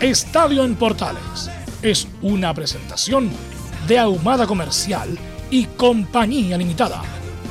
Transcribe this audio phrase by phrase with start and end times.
[0.00, 1.50] Estadio en Portales
[1.82, 3.32] es una presentación
[3.88, 5.18] de Ahumada Comercial
[5.50, 7.02] y Compañía Limitada.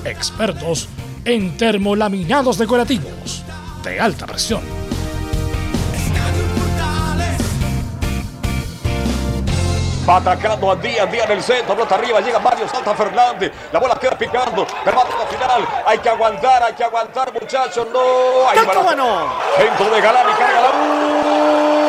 [0.06, 0.88] Expertos
[1.26, 3.44] en termolaminados decorativos
[3.84, 4.62] de alta presión.
[10.08, 13.80] Va atacando a día, día en el centro, pelota arriba, llega Mario, salta Fernández, la
[13.82, 18.58] bola queda picando, remate la final, hay que aguantar, hay que aguantar muchachos, no, hay.
[18.58, 21.87] Centro de Galán y carga la U,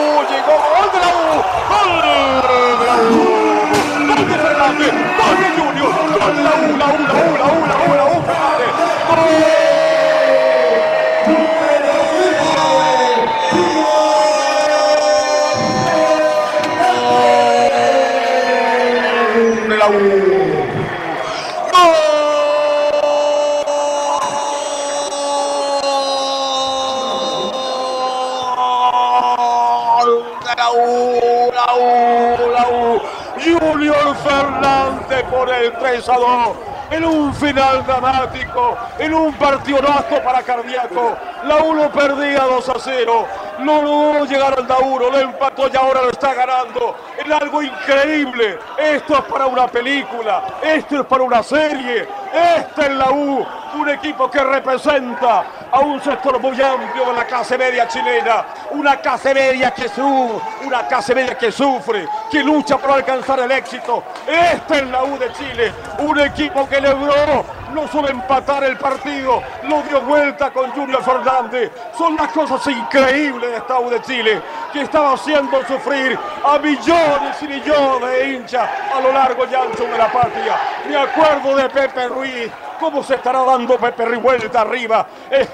[0.48, 1.28] llegó gol de la U,
[1.68, 1.91] gol
[2.78, 3.22] de la U,
[4.42, 7.94] Fernández, gol Junior, gol de la U, la U, la U, la U, la U,
[7.96, 8.70] la U, Fernández,
[19.88, 20.28] gol.
[33.79, 36.29] Junior Fernández por el 3 a 2
[36.91, 41.16] en un final dramático, en un partidazo para Cardíaco.
[41.44, 43.27] La 1 perdía 2 a 0.
[43.61, 46.97] No logró llegar al Dauro, lo empató y ahora lo está ganando.
[47.25, 48.59] En algo increíble.
[48.78, 52.09] Esto es para una película, esto es para una serie.
[52.56, 53.47] Este es la U,
[53.77, 58.45] un equipo que representa a un sector muy amplio de la clase media chilena.
[58.71, 63.51] Una clase media que sufre, una clase media que sufre, que lucha por alcanzar el
[63.51, 64.03] éxito.
[64.27, 69.43] Este es la U de Chile, un equipo que logró no solo empatar el partido,
[69.65, 71.71] lo dio vuelta con Junior Fernández.
[71.97, 74.43] Son las cosas increíbles de esta U de Chile,
[74.73, 79.85] que estaba haciendo sufrir a millones y millones de hinchas a lo largo y ancho
[79.85, 80.56] de la patria.
[80.89, 82.50] Me acuerdo de Pepe Ruiz,
[82.81, 85.06] cómo se estará dando Pepe Ruiz vuelta arriba,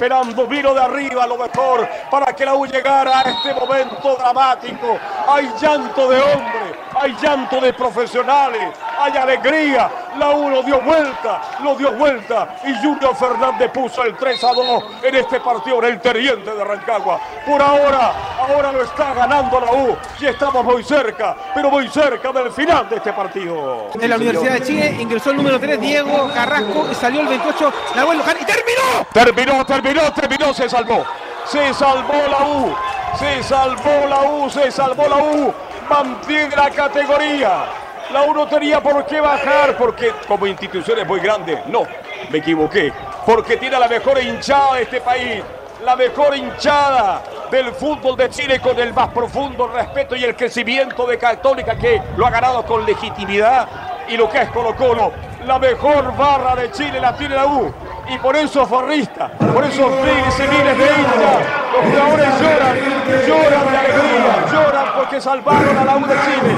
[0.05, 4.99] esperando, vino de arriba lo mejor para que la U llegara a este momento dramático.
[5.27, 9.91] Hay llanto de hombre, hay llanto de profesionales, hay alegría.
[10.19, 14.53] La U lo dio vuelta, lo dio vuelta y Junior Fernández puso el 3 a
[14.53, 17.19] 2 en este partido en el Teriente de Rancagua.
[17.47, 18.13] Por ahora,
[18.45, 22.89] ahora lo está ganando la U y estamos muy cerca, pero muy cerca del final
[22.89, 23.89] de este partido.
[24.01, 27.73] En la Universidad de Chile ingresó el número 3, Diego Carrasco, y salió el 28,
[27.97, 29.07] Nahuel Luján, y terminó.
[29.13, 31.05] Terminó, terminó, terminó, se salvó.
[31.47, 32.75] Se salvó la U,
[33.19, 35.55] se salvó la U, se salvó la U.
[35.89, 37.65] Mantiene la categoría.
[38.13, 41.63] La U no tenía por qué bajar porque como institución es muy grande.
[41.67, 41.83] No,
[42.31, 42.93] me equivoqué.
[43.27, 45.43] Porque tiene la mejor hinchada de este país.
[45.85, 51.07] La mejor hinchada del fútbol de Chile con el más profundo respeto y el crecimiento
[51.07, 53.69] de Católica que lo ha ganado con legitimidad
[54.09, 55.13] y lo que es Colo Colo.
[55.47, 57.71] La mejor barra de Chile la tiene la U.
[58.09, 61.41] Y por eso forrista, por eso miles y miles de hinchas,
[61.73, 66.55] los jugadores lloran, lloran de alegría, lloran porque salvaron a la U de Chile,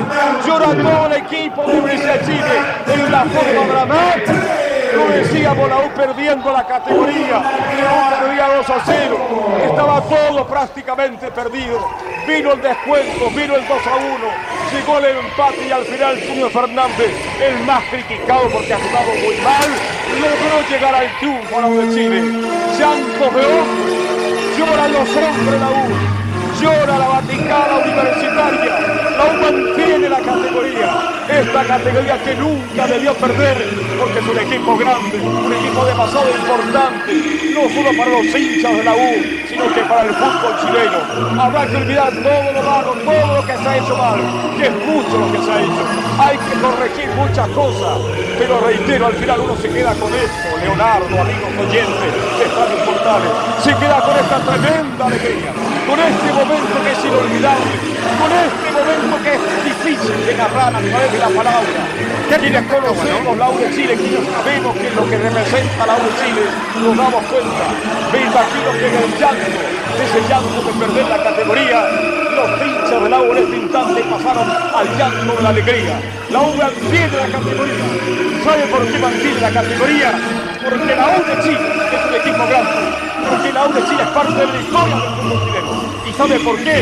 [0.47, 2.63] llora todo el equipo de Chile
[2.95, 4.66] en la forma dramática.
[4.97, 7.43] Lo decíamos, la U perdiendo la categoría,
[7.83, 9.19] la U perdía 2 a 0,
[9.67, 11.87] estaba todo prácticamente perdido.
[12.27, 14.17] Vino el descuento, vino el 2 a 1,
[14.73, 19.37] llegó el empate y al final Junior Fernández, el más criticado porque ha jugado muy
[19.45, 19.69] mal,
[20.19, 22.23] logró llegar al triunfo a la U de Chile.
[22.79, 23.97] Llantos de
[24.57, 28.79] lloran los hombres la U, llora la Vaticana Universitaria,
[29.19, 33.57] la mantiene la categoría, esta categoría que nunca debió perder,
[33.99, 37.13] porque es un equipo grande, un equipo demasiado importante,
[37.55, 39.11] no solo para los hinchas de la U,
[39.49, 41.43] sino que para el fútbol chileno.
[41.43, 44.21] Habrá que olvidar todo lo malo, todo lo que se ha hecho mal,
[44.57, 45.83] que es mucho lo que se ha hecho.
[46.19, 47.99] Hay que corregir muchas cosas,
[48.39, 53.33] pero reitero, al final uno se queda con esto, Leonardo, amigos oyentes, que están importantes,
[53.65, 55.53] se queda con esta tremenda alegría,
[55.87, 57.73] con este momento que es inolvidable,
[58.17, 59.67] con este momento que es
[60.27, 61.81] llegar a través de la palabra.
[62.29, 66.13] Quienes conocemos la U de Chile, quienes sabemos que lo que representa la U de
[66.21, 66.43] Chile,
[66.83, 67.65] nos damos cuenta.
[68.13, 69.49] Me imagino que en el llanto,
[69.97, 71.79] ese llanto de perder la categoría,
[72.37, 75.95] los hinchas del U en este instante pasaron al llanto de la alegría.
[76.31, 77.85] La U mantiene la categoría.
[78.45, 80.11] ¿Sabe por qué mantiene la categoría?
[80.69, 81.67] Porque la U de Chile
[81.97, 82.81] es un equipo grande.
[83.31, 85.73] Porque la U de Chile es parte de la historia del fútbol chileno.
[86.05, 86.77] ¿Y sabe por qué?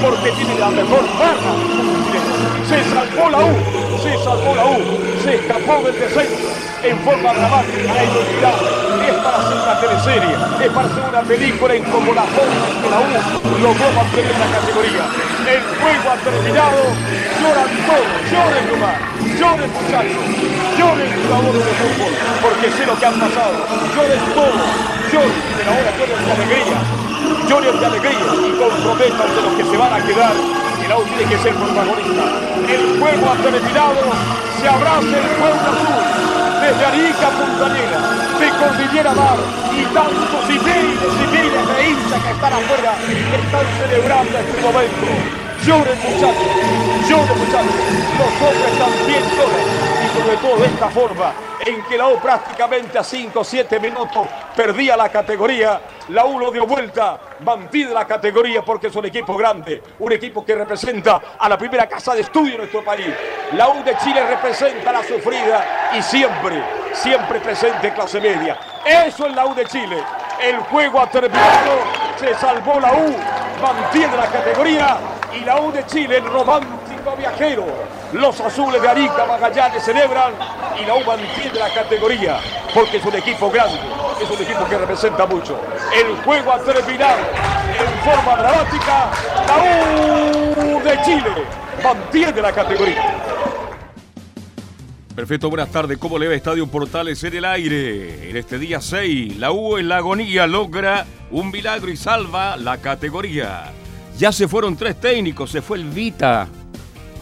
[0.00, 2.33] Porque tiene la mejor barra del fútbol chileno.
[2.68, 3.54] Se salvó la U,
[4.02, 4.78] se salvó la U,
[5.22, 6.48] se escapó del descenso
[6.82, 8.68] en forma dramática e inolvidable.
[9.04, 10.34] Es para hacer una teleserie,
[10.64, 14.48] es para hacer una película en como la forma que la U logró mantener la
[14.58, 15.04] categoría.
[15.44, 16.80] El juego ha terminado,
[17.40, 18.96] lloran todos, lloren nomás,
[19.38, 20.24] lloren muchachos,
[20.78, 23.56] lloren jugadores de fútbol, porque sé lo que han pasado,
[23.94, 24.68] lloren todos,
[25.14, 26.78] lloren, pero ahora lloren de alegría,
[27.48, 31.24] lloren de alegría y comprometan de los que se van a quedar el AU tiene
[31.24, 32.24] que ser protagonista.
[32.68, 34.04] El juego ha terminado,
[34.60, 36.02] se abraza el pueblo azul,
[36.60, 38.00] desde Arica a Punta Negra,
[38.36, 39.38] de Cordillera Mar,
[39.72, 45.06] y tantos y miles y miles de hinchas que están afuera están celebrando este momento.
[45.64, 46.52] Lloren muchachos,
[47.08, 47.80] lloren muchachos,
[48.20, 49.66] los hombres también lloran,
[50.04, 51.32] y sobre todo de esta forma,
[51.64, 56.38] en que la U prácticamente a 5 o 7 minutos perdía la categoría, la U
[56.38, 61.20] lo dio vuelta, mantiene la categoría porque es un equipo grande, un equipo que representa
[61.38, 63.08] a la primera casa de estudio de nuestro país.
[63.52, 66.62] La U de Chile representa la sufrida y siempre,
[66.92, 68.58] siempre presente clase media.
[68.84, 70.02] Eso es la U de Chile.
[70.42, 71.78] El juego ha terminado,
[72.18, 73.16] se salvó la U,
[73.62, 74.98] mantiene la categoría
[75.34, 76.28] y la U de Chile, el
[77.12, 77.66] viajero.
[78.12, 80.32] Los azules de Arica, Magallanes celebran
[80.80, 82.38] y la U mantiene la categoría
[82.72, 83.78] porque es un equipo grande,
[84.20, 85.60] es un equipo que representa mucho.
[85.94, 87.18] El juego ha terminado
[87.78, 89.10] en forma dramática.
[89.46, 91.46] La U de Chile
[91.82, 93.14] mantiene la categoría.
[95.14, 95.96] Perfecto, buenas tardes.
[95.98, 98.30] ¿Cómo le va Estadio Portales en el aire?
[98.30, 102.78] En este día 6, la U en la agonía logra un milagro y salva la
[102.78, 103.72] categoría.
[104.18, 106.48] Ya se fueron tres técnicos, se fue el Vita,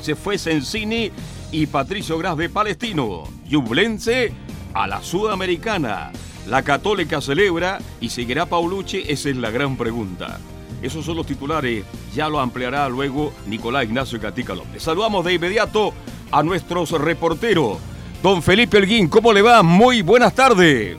[0.02, 1.10] se fue Sensini
[1.52, 3.24] y Patricio Gras de Palestino.
[3.48, 4.32] Yublense
[4.74, 6.10] a la Sudamericana.
[6.46, 10.40] La Católica celebra y seguirá Paulucci, esa es la gran pregunta.
[10.82, 14.82] Esos son los titulares, ya lo ampliará luego Nicolás Ignacio Catica López.
[14.82, 15.94] Saludamos de inmediato
[16.32, 17.78] a nuestros reporteros.
[18.22, 19.62] Don Felipe Elguín, ¿cómo le va?
[19.62, 20.96] Muy buenas tardes.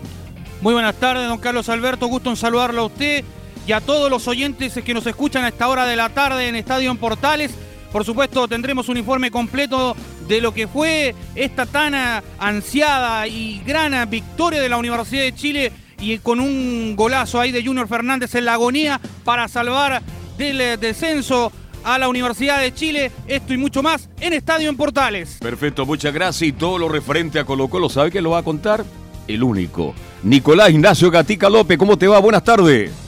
[0.62, 2.08] Muy buenas tardes, don Carlos Alberto.
[2.08, 3.26] Gusto en saludarlo a usted
[3.68, 6.56] y a todos los oyentes que nos escuchan a esta hora de la tarde en
[6.56, 7.54] Estadio en Portales.
[7.94, 9.95] Por supuesto, tendremos un informe completo
[10.28, 11.94] de lo que fue esta tan
[12.40, 17.63] ansiada y gran victoria de la Universidad de Chile y con un golazo ahí de
[17.63, 20.01] Junior Fernández en la agonía para salvar
[20.40, 21.51] del descenso
[21.84, 23.12] a la Universidad de Chile.
[23.28, 25.38] Esto y mucho más en Estadio en Portales.
[25.39, 26.50] Perfecto, muchas gracias.
[26.50, 28.84] Y todo lo referente a Colo Colo, ¿sabe quién lo va a contar?
[29.28, 29.94] El único.
[30.24, 32.18] Nicolás Ignacio Gatica López, ¿cómo te va?
[32.18, 33.03] Buenas tardes.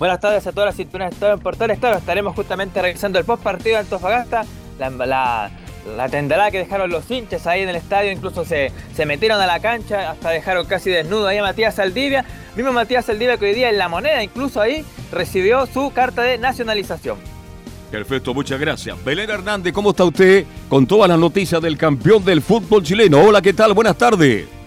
[0.00, 1.78] Buenas tardes a todas las cinturas de Estadio en Portales.
[1.78, 4.46] Claro, estaremos justamente revisando el post partido de Antofagasta.
[4.78, 5.50] La,
[5.94, 9.60] la, que dejaron los hinchas ahí en el estadio, incluso se, se metieron a la
[9.60, 12.24] cancha, hasta dejaron casi desnudo ahí a Matías Saldivia.
[12.56, 16.38] Mismo Matías Saldivia que hoy día en la moneda, incluso ahí, recibió su carta de
[16.38, 17.18] nacionalización.
[17.90, 19.04] Perfecto, muchas gracias.
[19.04, 20.46] Belén Hernández, ¿cómo está usted?
[20.70, 23.22] Con todas las noticias del campeón del fútbol chileno.
[23.22, 23.74] Hola, ¿qué tal?
[23.74, 24.59] Buenas tardes.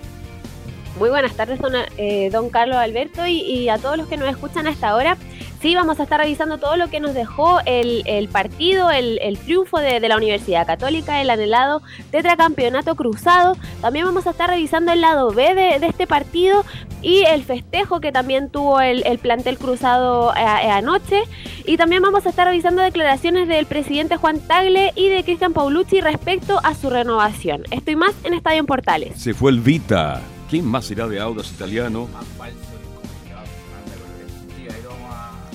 [1.00, 4.68] Muy buenas tardes, don, eh, don Carlos Alberto, y, a todos los que nos escuchan
[4.68, 5.18] hasta ahora.
[5.60, 9.40] Sí, vamos a estar revisando todo lo que nos dejó el, el partido, el, el
[9.40, 11.82] triunfo de, de, la Universidad Católica, el anhelado
[12.12, 13.56] tetracampeonato cruzado.
[13.82, 16.66] También vamos a estar revisando el lado B de, de este partido
[17.02, 21.24] y el festejo que también tuvo el, el plantel cruzado a, a anoche.
[21.66, 26.02] Y también vamos a estar revisando declaraciones del presidente Juan Tagle y de Cristian Paulucci
[26.02, 27.64] respecto a su renovación.
[27.72, 29.16] Estoy más en Estadio en Portales.
[29.16, 30.22] Se fue el Vita.
[30.54, 32.08] ¿Quién más irá de Audas italiano?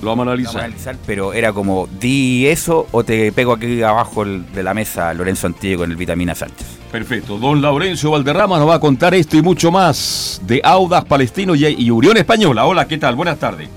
[0.01, 0.53] Lo vamos a analizar.
[0.53, 4.61] Lo vamos a analizar, pero era como, di eso o te pego aquí abajo de
[4.61, 6.67] la mesa Lorenzo Antiguo con el Vitamina Sánchez.
[6.91, 7.37] Perfecto.
[7.37, 11.65] Don Laurencio Valderrama nos va a contar esto y mucho más de Audas Palestino y,
[11.65, 12.65] y Unión Española.
[12.65, 13.15] Hola, ¿qué tal?
[13.15, 13.69] Buenas tardes.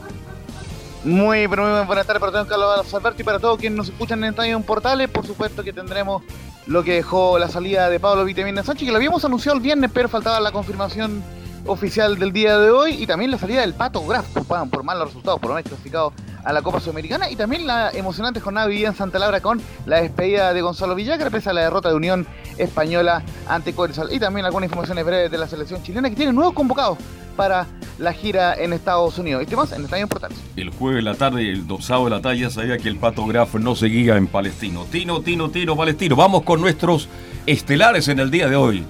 [1.04, 4.23] Muy, pero muy buenas tardes para todos, Carlos Alberto y para todos quienes nos escuchan
[4.23, 5.09] en Estadio en Portales.
[5.09, 6.23] Por supuesto que tendremos
[6.66, 9.90] lo que dejó la salida de Pablo Vitamina Sánchez, que lo habíamos anunciado el viernes,
[9.92, 11.23] pero faltaba la confirmación
[11.66, 15.09] oficial del día de hoy y también la salida del Pato Graf, por, por malos
[15.09, 16.12] resultados, por no haber clasificado
[16.44, 20.00] a la Copa Sudamericana y también la emocionante jornada vivida en Santa Laura con la
[20.00, 22.26] despedida de Gonzalo Villagra pese a la derrota de Unión
[22.58, 26.54] Española ante Corizal y también algunas informaciones breves de la selección chilena que tiene nuevos
[26.54, 26.99] convocados
[27.37, 27.66] para
[27.99, 29.42] la gira en Estados Unidos.
[29.42, 30.38] Y temas en Estadio Portales.
[30.56, 33.26] El jueves de la tarde, el sábado de la tarde, ya sabía que el Pato
[33.26, 34.84] Graf no seguía en Palestino.
[34.90, 36.16] Tino, Tino, Tino, Palestino.
[36.16, 37.08] Vamos con nuestros
[37.46, 38.84] estelares en el día de hoy.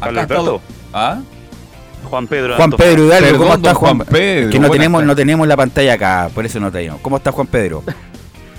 [0.00, 0.60] Acá está-.
[0.92, 1.20] ¿Ah?
[2.08, 2.56] Juan Pedro.
[2.56, 2.70] Juan.
[2.72, 3.96] Pedro Hidalgo, ¿cómo está Juan?
[3.96, 7.00] Juan Pedro, que no tenemos, no tenemos la pantalla acá, por eso no tenemos.
[7.00, 7.82] ¿Cómo está Juan Pedro?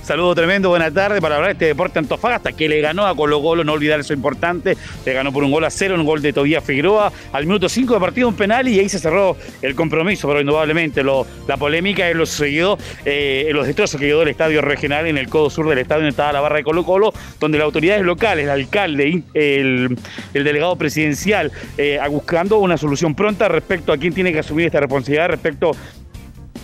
[0.03, 3.41] Saludo tremendo, buena tarde para hablar de este deporte Antofagasta que le ganó a Colo
[3.41, 4.75] Colo, no olvidar eso importante,
[5.05, 7.11] le ganó por un gol a cero, un gol de Tobías Figueroa.
[7.31, 11.03] Al minuto 5 de partido, un penal y ahí se cerró el compromiso, pero indudablemente
[11.03, 15.29] la polémica es lo seguido, eh, los destrozos que quedó el estadio regional en el
[15.29, 18.45] codo sur del estadio donde estaba la barra de Colo Colo, donde las autoridades locales,
[18.45, 19.97] el alcalde, el,
[20.33, 24.79] el delegado presidencial, eh, buscando una solución pronta respecto a quién tiene que asumir esta
[24.79, 25.71] responsabilidad respecto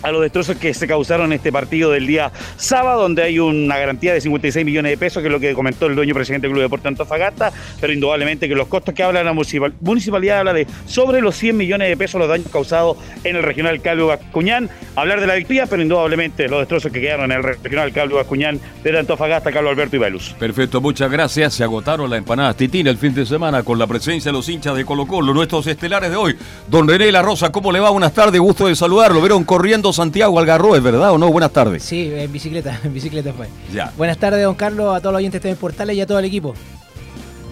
[0.02, 3.78] a los destrozos que se causaron en este partido del día sábado, donde hay una
[3.78, 6.52] garantía de 56 millones de pesos, que es lo que comentó el dueño presidente del
[6.52, 10.66] Club Deporte Antofagasta, pero indudablemente que los costos que habla la municipal- municipalidad habla de
[10.86, 14.68] sobre los 100 millones de pesos los daños causados en el regional Calvo Bascuñán.
[14.96, 18.60] Hablar de la victoria, pero indudablemente los destrozos que quedaron en el regional Calvo Bascuñán
[18.82, 20.34] de Antofagasta, Carlos Alberto Ibelus.
[20.38, 21.54] Perfecto, muchas gracias.
[21.54, 24.74] Se agotaron las empanadas Titina el fin de semana con la presencia de los hinchas
[24.76, 26.36] de Colo Colo, nuestros estelares de hoy.
[26.68, 27.90] Don René La Rosa, ¿cómo le va?
[27.90, 29.20] Buenas tardes, gusto de saludarlo.
[29.20, 31.30] Vieron corriendo Santiago Algarrobe, ¿verdad o no?
[31.30, 31.82] Buenas tardes.
[31.82, 33.48] Sí, en bicicleta, en bicicleta fue.
[33.72, 33.92] Ya.
[33.96, 36.24] Buenas tardes, don Carlos, a todos los oyentes de TV Portales y a todo el
[36.24, 36.54] equipo.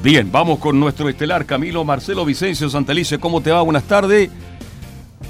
[0.03, 3.19] Bien, vamos con nuestro estelar Camilo Marcelo Vicencio Santelice.
[3.19, 3.63] ¿Cómo te va?
[3.63, 4.31] Buenas tardes.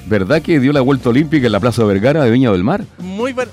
[0.06, 2.84] ¿Verdad que dio la vuelta olímpica en la Plaza Vergara de Viña del Mar?
[2.98, 3.48] Muy, buen-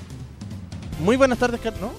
[1.00, 1.80] muy buenas tardes, Carlos.
[1.80, 1.90] ¿no?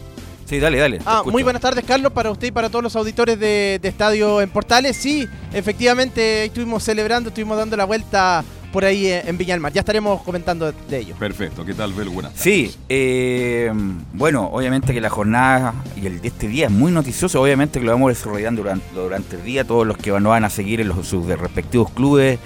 [0.46, 1.00] Sí, dale, dale.
[1.06, 4.42] Ah, muy buenas tardes, Carlos, para usted y para todos los auditores de, de Estadio
[4.42, 4.96] en Portales.
[4.98, 9.72] Sí, efectivamente, estuvimos celebrando, estuvimos dando la vuelta por ahí eh, en Viña del Mar.
[9.72, 11.16] Ya estaremos comentando de, de ello.
[11.16, 12.10] Perfecto, ¿qué tal, Bel?
[12.10, 12.44] Buenas tardes.
[12.44, 13.72] Sí, eh,
[14.14, 17.86] bueno, obviamente que la jornada y el de este día es muy noticioso, obviamente que
[17.86, 20.88] lo vamos desarrollando durante, durante el día, todos los que nos van a seguir en
[20.88, 22.40] los, sus respectivos clubes,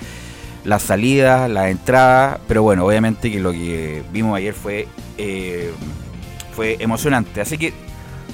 [0.65, 4.85] las salidas, las entradas, pero bueno, obviamente que lo que vimos ayer fue,
[5.17, 5.71] eh,
[6.53, 7.73] fue emocionante, así que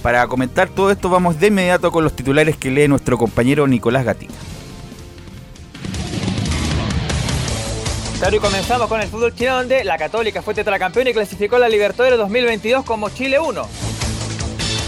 [0.01, 4.03] para comentar todo esto vamos de inmediato con los titulares que lee nuestro compañero Nicolás
[4.03, 4.33] Gatica.
[8.31, 11.69] Y comenzamos con el fútbol chileno donde la Católica fue tetracampeón y clasificó a la
[11.69, 13.67] Libertadores 2022 como Chile 1.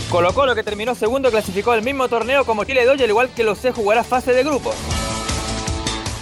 [0.09, 3.29] Colo Colo, que terminó segundo, clasificó al mismo torneo como Chile 2 y al igual
[3.35, 4.73] que los C jugará fase de grupos.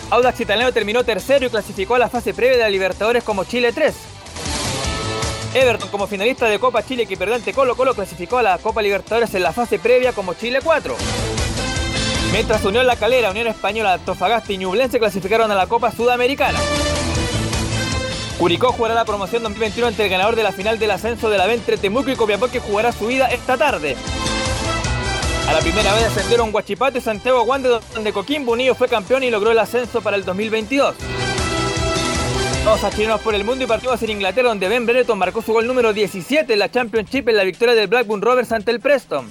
[0.09, 3.71] Audax Italiano terminó tercero y clasificó a la fase previa de la Libertadores como Chile
[3.71, 3.93] 3.
[5.53, 9.33] Everton, como finalista de Copa Chile que perdió Colo Colo, clasificó a la Copa Libertadores
[9.33, 10.97] en la fase previa como Chile 4.
[12.33, 16.59] Mientras Unión La Calera, Unión Española, Antofagasta y Ñublense clasificaron a la Copa Sudamericana.
[18.37, 21.45] Curicó jugará la promoción 2021 ante el ganador de la final del ascenso de la
[21.45, 23.95] B entre Temuco y Copiapó que jugará su vida esta tarde.
[25.47, 29.29] A la primera vez ascendieron Guachipato y Santiago Wander donde Coquimbo Unido fue campeón y
[29.29, 30.95] logró el ascenso para el 2022.
[32.65, 35.51] Vamos a chilenos por el mundo y partimos en Inglaterra donde Ben Brereton marcó su
[35.51, 39.29] gol número 17 en la Championship en la victoria del Blackburn Rovers ante el Preston.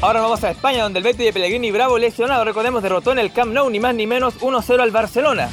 [0.00, 3.32] Ahora vamos a España donde el Betis de Pellegrini Bravo lesionado, recordemos, derrotó en el
[3.32, 5.50] Camp Nou ni más ni menos 1-0 al Barcelona.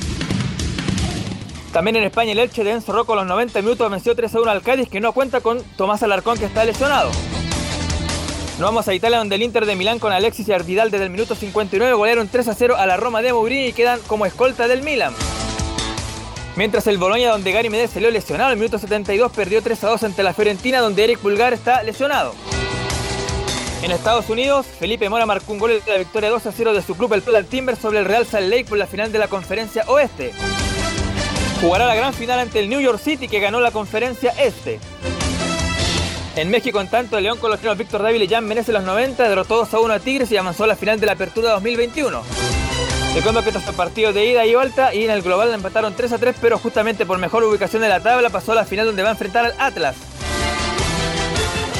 [1.76, 4.62] También en España el Elche de Enzo Rocco a los 90 minutos venció 3-1 al
[4.62, 7.12] Cádiz que no cuenta con Tomás Alarcón que está lesionado.
[8.58, 11.10] Nos vamos a Italia donde el Inter de Milán con Alexis y Ardidal desde el
[11.10, 15.14] minuto 59 golearon 3-0 a la Roma de Mourinho y quedan como escolta del Milan.
[16.56, 20.34] Mientras el Boloña donde Gary Medel salió lesionado el minuto 72 perdió 3-2 ante la
[20.34, 22.36] Fiorentina donde Eric Pulgar está lesionado.
[23.84, 26.82] En Estados Unidos, Felipe Mora marcó un gol de la victoria 2 a 0 de
[26.82, 29.28] su club, el Portland Timber, sobre el Real Salt Lake por la final de la
[29.28, 30.32] Conferencia Oeste.
[31.62, 34.80] Jugará la gran final ante el New York City que ganó la Conferencia Este.
[36.36, 38.76] En México, en tanto, el León con los chilenos Víctor Dávila y Jan Menezes en
[38.76, 41.14] los 90 derrotó 2 a 1 a Tigres y avanzó a la final de la
[41.14, 42.22] Apertura 2021.
[43.16, 45.94] Recuerdo que estos son partidos de ida y vuelta y en el global la empataron
[45.96, 48.88] 3 a 3, pero justamente por mejor ubicación de la tabla pasó a la final
[48.88, 49.96] donde va a enfrentar al Atlas.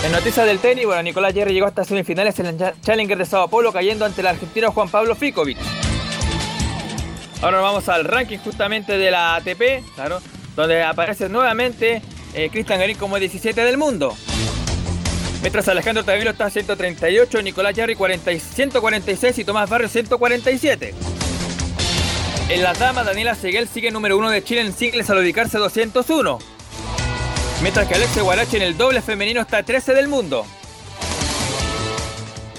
[0.06, 3.50] En noticias del tenis, bueno, Nicolás Jerry llegó hasta semifinales en el Challenger de Sao
[3.50, 5.58] Paulo cayendo ante el argentino Juan Pablo Ficovich.
[7.42, 10.22] Ahora vamos al ranking justamente de la ATP, claro,
[10.56, 12.02] donde aparece nuevamente
[12.34, 14.16] eh, Cristian Garín como 17 del mundo.
[15.42, 20.94] Mientras Alejandro Tavilo está a 138, Nicolás Jarry 40 y 146 y Tomás Barrio 147.
[22.50, 26.40] En las damas, Daniela Seguel sigue número 1 de Chile en singles al ubicarse 201.
[27.62, 30.46] Mientras que Alexe Guarache en el doble femenino está a 13 del mundo.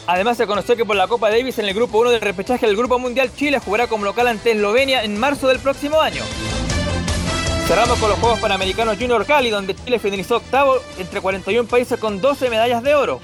[0.06, 2.76] Además se conoció que por la Copa Davis en el grupo 1 del repechaje del
[2.76, 6.22] Grupo Mundial Chile jugará como local ante Eslovenia en marzo del próximo año.
[7.66, 12.20] Cerramos con los Juegos Panamericanos Junior Cali, donde Chile finalizó octavo entre 41 países con
[12.20, 13.18] 12 medallas de oro.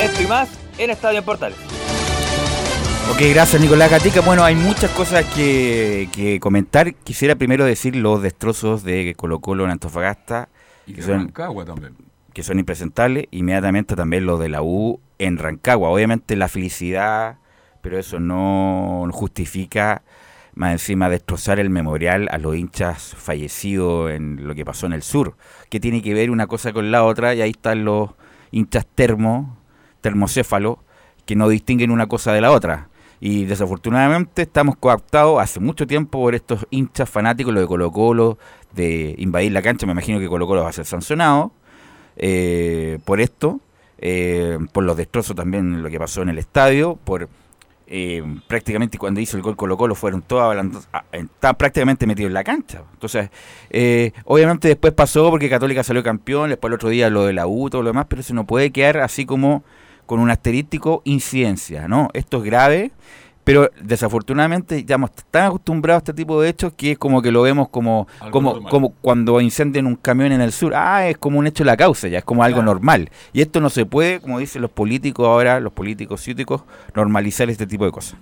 [0.00, 0.48] Esto y más
[0.78, 1.58] en Estadio Portales.
[3.12, 4.22] Ok, gracias Nicolás Gatica.
[4.22, 6.94] Bueno, hay muchas cosas que, que comentar.
[6.94, 10.48] Quisiera primero decir los destrozos de Colo Colo en Antofagasta,
[10.86, 11.94] Y que de son, Rancagua también.
[12.32, 13.26] que son impresentables.
[13.30, 15.90] Inmediatamente también los de la U en Rancagua.
[15.90, 17.38] Obviamente la felicidad,
[17.80, 20.02] pero eso no justifica
[20.54, 25.02] más encima destrozar el memorial a los hinchas fallecidos en lo que pasó en el
[25.02, 25.36] sur.
[25.68, 28.10] Que tiene que ver una cosa con la otra y ahí están los
[28.50, 29.58] hinchas termo,
[30.00, 30.78] termocéfalos,
[31.26, 32.88] que no distinguen una cosa de la otra.
[33.20, 38.38] Y desafortunadamente estamos coaptados hace mucho tiempo por estos hinchas fanáticos, lo de Colo Colo,
[38.72, 39.86] de invadir la cancha.
[39.86, 41.52] Me imagino que Colo Colo va a ser sancionado
[42.16, 43.60] eh, por esto,
[43.98, 47.28] eh, por los destrozos también, lo que pasó en el estadio, por
[47.86, 50.56] eh, prácticamente cuando hizo el gol Colo Colo fueron todos
[50.92, 52.82] ah, estaban prácticamente metidos en la cancha.
[52.94, 53.30] Entonces,
[53.70, 57.46] eh, obviamente después pasó porque Católica salió campeón, después el otro día lo de la
[57.46, 59.64] U, todo lo demás, pero eso no puede quedar así como
[60.06, 62.08] con un asterístico incidencia, ¿no?
[62.14, 62.92] Esto es grave,
[63.44, 67.30] pero desafortunadamente ya estamos tan acostumbrados a este tipo de hechos que es como que
[67.30, 68.70] lo vemos como, Algo como, normal.
[68.70, 70.72] como cuando incendian un camión en el sur.
[70.74, 73.10] Ah, es como un hecho de la causa, ya es como algo normal.
[73.34, 76.62] Y esto no se puede, como dicen los políticos ahora, los políticos ciúticos,
[76.94, 78.16] normalizar este tipo de cosas.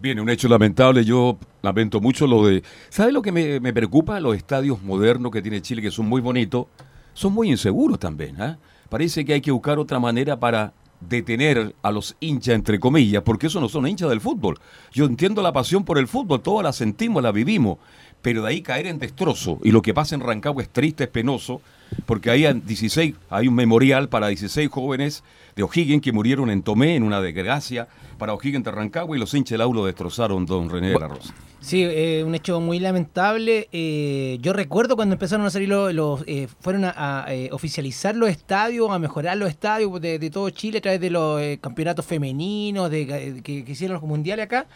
[0.00, 2.62] Viene un hecho lamentable, yo lamento mucho lo de...
[2.88, 4.18] ¿Sabe lo que me, me preocupa?
[4.20, 6.66] Los estadios modernos que tiene Chile, que son muy bonitos,
[7.12, 8.40] son muy inseguros también.
[8.40, 8.58] ¿ah?
[8.88, 13.46] Parece que hay que buscar otra manera para detener a los hinchas, entre comillas, porque
[13.46, 14.58] esos no son hinchas del fútbol.
[14.92, 17.78] Yo entiendo la pasión por el fútbol, todos la sentimos, la vivimos,
[18.22, 21.10] pero de ahí caer en destrozo, y lo que pasa en Rancagua es triste, es
[21.10, 21.60] penoso,
[22.06, 25.22] porque ahí hay 16, hay un memorial para 16 jóvenes
[25.56, 27.88] de O'Higgins que murieron en Tomé, en una desgracia,
[28.18, 31.34] para O'Higgins de Rancagua, y los hinchas del destrozaron don René de la Rosa.
[31.60, 33.68] Sí, eh, un hecho muy lamentable.
[33.72, 38.98] Eh, yo recuerdo cuando empezaron a salir los, eh, fueron a, oficializar los estadios, a
[38.98, 43.94] mejorar los estadios de, todo Chile a través de los campeonatos femeninos de, que, hicieron
[43.94, 44.66] los mundiales acá.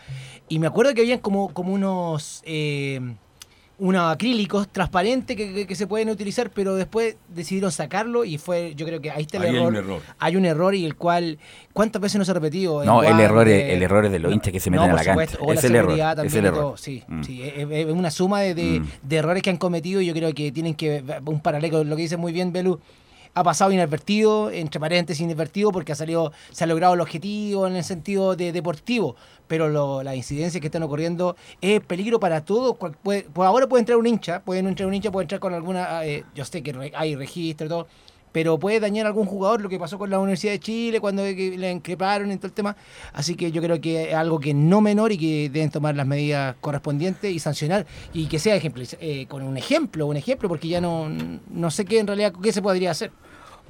[0.48, 2.42] Y me acuerdo que habían como, como unos
[3.80, 8.74] unos acrílicos transparentes que, que- que se pueden utilizar, pero después decidieron sacarlo y fue,
[8.76, 9.68] yo creo que ahí está el Ahí hay error.
[9.68, 10.02] un error.
[10.18, 11.38] Hay un error y el cual,
[11.72, 12.84] ¿cuántas veces no se ha repetido?
[12.84, 14.90] No, el error, es, Guarde- el error es de los hinchas que se no, meten
[14.90, 15.32] a por la cancha.
[15.32, 15.90] supuesto, o la Es el error.
[15.90, 16.60] seguridad Es también el y error.
[16.60, 17.22] todo, sí, Mm.
[17.24, 18.86] sí, es, una suma de, de- Mm.
[19.02, 21.96] de errores que han cometido y yo creo que tienen que, un paralelo, con lo
[21.96, 22.78] que dice muy bien Belu,
[23.34, 27.76] ha pasado inadvertido, entre paréntesis inadvertido, porque ha salido, se ha logrado el objetivo en
[27.76, 29.16] el sentido de deportivo,
[29.46, 32.76] pero lo- las incidencias que están ocurriendo es peligro para todos.
[33.02, 36.04] puede- pues ahora puede entrar un hincha, puede entrar un hincha, puede entrar con alguna,
[36.04, 37.86] eh, yo sé que hay registro y todo,
[38.32, 41.22] pero puede dañar a algún jugador, lo que pasó con la Universidad de Chile cuando
[41.24, 42.76] le increparon y todo el tema.
[43.12, 46.06] Así que yo creo que es algo que no menor y que deben tomar las
[46.06, 50.68] medidas correspondientes y sancionar y que sea ejemplo, eh, con un ejemplo, un ejemplo, porque
[50.68, 53.10] ya no, no sé qué en realidad qué se podría hacer.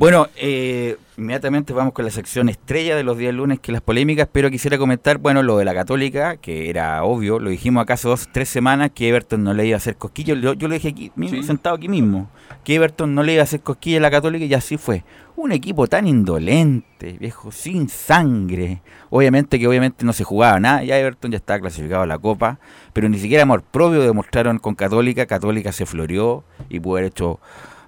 [0.00, 4.26] Bueno, eh, inmediatamente vamos con la sección estrella de los días lunes, que las polémicas,
[4.32, 8.08] pero quisiera comentar, bueno, lo de la Católica, que era obvio, lo dijimos acá hace
[8.08, 10.88] dos, tres semanas, que Everton no le iba a hacer cosquillas, yo, yo lo dije
[10.88, 11.46] aquí, mismo, Sí.
[11.46, 12.30] sentado aquí mismo,
[12.64, 15.04] que Everton no le iba a hacer cosquillas a la Católica y así fue.
[15.36, 18.80] Un equipo tan indolente, viejo, sin sangre.
[19.10, 22.58] Obviamente que obviamente no se jugaba nada, ya Everton ya estaba clasificado a la Copa,
[22.94, 27.38] pero ni siquiera amor propio demostraron con Católica, Católica se floreó y pudo haber hecho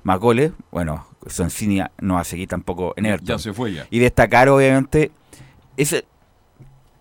[0.03, 0.53] más goles.
[0.71, 3.27] Bueno, Soncini no va a seguir tampoco en Everton.
[3.29, 3.87] Ya se fue ya.
[3.91, 5.11] Y destacar, obviamente,
[5.77, 6.05] ese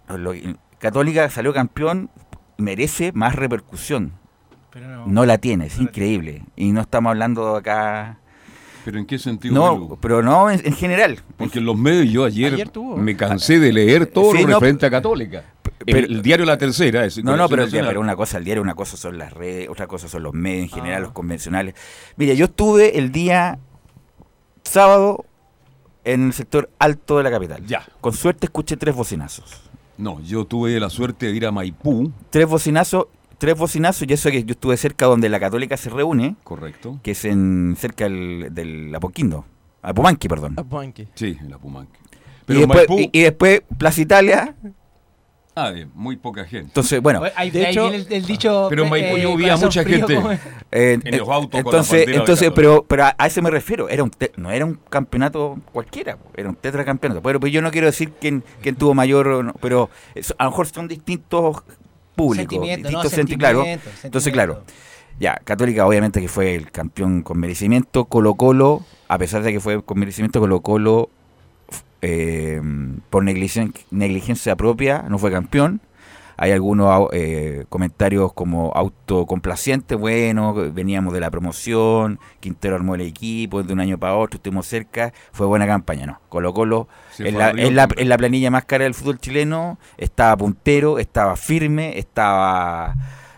[0.09, 0.33] lo-
[0.79, 2.09] Católica salió campeón,
[2.57, 4.13] merece más repercusión.
[4.71, 6.43] Pero no, No la tiene, es increíble.
[6.55, 8.17] Y no estamos hablando acá.
[8.85, 9.53] ¿Pero en qué sentido?
[9.53, 11.19] No, pero no en, en general.
[11.37, 12.97] Porque en los medios yo ayer, Ayer tuvo.
[12.97, 15.43] me cansé de leer todo Sí, lo no, referente a Católica.
[15.85, 17.05] Pero- el, el diario La Tercera.
[17.05, 19.87] Es No, no, pero, pero una cosa el diario, una cosa son las redes, otra
[19.87, 21.75] cosa son los medios en general, los convencionales.
[22.17, 23.59] Mira, yo estuve el día
[24.63, 25.25] sábado
[26.03, 27.65] en el sector alto de la capital.
[27.65, 27.85] Ya.
[28.01, 29.61] Con suerte escuché tres bocinazos.
[29.97, 33.05] No, yo tuve la suerte de ir a Maipú, Tres bocinazos,
[33.37, 36.99] tres bocinazos, y eso que yo estuve cerca donde la católica se reúne, correcto.
[37.03, 39.45] que es en cerca del, del Apoquindo,
[39.83, 40.55] Apumanqui, perdón.
[40.57, 41.07] Ah, Banque.
[41.15, 41.99] Sí, en la Pumanque.
[42.03, 44.55] Y Pero después, Maipú, y, y después Plaza Italia,
[45.55, 46.67] ah, de muy poca gente.
[46.67, 48.67] entonces, bueno, Ahí, de hecho- el, el dicho.
[48.69, 50.15] Pero en Maipú eh, vi a corazón mucha gente.
[50.15, 50.31] como-
[50.71, 53.49] Eh, En los autos con la entonces, de entonces pero, pero a, a eso me
[53.51, 53.89] refiero.
[53.89, 57.21] Era un te- no era un campeonato cualquiera, era un tetracampeonato.
[57.21, 60.51] Pero, pues yo no quiero decir quién, quién tuvo mayor, no, pero eso- a lo
[60.51, 61.57] mejor son distintos
[62.15, 63.01] públicos, Sentimiento, ¿no?
[63.01, 63.59] distintos senti- claro.
[63.63, 64.63] Sentimiento, Entonces, claro,
[65.19, 69.59] ya, Católica obviamente que fue el campeón con merecimiento, Colo Colo, a pesar de que
[69.59, 71.09] fue con merecimiento, Colo Colo
[72.01, 72.61] eh,
[73.09, 75.81] por negligencia propia no fue campeón.
[76.37, 83.61] hay algunos eh, comentarios como autocomplacientes, bueno, veníamos de la promoción, Quintero armó el equipo,
[83.61, 86.19] de un año para otro, estuvimos cerca, fue buena campaña, ¿no?
[86.29, 89.77] Colo Colo, Se en la, en la- en la planilla más cara del fútbol chileno,
[89.99, 92.95] estaba puntero, estaba firme, estaba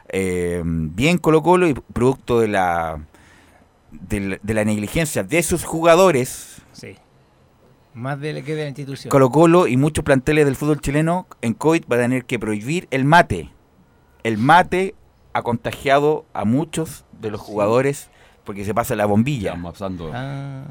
[0.08, 3.00] eh, bien Colo Colo y producto de la,
[3.92, 6.53] de la, de la negligencia de sus jugadores, Sí.
[7.94, 9.10] Más de que de la institución.
[9.10, 12.88] Colo Colo y muchos planteles del fútbol chileno en COVID van a tener que prohibir
[12.92, 13.50] el mate.
[14.24, 14.96] El mate
[15.34, 18.10] ha contagiado a muchos de los jugadores
[18.44, 19.56] porque se pasa la bombilla.
[20.14, 20.64] Ah.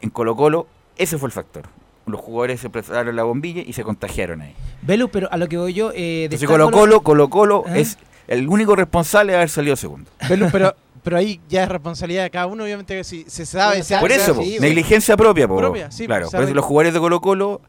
[0.00, 1.64] En Colo Colo ese fue el factor.
[2.06, 4.54] Los jugadores se pasaron la bombilla y se contagiaron ahí.
[4.82, 5.90] Velu, pero a lo que voy yo.
[5.94, 7.78] Eh, Entonces Colo lo- Colo, Colo Colo ¿Ah?
[7.78, 10.10] es el único responsable de haber salido segundo.
[10.28, 13.84] Belu, pero, pero ahí ya es responsabilidad de cada uno, obviamente, que si se sabe.
[13.84, 15.56] se Por eso, así, negligencia propia, po.
[15.58, 16.28] Propia, sí, claro.
[16.28, 17.60] Por eso los jugadores de Colo Colo,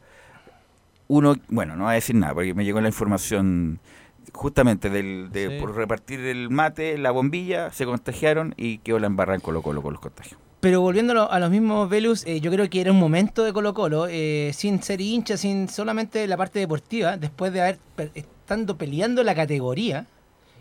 [1.08, 3.80] uno, bueno, no voy a decir nada, porque me llegó la información
[4.34, 5.58] justamente del, de Sí.
[5.62, 9.82] por repartir el mate, la bombilla, se contagiaron y quedó la embarrada en Colo Colo
[9.84, 10.39] con los contagios.
[10.62, 13.43] Pero volviendo a, lo- a los mismos Velus, eh, yo creo que era un momento
[13.43, 17.80] de Colo Colo, eh, sin ser hincha, sin solamente la parte deportiva, después de haber
[18.15, 20.08] estando peleando la categoría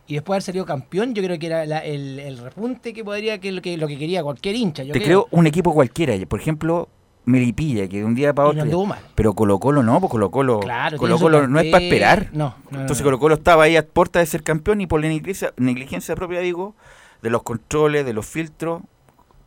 [0.06, 3.02] y después de haber salido campeón, yo creo que era la- el, el repunte que
[3.04, 4.82] podría que lo que lo que quería cualquier hincha.
[4.82, 6.88] Yo Te creo un equipo cualquiera, por ejemplo,
[7.26, 8.64] Melipilla, que de un día para otro.
[8.66, 8.94] no.
[9.14, 12.28] Pero Colo Colo no, pues Colo Colo, Claro, Colo, Colo no es para esperar.
[12.32, 13.04] No, no, Entonces no.
[13.06, 16.40] Colo Colo estaba ahí a puerta de ser campeón y por la negligencia, negligencia propia,
[16.40, 16.74] digo,
[17.22, 18.82] de los controles, de los filtros,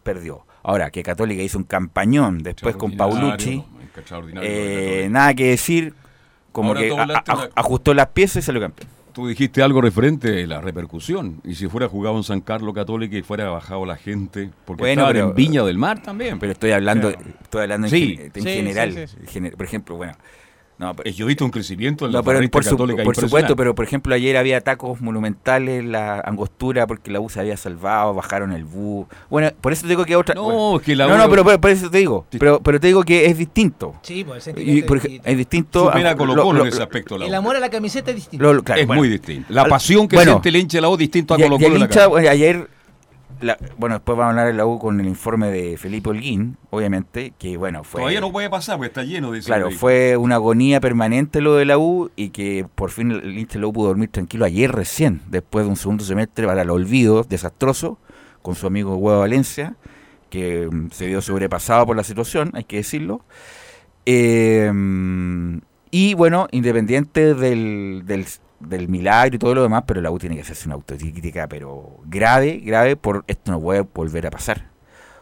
[0.01, 0.45] perdió.
[0.63, 3.63] Ahora, que Católica hizo un campañón después con Paulucci,
[4.41, 5.93] eh, nada que decir,
[6.51, 8.89] como Ahora que a- a- ajustó las piezas y salió campeón.
[9.17, 11.41] Tú dijiste algo referente a la repercusión.
[11.43, 15.01] Y si fuera jugado en San Carlos Católica y fuera bajado la gente, porque Bueno,
[15.01, 16.37] estaban pero- en Viña del Mar también.
[16.37, 18.15] Pero estoy hablando, estoy hablando en, Sí.
[18.15, 18.93] gen- en Sí, general.
[18.93, 20.13] sí, sí, Gener- Por ejemplo, bueno.
[20.79, 23.15] No, pero- Yo he visto un crecimiento en la No, pero por, su- católica por
[23.15, 27.57] supuesto, pero por ejemplo ayer había tacos monumentales, la angostura porque la U se había
[27.57, 29.07] salvado, bajaron el bus.
[29.29, 30.35] Bueno, por eso te digo que otra...
[30.35, 30.79] No, bueno.
[30.79, 32.25] que la no, U- no, pero por, por eso te digo.
[32.29, 33.95] Pero, pero te digo que es distinto.
[34.03, 35.29] Sí, pues el Y, sentimiento por es distinto.
[35.29, 35.85] es distinto...
[35.85, 37.17] Supera a- a Colo lo- Colo lo- en ese aspecto.
[37.17, 37.35] La El U.
[37.35, 38.43] amor a la camiseta es distinto.
[38.45, 38.99] lo- lo- claro, es bueno.
[39.01, 39.47] muy distinto.
[39.51, 41.55] La pasión que bueno, siente el hincha de la U es distinto a Y, Colo
[41.55, 41.67] y Colo.
[41.67, 42.69] el en la hincha, ayer,
[43.41, 46.57] la- bueno, después vamos a hablar de la U con el informe de Felipe Holguín,
[46.69, 48.01] obviamente, que bueno, fue...
[48.01, 51.65] Todavía no puede pasar porque está lleno de Claro, fue una agonía permanente lo de
[51.65, 54.71] la U y que por fin el hincha de la U pudo dormir tranquilo ayer
[54.71, 57.97] recién, después de un segundo semestre para el olvido desastroso
[58.41, 59.75] con su amigo Huevo Valencia,
[60.29, 63.21] que mm, se vio sobrepasado por la situación, hay que decirlo.
[64.05, 65.57] Eh, mm,
[65.91, 68.25] y bueno, independiente del, del,
[68.59, 71.97] del milagro y todo lo demás, pero la U tiene que hacerse una autocrítica, pero
[72.05, 74.65] grave, grave, por esto no puede volver a pasar.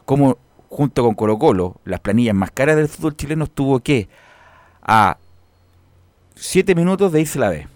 [0.06, 0.38] Como
[0.70, 4.08] junto con Colo Colo, las planillas más caras del fútbol chileno estuvo que
[4.82, 5.18] a
[6.36, 7.68] 7 minutos de irse la B.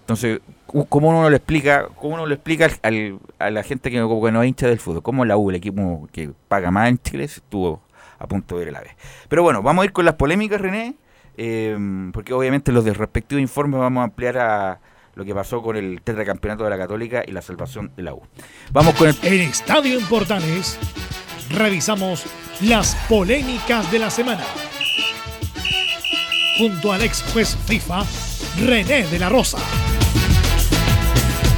[0.00, 0.40] Entonces,
[0.88, 4.32] ¿cómo uno le explica, cómo uno le explica al- a la gente que, no- que
[4.32, 5.02] no es hincha del fútbol?
[5.02, 7.80] ¿Cómo la U, el equipo que paga más en Chile, estuvo
[8.18, 8.88] a punto de ir a la B?
[9.28, 10.96] Pero bueno, vamos a ir con las polémicas, René,
[11.36, 11.76] eh,
[12.12, 14.80] porque obviamente los del respectivo informe vamos a ampliar a
[15.14, 18.22] lo que pasó con el tetracampeonato de la Católica y la salvación de la U.
[18.72, 20.78] Vamos con el En Estadio en Portales
[21.50, 22.24] revisamos
[22.62, 24.44] las polémicas de la semana.
[26.58, 28.04] Junto al ex juez FIFA,
[28.64, 29.58] René de la Rosa.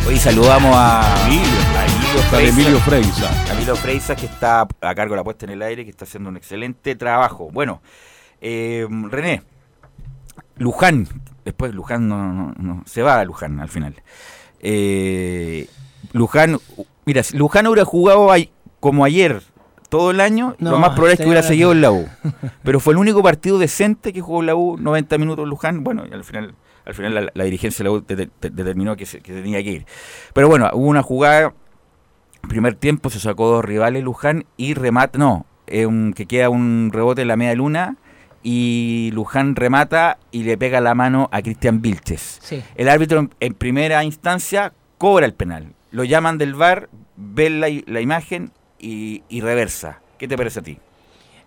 [0.07, 1.49] Hoy saludamos a Emilio,
[2.33, 3.45] a Emilio Freisa.
[3.47, 6.29] Camilo Freisa, que está a cargo de la puesta en el aire, que está haciendo
[6.29, 7.49] un excelente trabajo.
[7.51, 7.81] Bueno,
[8.41, 9.43] eh, René,
[10.57, 11.09] Luján,
[11.45, 13.95] después Luján no, no- no- se va a Luján al final.
[14.61, 15.69] Eh,
[16.13, 16.59] Luján,
[17.05, 18.29] mira, si Luján hubiera jugado
[18.81, 19.43] como ayer
[19.89, 22.07] todo el año, No, lo más probable es que hubiera seguido en la U.
[22.63, 25.85] Pero fue el único partido decente que jugó la U, 90 minutos Luján.
[25.85, 28.97] Bueno, y al final, al final la, la dirigencia de la U de- de- determinó
[28.97, 29.87] que, se- que tenía que ir.
[30.33, 31.53] Pero bueno, hubo una jugada,
[32.49, 36.91] primer tiempo se sacó dos rivales Luján y remata, no, eh, un- que queda un
[36.93, 37.97] rebote en la media luna
[38.45, 42.39] y Luján remata y le pega la mano a Cristian Vilches.
[42.43, 42.63] Sí.
[42.77, 45.73] El árbitro en, en primera instancia cobra el penal.
[45.91, 47.69] Lo llaman del VAR, ven la,
[48.01, 50.01] imagen y, y reversa.
[50.19, 50.79] ¿Qué te parece a ti?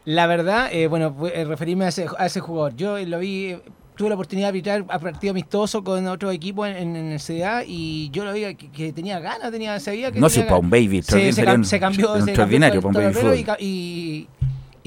[0.05, 2.75] La verdad, eh, bueno, eh, referirme a ese, a ese jugador.
[2.75, 3.60] Yo lo vi, eh,
[3.95, 7.63] tuve la oportunidad de arbitrar a partido amistoso con otro equipo en, en, el CDA
[7.65, 10.69] y yo lo vi que, que tenía ganas, tenía, sabía que No, si para un
[10.69, 14.27] baby, Se, se, cam- se cambió, se cambió para un todo- baby todo y, y,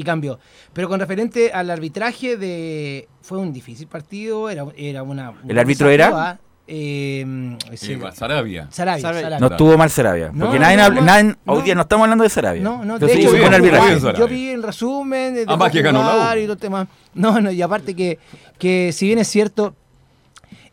[0.00, 0.38] y cambió.
[0.72, 5.34] Pero con referente al arbitraje, de fue un difícil partido, era, era una...
[5.46, 6.10] ¿El árbitro era?
[6.30, 6.38] ¿ah?
[6.72, 8.12] Eh, Eh, Sarabia.
[8.14, 9.00] Sarabia, Sarabia.
[9.00, 9.38] Sarabia.
[9.40, 10.30] No estuvo mal Sarabia.
[10.32, 11.52] No, Porque no, nadie, no, habla- no, nadie- no.
[11.52, 12.62] hoy día no estamos hablando de Sarabia.
[12.62, 16.02] No, no, Entonces, de estuvo hecho, buen yo, vi el resumen de Además que ganó
[16.02, 16.38] la U.
[16.38, 16.86] y todo el tema.
[17.14, 18.18] No, no, y aparte que,
[18.58, 19.74] que si bien es cierto,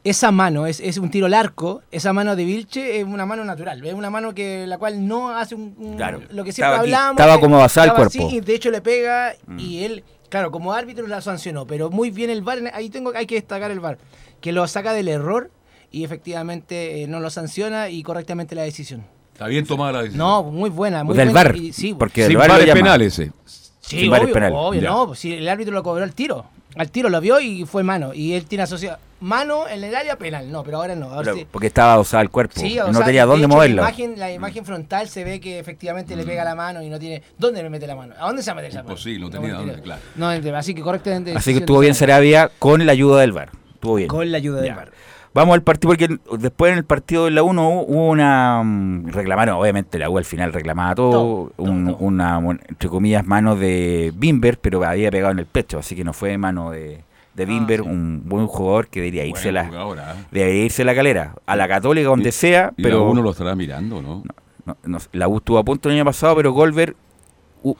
[0.09, 3.43] esa mano es, es un tiro al arco, esa mano de Vilche es una mano
[3.45, 6.21] natural, es una mano que la cual no hace un, un- Claro.
[6.31, 7.19] lo que siempre hablábamos.
[7.19, 8.23] estaba como basada al estaba cuerpo.
[8.23, 8.27] Mm.
[8.27, 12.09] así, y de hecho le pega y él, claro, como árbitro la sancionó, pero muy
[12.11, 13.97] bien el VAR, ahí tengo hay que destacar el VAR,
[14.41, 15.51] que lo saca del error
[15.91, 19.05] y efectivamente eh, no lo sanciona y correctamente la decisión.
[19.33, 20.17] Está bien tomada la decisión.
[20.19, 21.43] No, muy buena, muy del buena.
[21.49, 22.73] VAR, y- sí, porque Sin el VAR llama.
[22.73, 23.31] penales, eh.
[23.45, 26.45] Sí, Sin obvio, no, pues si el árbitro lo cobró al tiro.
[26.77, 28.13] Al tiro lo vio y fue mano.
[28.13, 30.51] Y él tiene asociado mano en el área penal.
[30.51, 31.05] No, pero ahora no.
[31.07, 31.47] Ahora Pero- sí.
[31.49, 32.59] porque estaba osada el cuerpo.
[32.59, 33.81] Sí, no sea, tenía de dónde hecho, moverlo.
[33.81, 36.99] La imagen, la imagen frontal se ve que efectivamente le pega la mano y no
[36.99, 37.23] tiene.
[37.37, 38.13] ¿Dónde le mete la mano?
[38.19, 38.91] ¿A dónde se va a meter esa mano?
[38.91, 40.01] Imposible, no tenía dónde, claro.
[40.15, 41.33] No, así que correctamente.
[41.35, 43.49] Así que estuvo bien Sarabia con la ayuda del VAR.
[43.73, 44.07] Estuvo bien.
[44.07, 44.75] Con la ayuda del.
[44.75, 44.91] VAR.
[45.33, 49.55] Vamos al partido porque después en el partido de la 1 hubo una mm, reclamaron,
[49.57, 51.97] obviamente la U al final reclamaba todo, Todo, un- todo.
[51.97, 56.13] una entre comillas mano de Bimber, pero había pegado en el pecho, así que no
[56.13, 57.03] fue mano de,
[57.35, 60.23] de Bimber, un buen jugador que debería irse la jugadora, ¿eh?
[60.31, 63.29] debería irse a la calera, a la Católica donde sea, Y pero la uno lo
[63.31, 64.23] estará mirando, ¿no?
[64.65, 66.95] no- no- la U estuvo a punto el año pasado, pero Golver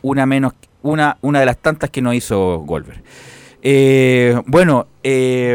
[0.04, 3.02] una menos una una de las tantas que no hizo Golver.
[3.70, 5.52] Eh, bueno, eh,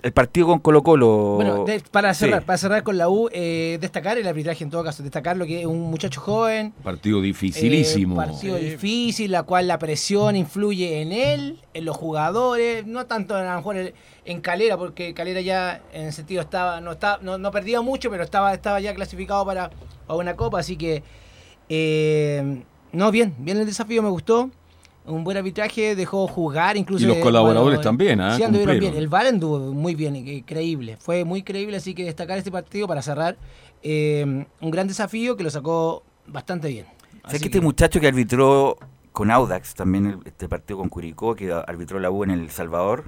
[0.00, 1.32] el partido con Colo Colo.
[1.34, 2.46] Bueno, de- para cerrar, Sí.
[2.46, 5.62] para cerrar con la U, eh, destacar el arbitraje en todo caso, destacar lo que
[5.62, 8.22] es un muchacho joven, Partido dificilísimo.
[8.22, 13.34] Eh, partido difícil, la cual la presión influye en él, en los jugadores, no tanto
[13.34, 13.92] a lo mejor en-
[14.26, 18.10] en Calera, porque Calera ya en el sentido estaba, no estaba, no, no perdía mucho,
[18.12, 19.70] pero estaba, estaba ya clasificado para,
[20.06, 21.02] para una copa, así que
[21.68, 24.50] eh, no, bien, bien el desafío, me gustó.
[25.06, 27.04] Un buen arbitraje, dejó jugar incluso.
[27.04, 28.36] Y los eh, colaboradores también, ¿ah?
[28.36, 28.94] Sí, anduvieron bien.
[28.94, 30.96] El VAR anduvo muy bien, eh, creíble.
[30.98, 33.36] Fue muy creíble, así que destacar este partido para cerrar.
[33.82, 34.24] eh,
[34.60, 36.86] un gran desafío que lo sacó bastante bien.
[36.86, 38.78] ¿Sabes Así que este muchacho que arbitró
[39.12, 43.04] con Audax también este partido con Curicó, que arbitró la U en El Salvador,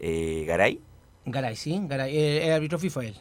[0.00, 0.80] eh, Garay?
[1.24, 2.16] Garay, sí, Garay.
[2.16, 3.14] El, el árbitro FIFA él.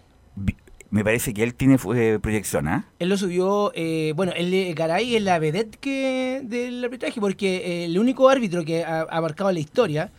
[0.91, 2.86] Me parece que él tiene eh, proyección, ¿ah?
[2.99, 7.58] Él lo subió, eh, bueno, el de Garay es la vedette que, del arbitraje, porque
[7.58, 10.12] eh, el único árbitro que ha, ha marcado la historia,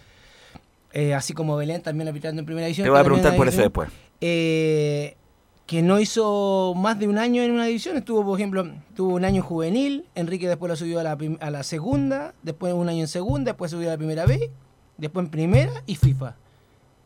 [0.94, 2.86] eh, así como Belén también arbitrando en primera división.
[2.86, 3.90] Te voy a preguntar por eso después.
[4.20, 5.16] eh,
[5.66, 7.96] que no hizo más de un año en una división.
[7.96, 10.04] Estuvo, por ejemplo, tuvo un año en juvenil.
[10.14, 12.34] Enrique después lo subió a la, a la segunda.
[12.42, 13.52] Después un año en segunda.
[13.52, 14.50] Después subió a la primera B.
[14.98, 16.34] Después en primera y FIFA.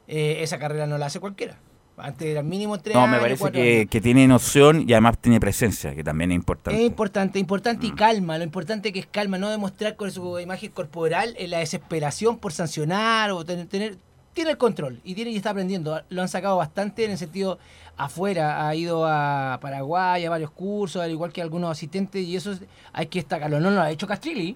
[0.08, 1.58] Eh, esa carrera no la hace cualquiera.
[1.98, 3.90] Antes era mínimo tres No, me parece cuatro que, años.
[3.90, 6.78] que tiene noción y además tiene presencia, que también es importante.
[6.78, 7.96] Es importante, importante y Mm.
[7.96, 8.36] calma.
[8.38, 12.52] Lo importante que es calma, no demostrar con su imagen corporal eh, la desesperación por
[12.52, 13.96] sancionar o tener, tener-
[14.34, 16.02] tiene el control y tiene y está aprendiendo.
[16.10, 17.58] Lo han sacado bastante en el sentido
[17.96, 18.68] afuera.
[18.68, 22.60] Ha ido a Paraguay a varios cursos, al igual que algunos asistentes y eso es-
[22.92, 23.58] hay que destacarlo.
[23.60, 24.54] No lo ha hecho Castrilli.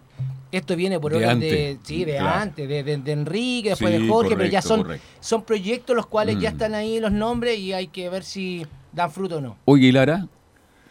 [0.53, 2.41] Esto viene por De orden antes, de, sí, de claro.
[2.41, 5.07] antes, de, de- de Enrique, después Sí, de Jorge, pero ya son, correcto.
[5.21, 6.53] son proyectos los cuales ya Mm.
[6.55, 9.57] están ahí los nombres y hay que ver si dan fruto o no.
[9.67, 10.27] Oye, y Lara,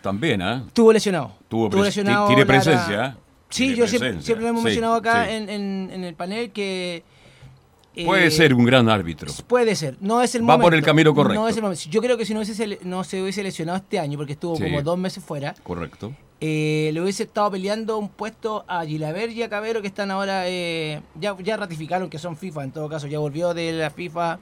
[0.01, 0.63] también, ¿ah?
[0.67, 1.33] Estuvo lesionado.
[1.49, 2.27] Tuvo Estuvo lesionado.
[2.27, 2.61] ti- tiene Lara.
[2.63, 3.17] presencia, ¿ah?
[3.49, 5.31] Sí, yo siempre, siempre lo hemos sí, mencionado acá sí.
[5.33, 7.03] en, en- en el panel que...
[7.95, 9.29] eh, Puede ser un gran árbitro.
[9.47, 10.63] Puede ser, no es el Va momento.
[10.63, 11.41] por el camino correcto.
[11.41, 11.83] No es el momento.
[11.89, 14.63] Yo creo que si no, hubiese, no se hubiese lesionado este año, porque estuvo Sí.
[14.63, 16.13] como dos meses fuera, Correcto.
[16.41, 20.47] Eh, le hubiese estado peleando un puesto a Gilaver y a Cabero, que están ahora,
[20.47, 24.39] eh, ya, ya ratificaron que son FIFA, en todo caso, ya volvió de la FIFA,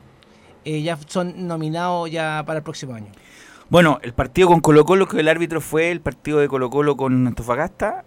[0.64, 3.08] eh, ya son nominados ya para el próximo año.
[3.70, 6.96] Bueno, el partido con Colo Colo, que el árbitro fue el partido de Colo Colo
[6.96, 8.06] con Antofagasta.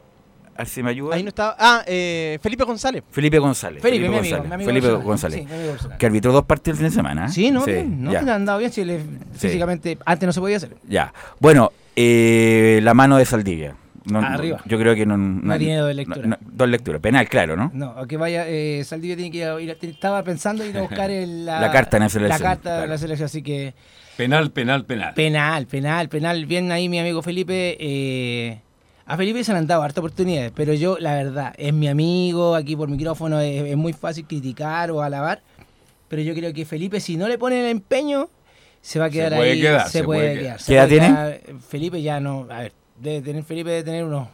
[0.54, 1.14] A ver si me ayuda.
[1.16, 1.56] Ahí no estaba.
[1.58, 3.02] Ah, eh, Felipe González.
[3.10, 3.80] Felipe González.
[3.82, 4.48] Felipe, mi amigo, González.
[4.48, 4.90] mi amigo Felipe.
[5.04, 5.38] González.
[5.40, 5.98] Sí, mi amigo personal.
[5.98, 7.26] Que arbitró dos partidos el fin de semana.
[7.26, 7.28] ¿eh?
[7.30, 9.00] Sí, no, bien, no, le han dado bien, sí, le-
[9.32, 10.76] físicamente, antes no se podía hacer.
[10.88, 11.12] Ya.
[11.38, 13.74] Bueno, eh, la mano de Saldivia.
[14.04, 14.60] No- Arriba.
[14.64, 15.16] Yo creo que no.
[15.16, 16.26] No tiene dos lecturas.
[16.26, 17.00] no- dos lecturas.
[17.00, 17.70] Penal, claro, ¿no?
[17.74, 20.80] No, aunque vaya, eh, Saldivia tiene que ir a, ir a- estaba pensando ir a
[20.82, 22.90] buscar el- la, La carta en la selección, La carta de claro.
[22.92, 23.74] la selección, así que
[24.16, 25.14] Penal, penal, penal.
[25.14, 26.46] penal, penal, penal.
[26.46, 27.76] Bien ahí mi amigo Felipe.
[27.78, 28.60] eh,
[29.12, 32.54] a Felipe se le han dado hartas oportunidades, pero yo, la verdad, es mi amigo,
[32.54, 35.42] aquí por micrófono es, es muy fácil criticar o alabar,
[36.08, 38.28] pero yo creo que Felipe, si no le pone el empeño,
[38.80, 39.60] se va a Se quedar puede ahí.
[39.60, 40.60] quedar, se, se puede puede quedar.
[40.64, 41.06] ¿Qué edad tiene?
[41.08, 41.40] quedar.
[41.68, 44.28] Felipe ya no, a ver, debe tener, Felipe debe tener unos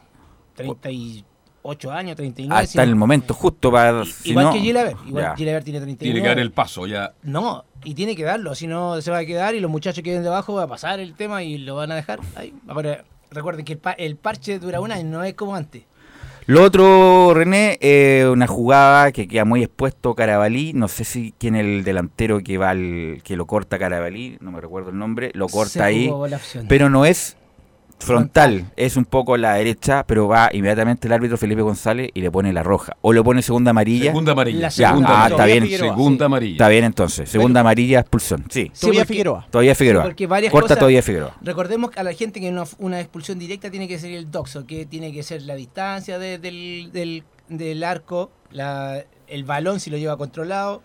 [0.56, 2.62] 38 años, 39.
[2.64, 4.04] Hasta el momento justo para.
[4.04, 5.96] si Igual no- que Gilaver, igual tiene 39.
[5.98, 7.12] Tiene que dar el paso ya.
[7.22, 10.10] No, y tiene que darlo, si no se va a quedar y los muchachos que
[10.10, 12.52] vienen debajo va a pasar el tema y lo van a dejar ahí.
[12.68, 15.82] Ahora, recuerden que el, pa- el parche dura un año, no es como antes.
[16.48, 20.72] Lo otro, René, eh, una jugada que queda muy expuesto Carabalí.
[20.74, 24.60] No sé si quién el delantero que va al, que lo corta Carabalí, no me
[24.60, 26.08] recuerdo el nombre, lo corta Se ahí.
[26.68, 27.36] Pero no es
[27.98, 32.20] frontal, es un poco a la derecha, pero va inmediatamente el árbitro Felipe González y
[32.20, 32.96] le pone la roja.
[33.02, 34.06] O le pone segunda amarilla.
[34.06, 34.60] Segunda amarilla.
[34.60, 35.34] La Ya, segunda ah, amarilla.
[35.36, 35.62] está bien.
[35.64, 36.24] Figueroa, Segunda sí.
[36.26, 36.52] amarilla.
[36.52, 37.28] Está bien entonces.
[37.30, 38.44] Segunda amarilla, expulsión.
[38.50, 38.70] Sí.
[38.78, 39.46] Todavía porque- Figueroa.
[39.50, 40.02] Todavía Figueroa.
[40.04, 41.36] Porque varias Corta cosas- todavía Figueroa.
[41.42, 44.86] Recordemos a la gente que una, una expulsión directa tiene que ser el doxo, que
[44.86, 49.96] tiene que ser la distancia de- del, del, del arco, la- el balón si lo
[49.96, 50.82] lleva controlado,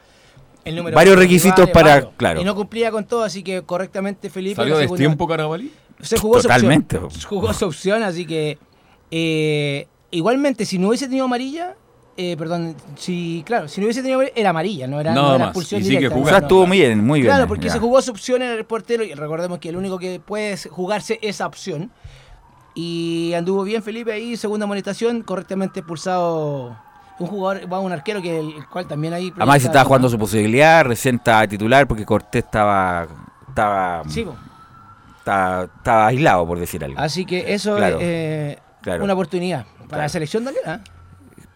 [0.65, 2.11] el número Varios de requisitos para- varios.
[2.17, 2.41] claro.
[2.41, 4.55] Y no cumplía con todo, así que correctamente Felipe.
[4.55, 5.71] ¿Salió de tiempo Carabalí?
[6.01, 6.97] Se jugó Totalmente.
[6.97, 7.29] su opción.
[7.29, 8.57] Jugó su opción, así que.
[9.11, 11.75] eh, igualmente, si no hubiese tenido amarilla.
[12.17, 15.35] eh, perdón, si, claro, si no hubiese tenido amarilla, era amarilla, no era, Nada no
[15.35, 16.15] era expulsión y directa.
[16.15, 16.67] O no, sea, no, estuvo no.
[16.67, 17.33] muy bien, muy bien.
[17.33, 17.73] Claro, porque ya.
[17.73, 21.17] se jugó su opción en el portero y recordemos que el único que puede jugarse
[21.21, 21.91] esa opción.
[22.73, 26.77] Y anduvo bien Felipe ahí, segunda amonestación, correctamente expulsado
[27.19, 29.31] un jugador, va un arquero que el cual también ahí...
[29.35, 33.07] Además, se estaba jugando su posibilidad, recién estaba titular porque Cortés estaba.
[33.49, 34.25] Estaba, Sí,
[35.25, 36.99] estaba aislado, por decir algo.
[36.99, 39.03] así que eso Claro, es eh, claro.
[39.03, 40.03] una oportunidad para Claro.
[40.03, 40.79] la selección también, ¿ah?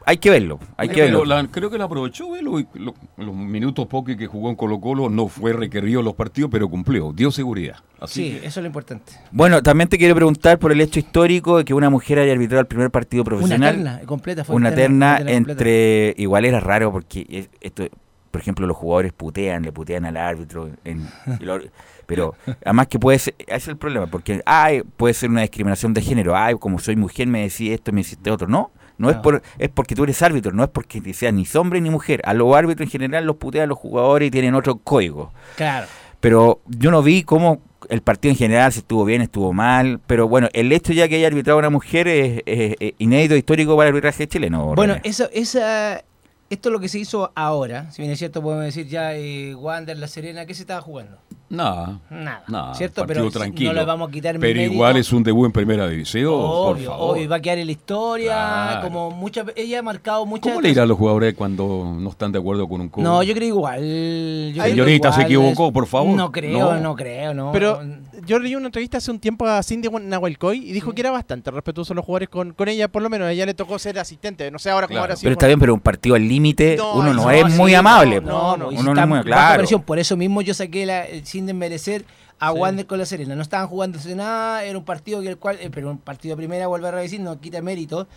[0.07, 1.25] Hay que verlo, hay que Pero verlo.
[1.41, 4.79] la- creo que la aprovechó, Velo, y lo- los minutos pocos que jugó en Colo
[4.79, 7.77] Colo no fue requerido en los partidos, pero cumplió, dio seguridad.
[7.99, 9.13] Así Sí, que- eso es lo importante.
[9.31, 12.61] Bueno, también te quiero preguntar por el hecho histórico de que una mujer haya arbitrado
[12.61, 13.75] el primer partido Una profesional.
[13.77, 16.13] terna completa fue una terna entre.
[16.17, 17.87] Igual era raro porque es- esto,
[18.29, 20.69] por ejemplo, los jugadores putean, le putean al árbitro.
[20.83, 21.07] en-
[21.39, 21.57] y lo-
[22.05, 23.35] pero además que puede ser.
[23.39, 26.35] Ese es el problema, porque ay, puede ser una discriminación de género.
[26.35, 28.47] Ay, como soy mujer, me decís esto, me decís otro.
[28.47, 28.71] No.
[28.97, 29.21] No es No.
[29.21, 32.21] por es porque tú eres árbitro, no es porque seas ni hombre ni mujer.
[32.23, 35.33] A los árbitros en general los putean los jugadores y tienen otro código.
[35.57, 35.87] Claro.
[36.21, 39.99] Pero yo no vi cómo el partido en general, si estuvo bien, estuvo mal.
[40.07, 43.35] Pero bueno, el hecho ya que haya arbitrado a una mujer es, es- es inédito,
[43.35, 44.73] histórico para el arbitraje chileno.
[44.75, 45.09] Bueno, René.
[45.09, 46.01] eso, esa,
[46.49, 47.91] esto es lo que se hizo ahora.
[47.91, 51.17] Si bien es cierto, podemos decir ya eh, Wander, La Serena, ¿qué se estaba jugando?
[51.47, 51.99] Nada.
[52.09, 52.43] Nada.
[52.47, 53.01] Nada, ¿Cierto?
[53.05, 53.71] partido Pero tranquilo.
[53.73, 54.73] no le vamos a quitar Pero mérito.
[54.73, 57.17] igual es un debut en primera división, por Obvio, favor.
[57.17, 58.81] obvio, va a quedar en la historia, Claro.
[58.81, 62.31] como muchas ella ha marcado muchas ¿Cómo le irá a los jugadores cuando no están
[62.31, 63.03] de acuerdo con un coach?
[63.03, 63.79] No, yo creo igual.
[63.79, 66.15] yo creo Señorita, se igual equivocó, es- por favor.
[66.15, 66.95] No creo, no, No.
[66.95, 67.51] creo, no.
[67.51, 67.79] Pero
[68.25, 71.51] yo leí una entrevista hace un tiempo a Cindy Nahuelcoy y dijo que era bastante
[71.51, 73.97] respetuoso a los jugadores con, con ella, por lo menos a ella le tocó ser
[73.99, 74.49] asistente.
[74.51, 75.03] No sé ahora cómo Claro.
[75.05, 75.27] habrá sido.
[75.27, 77.73] Pero está bien, pero un partido al límite, No, uno no, no, es sí, muy
[77.75, 78.21] amable.
[78.21, 79.57] no, no, uno no está es muy claro.
[79.59, 82.05] presión, por eso mismo yo saqué la, sin desmerecer
[82.39, 83.35] a Wander con la Serena.
[83.35, 86.37] No estaban jugándose nada, era un partido que el cual, eh, pero un partido de
[86.37, 88.07] primera, vuelvo a decir, no quita mérito.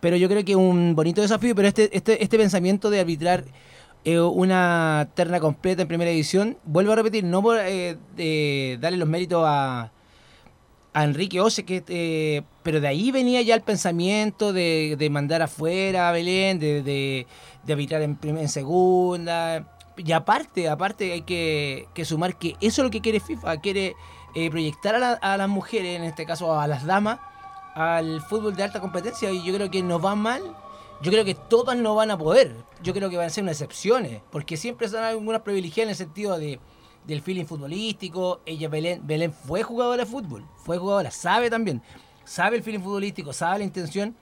[0.00, 3.44] Pero yo creo que un bonito desafío, pero este, este, este pensamiento de arbitrar
[4.04, 9.44] una terna completa en primera edición, vuelvo a repetir, no por eh, darle los méritos
[9.46, 9.92] a,
[10.92, 15.42] a Enrique Ose, que, eh, pero de ahí venía ya el pensamiento de, de mandar
[15.42, 17.26] afuera a Belén, de, de,
[17.64, 19.76] de arbitrar en, en segunda.
[19.96, 23.94] Y aparte, aparte hay que, que sumar que eso es lo que quiere FIFA, quiere
[24.34, 27.18] eh, proyectar a, a las mujeres, en este caso a las damas,
[27.74, 30.42] al fútbol de alta competencia y yo creo que nos va mal.
[31.02, 32.54] Yo creo que todas no van a poder.
[32.82, 35.96] Yo creo que van a ser unas excepciones, porque siempre son algunas privilegiadas en el
[35.96, 36.60] sentido de
[37.06, 38.40] del feeling futbolístico.
[38.46, 41.82] Ella, Belén, Belén fue jugadora de fútbol, fue jugadora, sabe también,
[42.24, 44.16] sabe el feeling futbolístico, sabe la intención.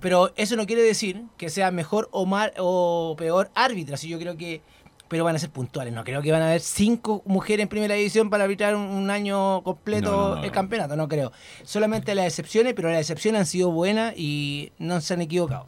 [0.00, 3.94] Pero eso no quiere decir que sea mejor o mal o peor árbitra.
[3.94, 4.60] Así yo creo que.
[5.08, 5.92] Pero van a ser puntuales.
[5.92, 9.10] No creo que van a haber cinco mujeres en primera división para arbitrar un, un
[9.10, 10.96] año completo No, no, no, el campeonato.
[10.96, 11.32] No creo.
[11.64, 15.66] Solamente las excepciones, pero las excepciones han sido buenas y no se han equivocado.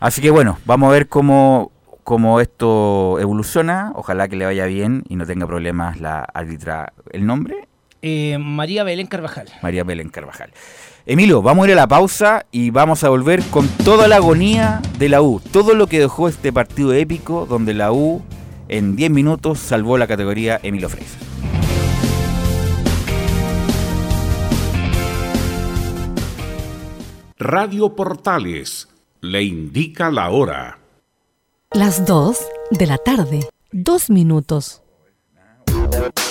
[0.00, 1.72] Así que bueno, vamos a ver cómo,
[2.04, 3.92] cómo esto evoluciona.
[3.94, 6.92] Ojalá que le vaya bien y no tenga problemas la árbitra.
[7.10, 7.68] ¿El nombre?
[8.02, 9.48] Eh, María Belén Carvajal.
[9.60, 10.52] María Belén Carvajal.
[11.04, 14.80] Emilio, vamos a ir a la pausa y vamos a volver con toda la agonía
[14.98, 15.40] de la U.
[15.40, 18.22] Todo lo que dejó este partido épico donde la U
[18.68, 21.18] en 10 minutos salvó la categoría Emilio Freisa.
[27.38, 28.88] Radio Portales
[29.20, 30.78] le indica la hora.
[31.70, 32.38] Las 2
[32.72, 33.48] de la tarde.
[33.70, 34.82] Dos minutos.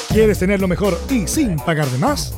[0.09, 2.37] ¿Quieres tener lo mejor y sin pagar de más?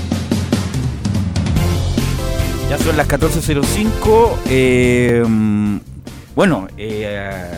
[2.71, 4.37] Ya son las 14.05.
[4.47, 5.25] eh,
[6.33, 7.51] bueno, eh,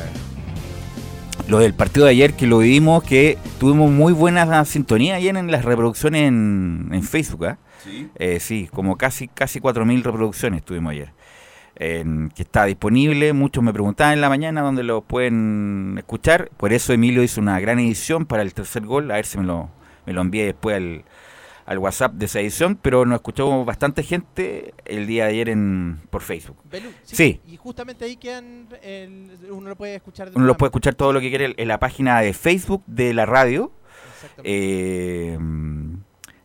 [1.48, 5.52] lo del partido de ayer que lo vimos, que tuvimos muy buena sintonía ayer en
[5.52, 7.46] las reproducciones en, en Facebook.
[7.46, 7.58] ¿ah?
[7.84, 8.10] Sí.
[8.16, 11.12] Eh, sí, como casi, casi 4.000 reproducciones tuvimos ayer.
[11.76, 16.50] En- que está disponible, muchos me preguntaban en la mañana dónde lo pueden escuchar.
[16.58, 19.12] Por eso Emilio hizo una gran edición para el tercer gol.
[19.12, 19.70] A ver si me lo,
[20.08, 21.04] me lo envíe después al,
[21.66, 22.78] al WhatsApp de esa edición.
[22.82, 26.58] Pero nos escuchó bastante gente el día de ayer en, por Facebook.
[26.70, 27.40] Belú, Sí.
[27.48, 28.68] Y justamente ahí quedan.
[28.82, 30.30] el- uno lo puede escuchar.
[30.32, 33.14] de Uno lo puede escuchar todo lo que quiere en la página de Facebook de
[33.14, 33.72] la radio.
[34.44, 35.38] Eh,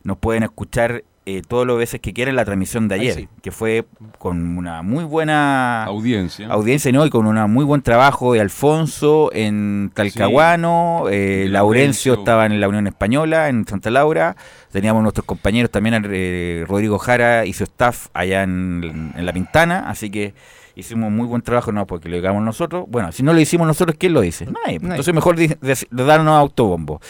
[0.02, 3.28] nos pueden escuchar eh, todas las veces que quieran la transmisión de ayer, sí.
[3.42, 3.84] que fue
[4.18, 6.46] con una muy buena Audiencia.
[6.48, 7.04] audiencia ¿no?
[7.04, 12.68] y con un muy buen trabajo de Alfonso en Talcahuano, eh, Laurencio estaba en la
[12.68, 14.36] Unión Española, en Santa Laura,
[14.72, 19.88] teníamos nuestros compañeros también, eh, Rodrigo Jara y su staff allá en, en La Pintana,
[19.90, 20.34] así que
[20.76, 23.96] hicimos muy buen trabajo, no porque lo digamos nosotros, bueno, si no lo hicimos nosotros,
[23.98, 24.46] ¿quién lo dice?
[24.46, 24.88] Nadie, Nadie.
[24.90, 27.00] entonces mejor di- de, de darnos autobombo.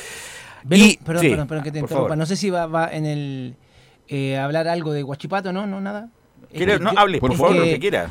[0.70, 2.04] Y- perdón, sí, perdón, perdón que te interrumpa.
[2.08, 2.18] favor.
[2.18, 3.54] No sé si va, va en el
[4.08, 5.66] eh, hablar algo de Guachipato, ¿no?
[5.66, 6.08] No, nada.
[6.50, 8.10] ¿Quiere- Es que no, yo- hable, por favor, lo que quiera.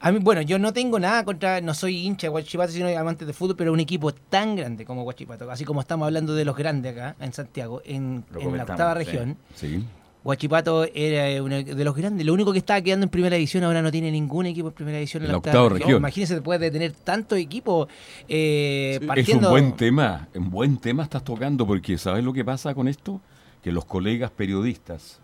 [0.00, 3.24] A mí, bueno, yo no tengo nada contra, no soy hincha de Guachipato, sino amante
[3.24, 6.54] de fútbol, pero un equipo tan grande como Guachipato, así como estamos hablando de los
[6.56, 8.98] grandes acá en Santiago, en, en la octava sí.
[9.04, 9.36] región.
[9.54, 9.82] Sí.
[10.22, 13.80] Guachipato era uno de los grandes, lo único que estaba quedando en primera división ahora
[13.82, 15.86] no tiene ningún equipo en primera división en En la octava, octava región.
[15.86, 15.98] región.
[16.00, 17.88] Imagínense después de tener tantos equipos
[18.28, 22.74] eh, Es un buen tema, un buen tema estás tocando porque ¿sabes lo que pasa
[22.74, 23.20] con esto?
[23.64, 25.20] Que los colegas periodistas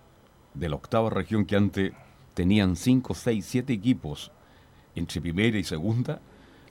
[0.54, 1.92] de la octava región que antes
[2.34, 4.32] tenían 5, 6, 7 equipos
[4.96, 6.20] entre primera y segunda,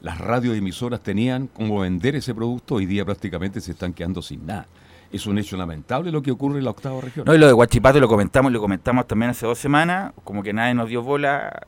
[0.01, 4.65] las radioemisoras tenían como vender ese producto, hoy día prácticamente se están quedando sin nada.
[5.11, 7.26] Es un hecho lamentable lo que ocurre en la octava región.
[7.26, 10.53] No, y lo de Guachipato lo comentamos, lo comentamos también hace dos semanas, como que
[10.53, 11.67] nadie nos dio bola,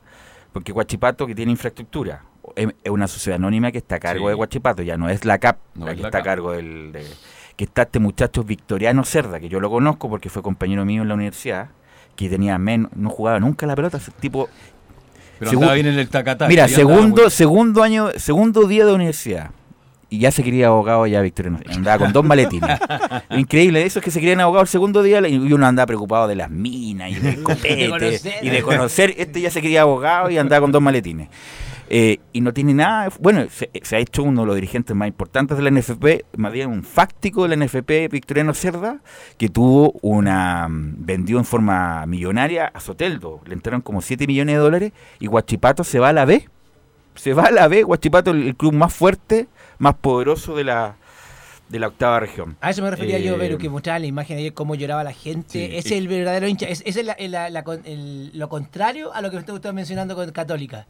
[0.52, 2.24] porque Guachipato que tiene infraestructura,
[2.56, 4.28] es, una sociedad anónima que está a cargo Sí.
[4.30, 6.50] de Guachipato, ya no es la CAP No la es que la está a cargo
[6.52, 6.90] del...
[6.92, 7.06] de-
[7.56, 11.08] que está este muchacho Victoriano Cerda, que yo lo conozco porque fue compañero mío en
[11.08, 11.68] la universidad,
[12.16, 14.48] que tenía menos, no jugaba nunca la pelota, ese tipo...
[15.38, 16.48] Pero segu- andaba bien en el tacataca.
[16.48, 19.50] Mira, segundo, muy- segundo año, segundo día de universidad.
[20.08, 21.58] Y ya se quería abogado ya Victoriano.
[21.74, 22.78] Andaba con dos maletines.
[23.30, 26.28] Lo Increíble, eso es que se querían abogado el segundo día y uno andaba preocupado
[26.28, 28.34] de las minas y del copete conocer.
[28.42, 29.14] y de conocer.
[29.16, 31.28] Este ya se quería abogado y andaba con dos maletines.
[31.94, 33.10] Eh, y no tiene nada.
[33.20, 36.50] Bueno, se, se ha hecho uno de los dirigentes más importantes de la NFP, más
[36.50, 39.00] bien un fáctico de la NFP, Victoriano Cerda,
[39.36, 40.68] que tuvo una.
[40.68, 43.40] mm, vendió en forma millonaria a Soteldo.
[43.44, 46.48] Le entraron como 7 millones de dólares y Guachipato se va a la B.
[47.14, 50.96] Se va a la B, Guachipato, el, el club más fuerte, más poderoso de la,
[51.68, 52.56] de la octava región.
[52.62, 55.12] A eso me refería yo, Eh, pero que mostraba la imagen ayer cómo lloraba la
[55.12, 55.50] gente.
[55.68, 56.66] Sí, es el verdadero hincha.
[56.68, 59.74] Es- Ese es la- la- la con- el- lo contrario a lo que usted estaba
[59.74, 60.86] mencionando con Católica.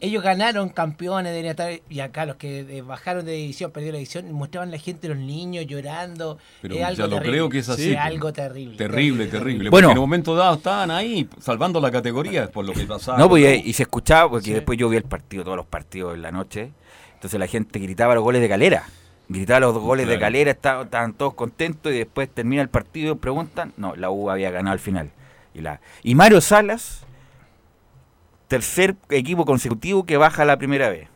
[0.00, 3.98] Ellos ganaron campeones, deberían estar, y acá los que eh, bajaron de división, perdieron la
[3.98, 6.38] división, mostraban la gente, los niños llorando.
[6.60, 7.30] Pero Es ya algo lo terrible.
[7.32, 7.90] creo que es así.
[7.92, 8.76] Es algo terrible.
[8.76, 9.70] Terrible, terrible.
[9.70, 9.88] Bueno.
[9.88, 13.18] Porque en un momento dado estaban ahí salvando la categoría por lo que pasaba.
[13.18, 16.14] No, pues, y, y se escuchaba, porque después yo vi el partido, todos los partidos
[16.14, 16.70] en la noche,
[17.14, 18.84] Entonces la gente gritaba los goles de calera.
[19.28, 23.16] Gritaba los goles de calera, estaban, estaban todos contentos y después termina el partido y
[23.16, 25.10] preguntan, no, la U había ganado al final.
[25.54, 27.04] Y, la, y Mario Salas,
[28.52, 31.08] tercer equipo consecutivo que baja la primera vez.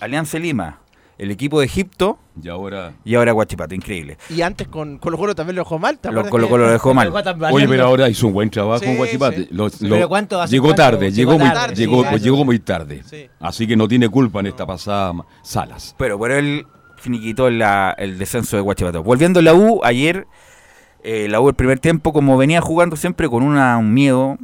[0.00, 0.80] Alianza Lima,
[1.16, 2.92] el equipo de Egipto Y ahora.
[3.04, 4.18] y ahora Guachipato, increíble.
[4.28, 5.98] Y antes con Colo Colo también lo dejó mal.
[6.00, 7.12] ¿te Lo Colo Colo lo dejó mal.
[7.52, 9.48] Oye, pero ahora hizo un buen trabajo Sí, con sí.
[9.52, 10.82] Lo- Pero ¿cuánto hace llegó cuánto?
[10.82, 12.16] tarde, Llegó muy, tarde, llegó, sí, claro.
[12.16, 13.02] llegó muy tarde.
[13.06, 13.28] Sí.
[13.38, 15.94] Así que no tiene culpa en esta pasada Salas.
[15.98, 19.04] Pero por él finiquitó la- el descenso de Guachipato.
[19.04, 20.26] Volviendo a la U, ayer
[21.04, 24.36] eh, la U el primer tiempo, como venía jugando siempre con una- un miedo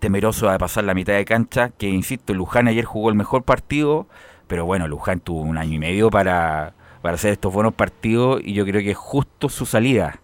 [0.00, 4.06] temeroso de pasar la mitad de cancha, que insisto, Luján ayer jugó el mejor partido,
[4.48, 8.54] pero bueno, Luján tuvo un año y medio para, para hacer estos buenos partidos y
[8.54, 10.20] yo creo que es justo su salida.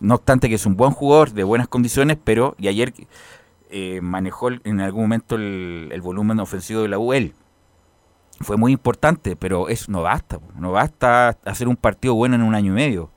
[0.00, 2.92] No obstante que es un buen jugador, de buenas condiciones, pero y ayer
[3.70, 7.34] eh, manejó en algún momento el, el volumen ofensivo de la U él
[8.40, 12.54] fue muy importante, pero eso no basta, no basta hacer un partido bueno en un
[12.54, 13.10] año y medio.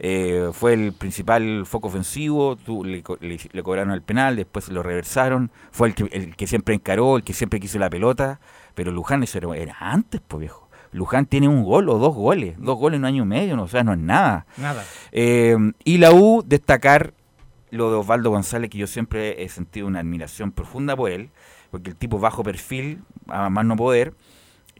[0.00, 4.82] Eh, fue el principal foco ofensivo, tu- le, le- le cobraron el penal, después lo
[4.82, 8.38] reversaron, fue el que, el que siempre encaró, el que siempre quiso la pelota,
[8.74, 10.68] pero Luján eso era, era antes, pues viejo.
[10.92, 13.64] Luján tiene un gol o dos goles, dos goles en un año y medio, no,
[13.64, 14.46] o sea, no es nada.
[14.56, 14.84] Nada.
[15.12, 17.12] Eh, y la U, destacar
[17.70, 21.28] lo de Osvaldo González, que yo siempre he sentido una admiración profunda por él,
[21.70, 24.14] porque el tipo bajo perfil, a más no poder,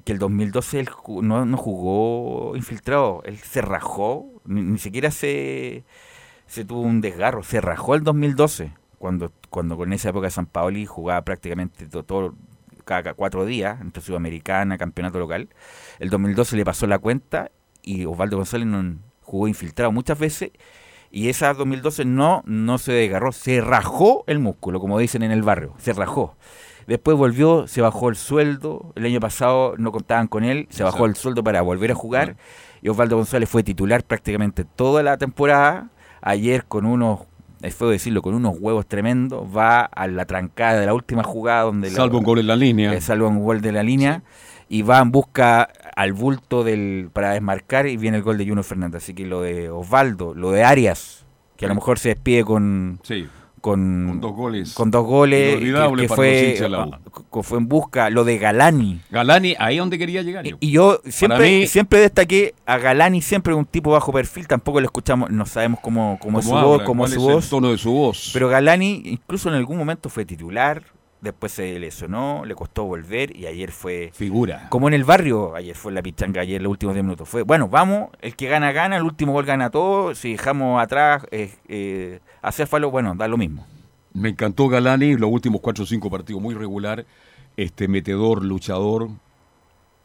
[0.04, 0.88] que el 2012 él
[1.22, 5.84] no, no jugó infiltrado, él se rajó, ni, ni siquiera se,
[6.46, 10.86] se tuvo un desgarro, se rajó el 2012, cuando, cuando con esa época San Paoli
[10.86, 12.34] jugaba prácticamente to- todo,
[12.84, 15.48] cada, cada cuatro días, entre Sudamericana, campeonato local.
[15.98, 17.50] El 2012 le pasó la cuenta
[17.82, 20.50] y Osvaldo González no, jugó infiltrado muchas veces
[21.10, 25.42] y esa 2012 no, no se desgarró, se rajó el músculo, como dicen en el
[25.42, 26.36] barrio, se rajó.
[26.88, 28.92] Después volvió, se bajó el sueldo.
[28.96, 32.36] El año pasado no contaban con él, se bajó el sueldo para volver a jugar.
[32.82, 35.90] Y Osvaldo González fue titular prácticamente toda la temporada.
[36.22, 37.20] Ayer con unos,
[37.62, 41.62] es feo decirlo, con unos huevos tremendos, va a la trancada de la última jugada
[41.62, 41.90] donde...
[41.90, 42.92] la- Salvo un gol en la línea.
[42.94, 44.22] eh, salvo un gol de la línea.
[44.70, 48.62] Y va en busca al bulto del para desmarcar y viene el gol de Juno
[48.62, 49.02] Fernández.
[49.02, 51.26] Así que lo de Osvaldo, lo de Arias,
[51.56, 52.98] que a lo mejor se despide con...
[53.02, 53.26] Sí.
[53.72, 54.72] Con, Con dos goles.
[54.74, 56.56] con dos goles, que, fue,
[57.32, 59.00] que fue en busca, lo de Galani.
[59.10, 60.56] Galani, ahí es donde quería llegar yo.
[60.60, 64.86] Y yo siempre, mí- siempre destaqué a Galani, siempre un tipo bajo perfil, tampoco lo
[64.86, 67.34] escuchamos, no sabemos cómo, cómo es su ¿Cómo voz, cómo ¿Cuál es su es el
[67.34, 67.48] voz.
[67.50, 68.30] tono de su voz?
[68.32, 70.82] Pero Galani incluso en algún momento fue titular,
[71.20, 74.10] después se lesionó, le costó volver y ayer fue...
[74.12, 74.68] Figura.
[74.70, 77.28] Como en el barrio, ayer fue la pichanga, ayer los últimos 10 minutos.
[77.28, 81.26] Fue, bueno, vamos, el que gana, gana, el último gol gana todo, si dejamos atrás
[81.30, 83.66] eh, eh, a Céfalo, bueno, da lo mismo.
[84.12, 87.04] Me encantó Galani, los últimos cuatro o cinco partidos muy regular,
[87.56, 89.08] este metedor, luchador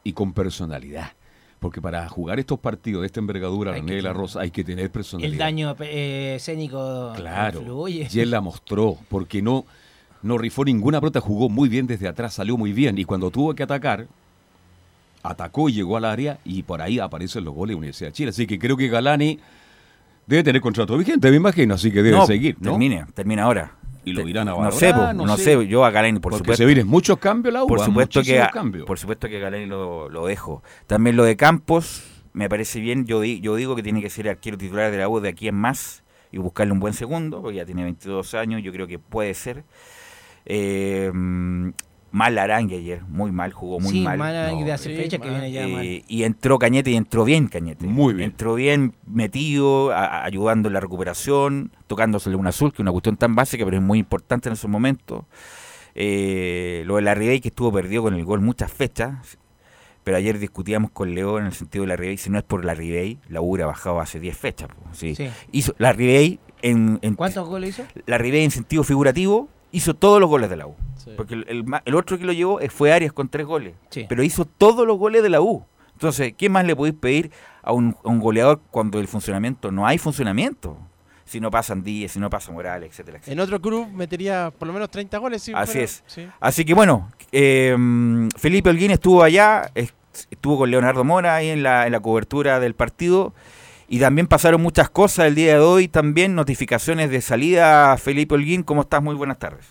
[0.03, 1.11] y con personalidad.
[1.59, 4.91] Porque para jugar estos partidos de esta envergadura, René de la Rosa, hay que tener
[4.91, 5.32] personalidad.
[5.32, 7.59] El daño eh, escénico Claro.
[7.61, 8.09] influye.
[8.11, 9.66] Y él la mostró, porque no,
[10.24, 12.97] no rifó ninguna pelota, jugó muy bien desde atrás, salió muy bien.
[12.97, 14.07] Y cuando tuvo que atacar,
[15.21, 18.30] atacó y llegó al área, y por ahí aparecen los goles de Universidad de Chile.
[18.30, 19.39] Así que creo que Galani
[20.28, 22.55] debe tener contrato vigente, me imagino, así que debe No, seguir.
[22.59, 22.71] ¿no?
[22.71, 23.74] Termine, termina ahora.
[24.05, 25.65] Y lo irán a No valorar, sé, po, no, sé.
[25.67, 26.61] yo a Galani, por Porque supuesto.
[26.63, 28.51] se vienen muchos cambios la U, Por ah, supuesto que a-
[28.86, 30.61] por supuesto que Galani lo, lo dejo.
[30.88, 32.03] También lo de Campos
[32.34, 33.05] me parece bien.
[33.05, 35.47] Yo di- yo digo que tiene que ser arquero titular de la U de aquí
[35.47, 36.03] en más
[36.34, 39.63] y buscarle un buen segundo, porque ya tiene 22 años, yo creo que puede ser.
[40.46, 41.12] Eh,
[42.12, 44.18] mal Arangue ayer, muy mal, jugó muy sí, mal.
[44.20, 45.41] mal Arangue No, de hace sí, fecha que mal.
[45.41, 45.84] viene ya mal.
[46.08, 47.88] y entró Cañete y entró bien Cañete.
[47.88, 48.30] Muy bien.
[48.30, 53.18] Entró bien metido, a- ayudando en la recuperación, tocándosele un azul, que es una cuestión
[53.18, 55.26] tan básica, pero es muy importante en esos momentos.
[55.96, 59.38] Eh, lo de la Ribey que estuvo perdido con el gol muchas fechas,
[60.04, 62.66] pero ayer discutíamos con Leo en el sentido de la Ribey, si no es por
[62.66, 64.70] la Ribey, la U hubiera bajado hace 10 fechas.
[64.91, 65.16] sí.
[65.16, 65.30] Sí.
[65.52, 67.84] Hizo, la Ribey en, en- ¿Cuántos goles hizo?
[68.06, 70.76] la Ribey en sentido figurativo hizo todos los goles de la U.
[70.95, 71.11] Sí.
[71.17, 73.74] Porque el, el el otro que lo llevó eh, fue Arias con tres goles.
[73.89, 74.05] Sí.
[74.07, 75.65] Pero hizo todos los goles de la U.
[75.91, 79.86] Entonces, ¿qué más le podéis pedir a un, a un goleador cuando el funcionamiento no
[79.86, 80.78] hay funcionamiento?
[81.26, 83.34] Si no pasan Díez, si no pasa Morales, etcétera, etcétera.
[83.34, 85.41] En otro club metería por lo menos 30 goles.
[85.43, 86.03] si Así fuera- es.
[86.05, 86.28] sí.
[86.39, 87.76] Así que bueno, eh,
[88.38, 89.93] Felipe Holguín estuvo allá, es-
[90.30, 93.34] estuvo con Leonardo Mora ahí en la, en la cobertura del partido.
[93.94, 97.96] Y también pasaron muchas cosas el día de hoy, también notificaciones de salida.
[97.98, 99.04] Felipe Holguín, ¿cómo estás?
[99.04, 99.68] Muy buenas tardes.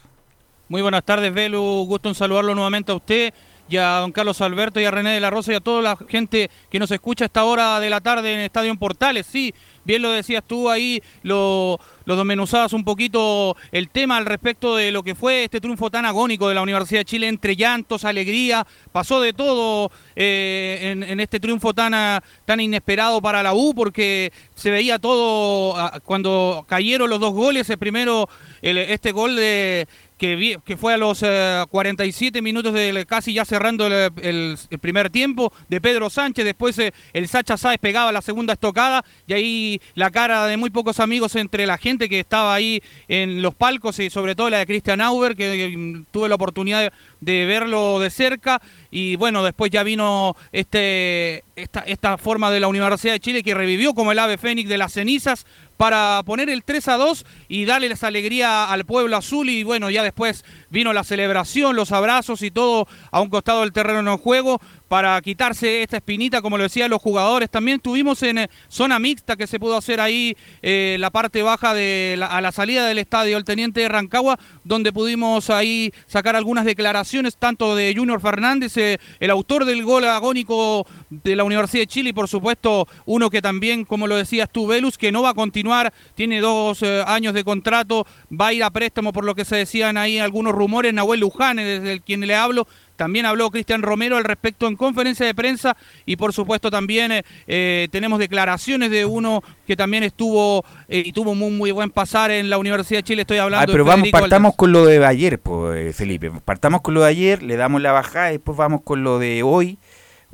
[0.69, 1.61] Muy buenas tardes, Velu.
[1.89, 3.35] Gusto en saludarlo nuevamente a usted
[3.69, 5.99] y a don Carlos Alberto y a René de la Rosa y a toda la
[6.09, 9.27] gente que nos escucha a esta hora de la tarde en Estadio Portales.
[9.27, 9.53] Sí,
[9.85, 14.91] bien lo decías tú ahí, lo, lo desmenuzabas un poquito el tema al respecto de
[14.93, 18.67] lo que fue este triunfo tan agónico de la Universidad de Chile, entre llantos, alegría,
[18.93, 23.75] pasó de todo eh, en, en este triunfo tan, ah, tan inesperado para la U,
[23.75, 28.29] porque se veía todo ah, cuando cayeron los dos goles, el primero,
[28.61, 29.87] el- este gol de,
[30.23, 35.53] que, que fue a los eh, 47 minutos del casi ya cerrando el, primer tiempo
[35.69, 40.13] de Pedro Sánchez, después eh, el Sacha Sáez pegaba la segunda estocada y ahí la
[40.13, 44.11] cara de muy pocos amigos entre la gente que estaba ahí en los palcos y
[44.11, 48.11] sobre todo la de Christian Auber, que mm, tuve la oportunidad de, de verlo de
[48.11, 48.63] cerca.
[48.93, 53.55] Y bueno, después ya vino este, esta, esta forma de la Universidad de Chile que
[53.55, 55.47] revivió como el ave fénix de las cenizas
[55.83, 59.49] para poner el 3 a 2 y darle esa alegría al pueblo azul.
[59.49, 63.73] Y bueno, ya después vino la celebración, los abrazos y todo a un costado del
[63.73, 64.61] terreno en juego
[64.93, 67.49] para quitarse esta espinita, como lo decían los jugadores.
[67.49, 71.73] También tuvimos en eh, zona mixta que se pudo hacer ahí eh, la parte baja
[71.73, 76.37] de la- a la salida del estadio el Teniente de Rancagua, donde pudimos ahí sacar
[76.37, 81.85] algunas declaraciones, tanto de Junior Fernández, eh, el autor del gol agónico de la Universidad
[81.85, 85.23] de Chile, y por supuesto uno que también, como lo decías tú, Velus, que no
[85.23, 89.35] va a continuar, tiene dos años de contrato, va a ir a préstamo por lo
[89.35, 93.51] que se decían ahí algunos rumores, Nahuel Luján, desde el quien le hablo, también habló
[93.51, 95.77] Cristian Romero al respecto en conferencia de prensa
[96.07, 101.13] y por supuesto también eh, eh, tenemos declaraciones de uno que también estuvo eh, y
[101.13, 103.91] tuvo muy, muy buen pasar en la Universidad de Chile, estoy hablando Ah, pero de
[103.91, 106.31] vamos, partamos con lo de ayer, pues, Felipe.
[106.45, 109.43] Partamos con lo de ayer, le damos la bajada, y después vamos con lo de
[109.43, 109.79] hoy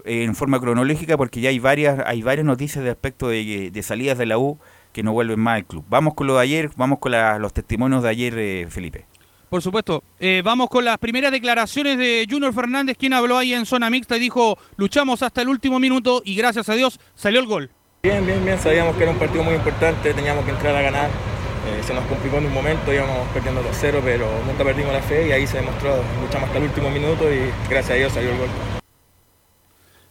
[0.05, 3.83] eh, en forma cronológica, porque ya hay varias, hay varias noticias de aspecto de, de
[3.83, 4.59] salidas de la U
[4.93, 5.85] que no vuelven más al club.
[5.89, 9.05] Vamos con lo de ayer, vamos con la- los testimonios de ayer, eh, Felipe.
[9.49, 10.03] Por supuesto.
[10.21, 14.17] Eh, vamos con las primeras declaraciones de Junior Fernández, quien habló ahí en zona mixta
[14.17, 17.71] y dijo, luchamos hasta el último minuto y gracias a Dios salió el gol.
[18.03, 21.07] Bien, bien, bien, sabíamos que era un partido muy importante, teníamos que entrar a ganar.
[21.09, 25.29] Eh, se nos complicó en un momento, íbamos perdiendo 2-0, pero nunca perdimos la fe
[25.29, 28.39] y ahí se demostró, luchamos hasta el último minuto y gracias a Dios salió el
[28.39, 28.49] gol.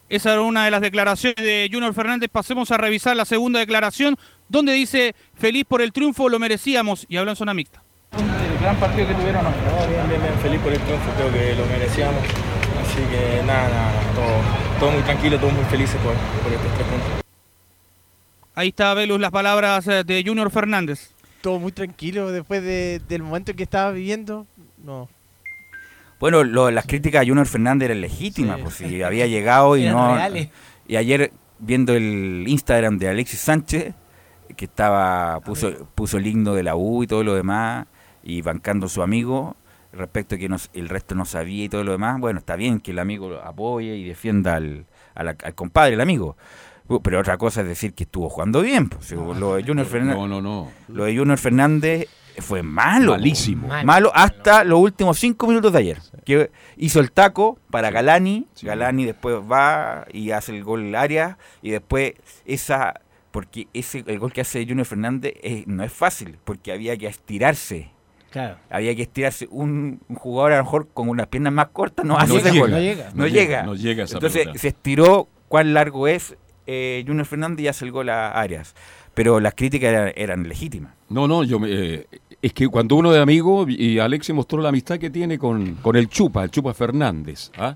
[0.10, 2.30] Esa era una de las declaraciones de Junior Fernández.
[2.32, 4.16] Pasemos a revisar la segunda declaración,
[4.48, 7.84] donde dice, feliz por el triunfo, lo merecíamos, y habla en zona mixta.
[8.20, 9.52] El gran partido que tuvieron, no,
[9.88, 12.22] bien, bien, bien, feliz por el triunfo, creo que lo merecíamos.
[12.82, 16.14] Así que nada, nada, todo, todo muy tranquilo, todos muy felices por,
[16.44, 17.10] por estos tres puntos.
[18.56, 21.12] Ahí está, Velus, las palabras eh, de Junior Fernández.
[21.42, 24.48] Todo muy tranquilo después de- del momento que estaba viviendo.
[24.84, 25.08] No.
[26.20, 29.96] Bueno, lo- las críticas a Junior Fernández eran legítimas, pues si había llegado y Eran
[29.96, 30.16] no.
[30.16, 30.50] reales.
[30.88, 33.94] Y ayer viendo el Instagram de Alexis Sánchez,
[34.56, 37.86] que estaba puso, puso el himno de la U y todo lo demás,
[38.28, 39.56] y bancando a su amigo,
[39.94, 42.80] respecto a que nos- el resto no sabía y todo lo demás, bueno, está bien
[42.82, 46.36] que el amigo lo apoye y defienda al, al, al compadre, el amigo.
[46.90, 48.90] Uh, Pero otra cosa es decir que estuvo jugando bien.
[48.90, 50.16] Pues, lo de Junior Fernández.
[50.18, 50.72] No, no, no.
[50.90, 52.08] Lo de Junior Fernández
[52.40, 53.12] fue malo.
[53.12, 53.68] Malísimo.
[53.84, 55.98] Malo, hasta los últimos cinco minutos de ayer.
[56.26, 58.48] Que hizo el taco para Galani.
[58.62, 61.38] Galani después va y hace el gol área.
[61.62, 62.14] Y después
[62.46, 63.02] esa.
[63.32, 66.38] Porque ese el gol que hace Junior Fernández es- no es fácil.
[66.46, 67.92] Porque había que estirarse.
[68.32, 68.58] Claro.
[68.70, 69.48] Había que estirarse.
[69.50, 72.52] Un, un jugador a lo mejor con unas piernas más cortas no No hace ese
[72.52, 72.72] llega, gol.
[72.72, 73.04] no llega.
[73.12, 73.62] No No llega.
[73.64, 74.60] llega, llega esa Entonces pelota.
[74.60, 76.36] se estiró cuán largo es
[76.68, 78.76] eh, Junior Fernández y hace el gol a Arias.
[79.14, 80.94] Pero las críticas eran, eran legítimas.
[81.10, 82.08] No, no, yo me- eh,
[82.42, 85.96] es que cuando uno de amigo, y Alex mostró la amistad que tiene con, con
[85.96, 87.76] el Chupa, el Chupa Fernández, ¿ah?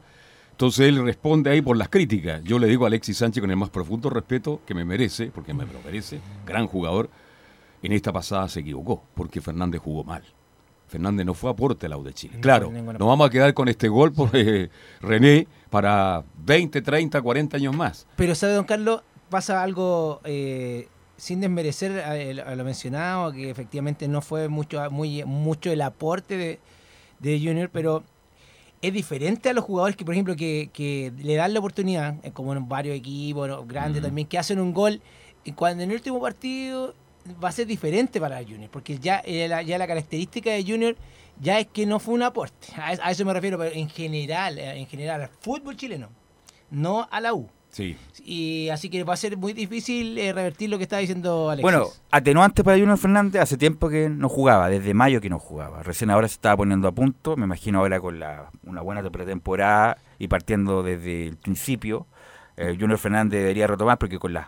[0.51, 2.43] Entonces él responde ahí por las críticas.
[2.43, 5.53] Yo le digo a Alexis Sánchez con el más profundo respeto que me merece, porque
[5.55, 7.09] me lo merece, gran jugador.
[7.81, 10.21] En esta pasada se equivocó, porque Fernández jugó mal.
[10.91, 12.33] Fernández no fue aporte al de Chile.
[12.35, 14.69] No Claro, nos vamos a quedar con este gol por eh,
[15.01, 18.05] René para 20, 30, 40 años más.
[18.17, 19.01] Pero, ¿sabe, don Carlos?
[19.29, 25.23] Pasa algo eh, sin desmerecer a, a lo mencionado, que efectivamente no fue mucho, muy,
[25.23, 26.59] mucho el aporte de,
[27.19, 28.03] de Junior, pero
[28.81, 32.31] es diferente a los jugadores que, por ejemplo, que, que le dan la oportunidad, eh,
[32.31, 35.01] como en varios equipos grandes también, que hacen un gol,
[35.45, 36.93] y cuando en el último partido
[37.43, 40.95] va a ser diferente para Junior, porque ya, eh, la, ya la característica de Junior
[41.39, 42.67] ya es que no fue un aporte.
[42.77, 46.09] A, a eso me refiero, pero en general, eh, en general, al fútbol chileno,
[46.69, 47.49] no a la U.
[47.69, 47.95] Sí.
[48.25, 51.63] Y así que va a ser muy difícil eh, revertir lo que está diciendo Alexis.
[51.63, 55.81] Bueno, atenuante para Junior Fernández, hace tiempo que no jugaba, desde mayo que no jugaba.
[55.81, 59.97] Recién ahora se estaba poniendo a punto, me imagino ahora con la, una buena pretemporada
[60.19, 62.07] y partiendo desde el principio.
[62.57, 64.47] eh, Junior Fernández debería retomar porque con las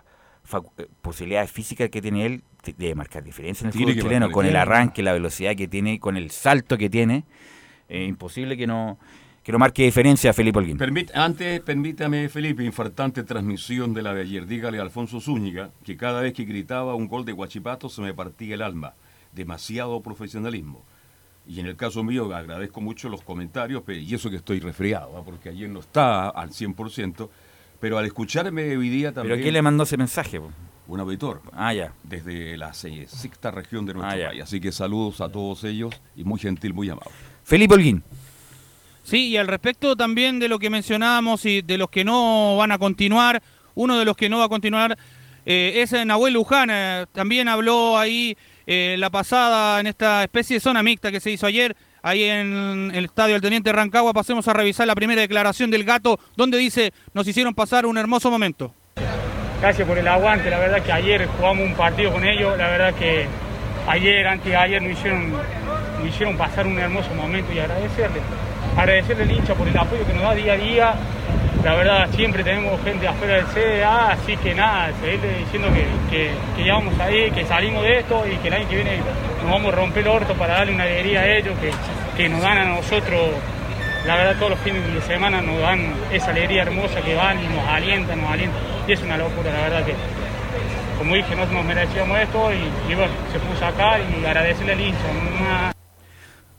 [1.01, 4.55] posibilidades físicas que tiene él, debe marcar diferencia en el Tiene fútbol chileno, con el
[4.55, 7.26] arranque, la velocidad que tiene, con el salto que tiene.
[7.89, 8.97] eh, imposible que no,
[9.43, 10.78] que no marque diferencia Felipe Holguín.
[10.80, 14.47] Permit- antes, permítame, Felipe, infartante transmisión de la de ayer.
[14.47, 18.14] Dígale a Alfonso Zúñiga que cada vez que gritaba un gol de Guachipato se me
[18.14, 18.93] partía el alma.
[19.34, 20.86] demasiado profesionalismo.
[21.47, 25.24] Y en el caso mío agradezco mucho los comentarios, y eso que estoy resfriado, ¿ah?
[25.26, 27.30] porque ayer no está al 100%,
[27.82, 29.34] pero al escucharme hoy día también...
[29.36, 30.39] ¿Pero quién le mandó ese mensaje?
[30.39, 30.51] po?
[30.88, 31.41] Un auditor.
[31.53, 31.93] Ah, ya.
[32.03, 34.43] Desde la se- sexta región de nuestro Ah, país.
[34.43, 37.11] Así que saludos a todos ellos y muy gentil, muy amable.
[37.43, 38.03] Felipe Holguín.
[39.03, 42.71] Sí, y al respecto también de lo que mencionábamos y de los que no van
[42.71, 43.41] a continuar,
[43.75, 44.97] uno de los que no va a continuar
[45.45, 46.69] eh, es eh, Nahuel Luján.
[46.71, 51.31] eh, también habló ahí eh, la pasada en esta especie de zona mixta que se
[51.31, 54.13] hizo ayer, ahí en el estadio del Teniente Rancagua.
[54.13, 58.31] Pasemos a revisar la primera declaración del gato, donde dice, nos hicieron pasar un hermoso
[58.31, 58.73] momento.
[59.64, 62.93] Gracias por el aguante, la verdad que ayer jugamos un partido con ellos, la verdad
[62.95, 63.26] que
[63.88, 68.20] ayer, antes de ayer nos hicieron, nos hicieron pasar un hermoso momento y agradecerle,
[68.76, 70.93] agradecerle al hincha por el apoyo que nos da día a día,
[71.64, 75.70] la verdad siempre tenemos gente afuera del CDA, así que nada, seguirle diciendo
[76.11, 78.97] que, ya vamos ahí, que salimos de esto y que el año que viene
[79.43, 81.53] nos vamos a romper el orto para darle una alegría a ellos,
[82.18, 83.30] que nos dan a nosotros
[84.06, 87.47] la verdad todos los fines de semana nos dan esa alegría hermosa que van y
[87.47, 88.60] nos alientan, nos alientan.
[88.88, 89.95] Y es una locura, la verdad que,
[90.97, 94.99] como dije, no nos merecíamos esto y, bueno, se puso acá y agradecerle al hincha.
[95.41, 95.74] Una-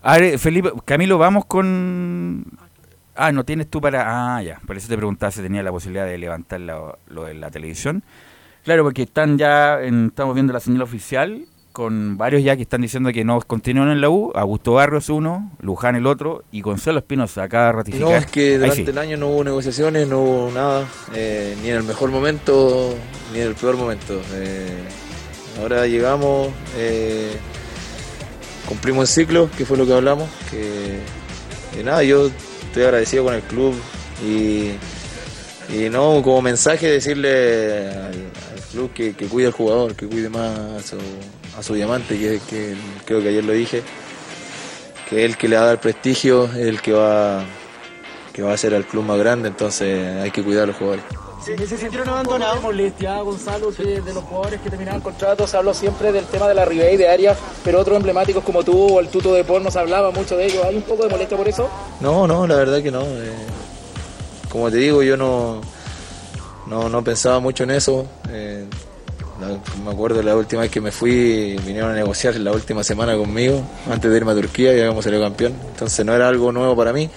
[0.03, 2.45] A ver, Felipe, Camilo, vamos con...
[3.17, 4.37] Ah, no tienes tú para...
[4.37, 7.35] Ah, ya, por eso te preguntaba si tenía la posibilidad de levantar lo, lo de
[7.35, 8.03] la televisión.
[8.65, 12.83] Claro, porque están ya, en- estamos viendo la señal oficial, con varios ya que están
[12.83, 14.31] diciendo que no continúan en la U.
[14.37, 18.09] Augusto Barrios uno, Luján el otro, y Gonzalo Espinosa acaba de ratificar.
[18.09, 18.91] No, es que durante sí.
[18.91, 22.95] el año no hubo negociaciones, no hubo nada, eh, ni en el mejor momento,
[23.33, 24.23] ni en el peor momento.
[24.35, 24.85] Eh,
[25.61, 27.33] ahora llegamos, eh,
[28.69, 31.01] cumplimos el ciclo, que fue lo que hablamos, que,
[31.75, 32.31] que nada, yo
[32.69, 33.75] estoy agradecido con el club
[34.25, 34.71] y,
[35.77, 40.29] y no como mensaje decirle al, al club que, que cuide al jugador, que cuide
[40.29, 40.99] más a su,
[41.59, 42.75] a su diamante, que, que
[43.05, 43.83] creo que ayer lo dije,
[45.09, 47.45] que es el que le va a dar prestigio, es el que va
[48.33, 51.05] que va a ser al club más grande, entonces hay que cuidar a los jugadores.
[51.45, 52.61] ¿Se, se sintieron abandonados?
[52.63, 56.65] molestia, Gonzalo, de los jugadores que terminaban contratos se habló siempre del tema de la
[56.65, 60.11] Ribey de Arias, pero otros emblemáticos como tú o el Tuto de Por nos hablaba
[60.11, 60.65] mucho de ellos.
[60.65, 61.69] ¿Hay un poco de molestia por eso?
[62.01, 63.03] No, no, la verdad que no.
[63.03, 63.33] eh,
[64.51, 65.61] como te digo, yo no,
[66.67, 68.07] no, no pensaba mucho en eso.
[68.31, 68.65] eh,
[69.85, 73.63] me acuerdo la última vez que me fui, vinieron a negociar la última semana conmigo,
[73.91, 75.55] antes de irme a Turquía y habíamos salido campeón.
[75.71, 77.11] Entonces no era algo nuevo para mí.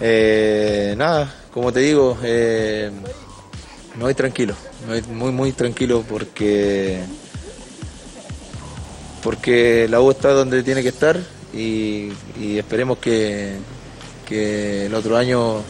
[0.00, 2.90] Eh, nada, como te digo, eh,
[3.96, 4.54] me voy tranquilo,
[4.88, 7.00] me voy muy, muy tranquilo porque,
[9.22, 11.20] porque la U está donde tiene que estar
[11.54, 12.10] y,
[12.40, 13.58] y esperemos que,
[14.26, 15.62] que el otro año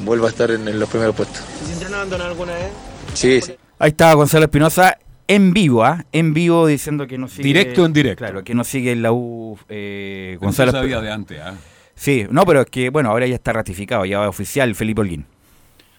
[0.00, 1.42] vuelva a estar en, en los primeros puestos.
[1.60, 2.70] ¿Se sintieron abandonados alguna vez?
[3.14, 3.57] Sí, sí.
[3.80, 4.98] Ahí está Gonzalo Espinosa
[5.28, 6.04] en vivo, ¿ah?
[6.10, 7.44] En vivo diciendo que no sigue...
[7.44, 8.24] Directo en directo.
[8.24, 11.54] Claro, que no sigue en la U eh, Gonzalo sabía de antes, ¿ah?
[11.94, 15.26] Sí, no, pero es que, bueno, ahora ya está ratificado, ya va oficial Felipe Holguín.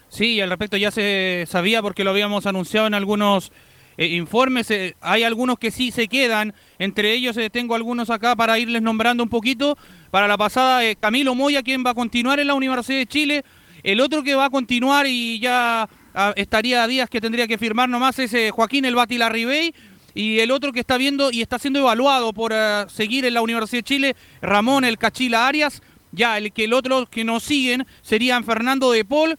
[0.08, 3.52] Sí, y al respecto ya se sabía porque lo habíamos anunciado en algunos
[3.96, 4.70] eh, informes.
[4.70, 6.52] eh, hay algunos que sí se quedan.
[6.78, 9.78] Entre ellos eh, tengo algunos acá para irles nombrando un poquito.
[10.10, 13.44] Para la pasada, eh, Camilo Moya, quien va a continuar en la Universidad de Chile.
[13.82, 17.58] El otro que va a continuar y ya ah, estaría a días que tendría que
[17.58, 19.74] firmar nomás es eh, Joaquín El Bati Larribey.
[20.14, 23.42] Y el otro que está viendo y está siendo evaluado por eh, seguir en la
[23.42, 25.82] Universidad de Chile, Ramón El Cachila Arias.
[26.12, 29.38] Ya, el que el otro que nos siguen serían Fernando de Paul,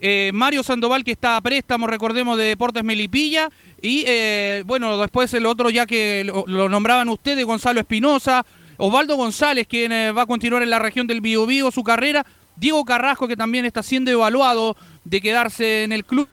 [0.00, 3.48] eh, Mario Sandoval que está a préstamo, recordemos, de Deportes Melipilla.
[3.80, 8.46] Y eh, bueno, después el otro ya que lo, nombraban ustedes, Gonzalo Espinosa,
[8.76, 13.26] Osvaldo González, quien va a continuar en la región del Biobío su carrera, Diego Carrasco,
[13.26, 16.28] que también está siendo evaluado de quedarse en el club.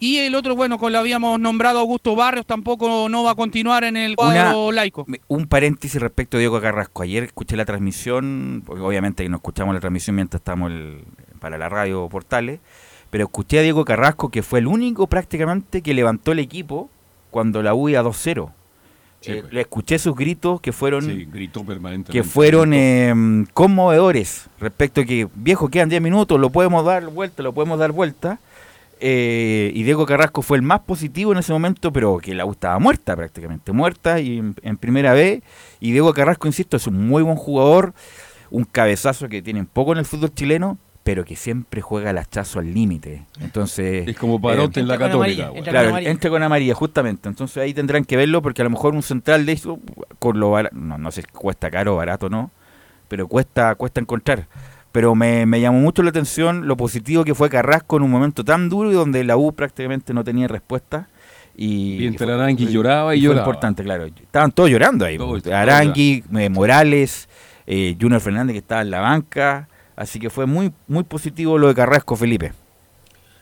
[0.00, 3.84] Y el otro, bueno, con lo habíamos nombrado Augusto Barrios, tampoco no va a continuar
[3.84, 5.06] en el cuadro laico.
[5.28, 7.02] Un paréntesis respecto a Diego Carrasco.
[7.02, 11.04] Ayer escuché la transmisión, porque obviamente no escuchamos la transmisión mientras estamos el-
[11.38, 12.58] para la radio Portales,
[13.10, 16.90] pero escuché a Diego Carrasco que fue el único prácticamente que levantó el equipo
[17.30, 18.50] cuando la U iba 2-0.
[19.24, 19.52] Sí, Eh, pues.
[19.52, 22.12] le escuché sus gritos que fueron Sí, gritó permanentemente.
[22.12, 23.14] que fueron eh,
[23.54, 27.92] conmovedores respecto a que, viejo, quedan 10 minutos, lo podemos dar vuelta, lo podemos dar
[27.92, 28.38] vuelta.
[29.00, 32.52] Eh, y Diego Carrasco fue el más positivo en ese momento, pero que la U
[32.52, 35.42] estaba muerta prácticamente, muerta y en, en primera vez.
[35.80, 37.92] Y Diego Carrasco, insisto, es un muy buen jugador,
[38.50, 42.58] un cabezazo que tiene poco en el fútbol chileno, pero que siempre juega el hachazo
[42.58, 43.24] al límite.
[43.40, 45.16] Entonces, Es como Parote en la con Católica.
[45.44, 45.58] amarilla, güey.
[45.58, 47.28] entra Claro, con entra con amarilla, justamente.
[47.28, 49.78] Entonces ahí tendrán que verlo porque a lo mejor un central de eso,
[50.18, 52.50] con lo no, no sé si cuesta caro o barato o no,
[53.08, 54.46] pero cuesta, cuesta encontrar.
[54.92, 58.42] Pero me, me llamó mucho la atención lo positivo que fue Carrasco en un momento
[58.44, 61.08] tan duro y donde la U prácticamente no tenía respuesta.
[61.56, 63.42] Y, Y entre fue- Arangui lloraba y fue lloraba.
[63.46, 64.06] importante, claro.
[64.06, 65.18] Estaban todos llorando ahí.
[65.18, 67.28] Todos Arangui, eh, Morales,
[67.66, 69.68] eh, Junior Fernández que estaba en la banca.
[69.96, 72.52] Así que fue muy, muy positivo lo de Carrasco, Felipe.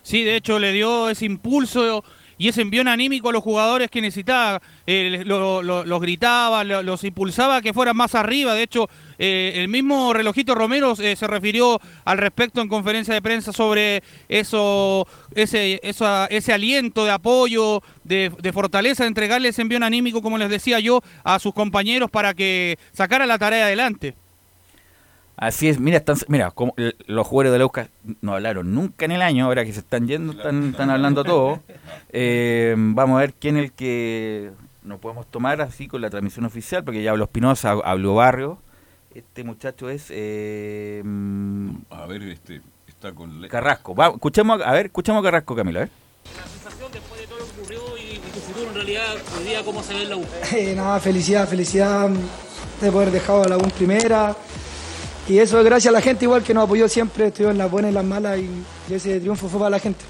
[0.03, 2.05] Sí, de hecho le dio ese impulso
[2.37, 4.61] y ese envión anímico a los jugadores que necesitaba.
[4.85, 8.53] Eh, lo- lo- los gritaba, lo- los impulsaba a que fueran más arriba.
[8.55, 8.89] De hecho,
[9.19, 14.03] eh, el mismo Relojito Romero eh, se refirió al respecto en conferencia de prensa sobre
[14.29, 20.21] eso, ese, esa- ese aliento de apoyo, de, de fortaleza, de entregarle ese envión anímico,
[20.21, 24.17] como les decía yo, a sus compañeros para que sacara la tarea adelante.
[25.37, 26.75] Así es, mira, están, mira, como
[27.07, 27.89] los jugadores de la UCA
[28.21, 31.59] no hablaron nunca en el año, ahora que se están yendo, están, están hablando todos.
[32.15, 34.51] Eh, vamos a ver quién es el que
[34.83, 38.59] nos podemos tomar así con la transmisión oficial, porque ya habló Espinosa, habló Barrio.
[39.15, 43.41] Este muchacho es eh, mm, A ver, este, está con...
[43.41, 43.95] le- Carrasco.
[43.95, 45.91] Va, escuchemos, a ver, escuchemos a Carrasco, Camilo, a ver.
[48.33, 50.27] tu futuro en realidad hoy día cómo se ve en la U.
[50.55, 52.11] Eh, nada, felicidad, felicidad
[52.81, 54.37] de poder dejar a la U en primera.
[55.33, 57.71] Y eso es gracias a la gente igual que nos apoyó siempre, estuvieron en las
[57.71, 58.51] buenas y las malas y,
[58.95, 60.05] ese triunfo fue para la gente.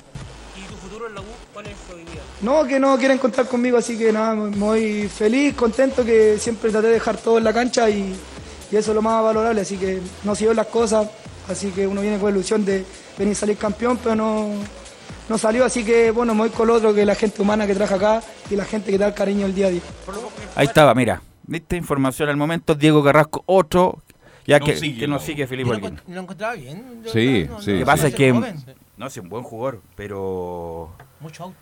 [0.56, 2.20] ¿Y tu futuro en la U cuál es hoy día?
[2.40, 6.88] No, que no quieren contar conmigo, así que nada, voy feliz, contento que siempre traté
[6.88, 8.16] de dejar todo en la cancha y,
[8.72, 11.08] y eso es lo más valorable, así que no siguió las cosas,
[11.48, 12.84] así que uno viene con la ilusión de
[13.16, 14.48] venir a salir campeón, pero no,
[15.28, 17.76] no salió, así que bueno, me voy con lo otro, que la gente humana que
[17.76, 19.82] trabaja acá y la gente que da el cariño el día a día.
[20.56, 21.22] Ahí estaba, mira.
[21.44, 21.76] ¿Viste?
[21.76, 22.74] Información al momento.
[22.74, 23.98] Diego Carrasco, otro.
[24.46, 27.02] Ya No que, sigue, que no sigue Felipe Yo lo encontraba bien.
[27.04, 28.32] Yo Sí, no- no- sí, Lo que pasa es que.
[28.32, 28.56] joven.
[28.96, 30.90] No, es un buen jugador, pero.
[31.20, 31.56] Mucho auto.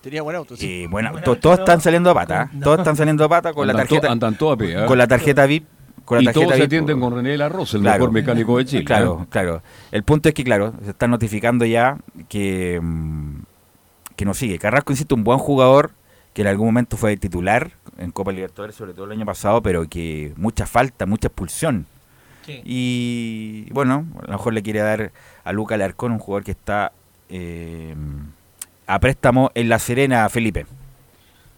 [0.00, 2.50] Tenía buen auto, Eh, bueno, to- todos están saliendo a pata.
[2.54, 2.58] ¿eh?
[2.62, 4.10] Todos están saliendo a pata con la to- tarjeta.
[4.12, 4.86] andan todos a pie, ¿eh?
[4.86, 5.66] Con la tarjeta VIP.
[6.04, 7.98] Con la y tarjeta todos se atienden con René Larroz, el Claro.
[7.98, 8.84] mejor mecánico de Chile.
[8.84, 9.26] Claro, ¿eh?
[9.28, 9.62] claro.
[9.90, 11.98] El punto es que, claro, se están notificando ya
[12.30, 13.40] que, mm,
[14.16, 14.58] que no sigue.
[14.58, 15.90] Carrasco, insisto, un buen jugador
[16.32, 19.86] que en algún momento fue titular en Copa Libertadores, sobre todo el año pasado, pero
[19.88, 21.86] que mucha falta, mucha expulsión.
[22.48, 22.62] Sí.
[22.64, 25.12] Y bueno, a lo mejor le quiere dar
[25.44, 26.92] a Luca Alarcón, un jugador que está
[27.28, 27.94] eh,
[28.86, 30.64] a préstamo en La Serena, Felipe.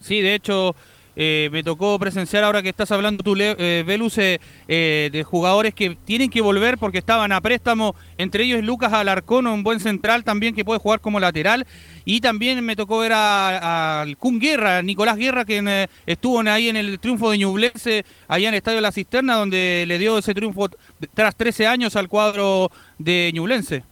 [0.01, 0.75] Sí, de hecho,
[1.17, 5.75] eh, me tocó presenciar ahora que estás hablando tú, eh, Velus, eh, eh, de jugadores
[5.75, 7.95] que tienen que volver porque estaban a préstamo.
[8.19, 11.67] Entre ellos Lucas Alarcón, un buen central también que puede jugar como lateral.
[12.05, 16.77] Y también me tocó ver a- al Kun Guerra, Nicolás Guerra, que estuvo ahí en
[16.77, 20.69] el triunfo de Ñublense, allá en el Estadio La Cisterna, donde le dio ese triunfo
[21.15, 23.85] tras 13 años al cuadro de Ñublense.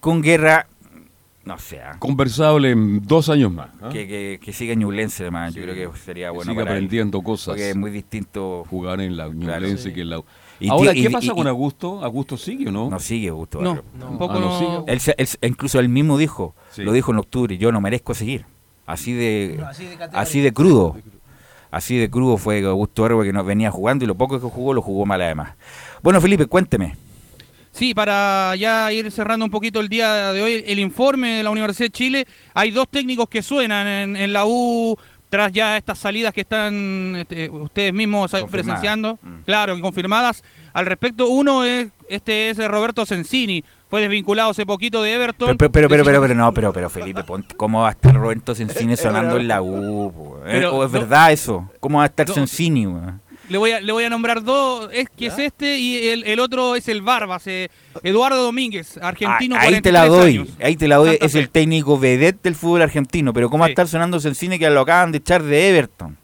[0.00, 0.66] Con Guerra,
[1.44, 3.68] no sé, ah, Conversable en dos años más.
[3.82, 3.88] ¿ah?
[3.90, 6.84] que, que, que siga Ñublense, además, yo creo que sería Que bueno siga para él.
[6.84, 7.46] aprendiendo cosas.
[7.48, 9.92] Porque es muy distinto jugar en la Ñublense sí.
[9.92, 10.22] que en la.
[10.60, 12.04] Y Ahora, ¿qué y- pasa y- con Augusto?
[12.04, 12.88] ¿Augusto sigue o no?
[12.88, 13.84] No sigue Augusto No, Barrio.
[13.98, 14.92] tampoco Ah, no no- sigue.
[14.92, 16.82] Él, se- él se- incluso él mismo dijo, Sí.
[16.82, 18.44] lo dijo en octubre, yo no merezco seguir.
[18.86, 20.96] Así de, No, así de así de crudo.
[21.72, 24.74] Así de crudo fue Augusto Barrio que no venía jugando y lo poco que jugó
[24.74, 25.54] lo jugó mal además.
[26.02, 26.96] Bueno, Felipe, cuénteme.
[27.72, 31.50] Sí, para ya ir cerrando un poquito el día de hoy, el informe de la
[31.50, 34.96] Universidad de Chile, hay dos técnicos que suenan en, en la U
[35.30, 40.44] tras ya estas salidas que están este, ustedes mismos presenciando, claro, confirmadas.
[40.74, 45.56] Al respecto, uno es este es Roberto Sensini, fue desvinculado hace poquito de Everton.
[45.56, 47.22] Pero, pero, pero, pero, pero, no, pero, pero Felipe,
[47.56, 50.36] ¿cómo va a estar Roberto Sensini sonando en la U?
[50.44, 50.48] ¿Eh?
[50.52, 51.70] Pero ¿O es no- verdad eso?
[51.80, 52.86] ¿Cómo va a estar no- Sensini?
[52.86, 53.21] weón?
[53.52, 56.40] Le voy a, le voy a nombrar dos, es que es este y el, el
[56.40, 57.68] otro es el Barbas, eh,
[58.02, 59.56] Eduardo Domínguez, argentino.
[59.56, 60.48] Ah, ahí te la 43 doy, años.
[60.58, 61.38] ahí te la doy, Santa es Fe.
[61.38, 64.80] el técnico vedette del fútbol argentino, pero ¿cómo va a estar sonando Sensini que lo
[64.80, 66.16] acaban de echar de Everton?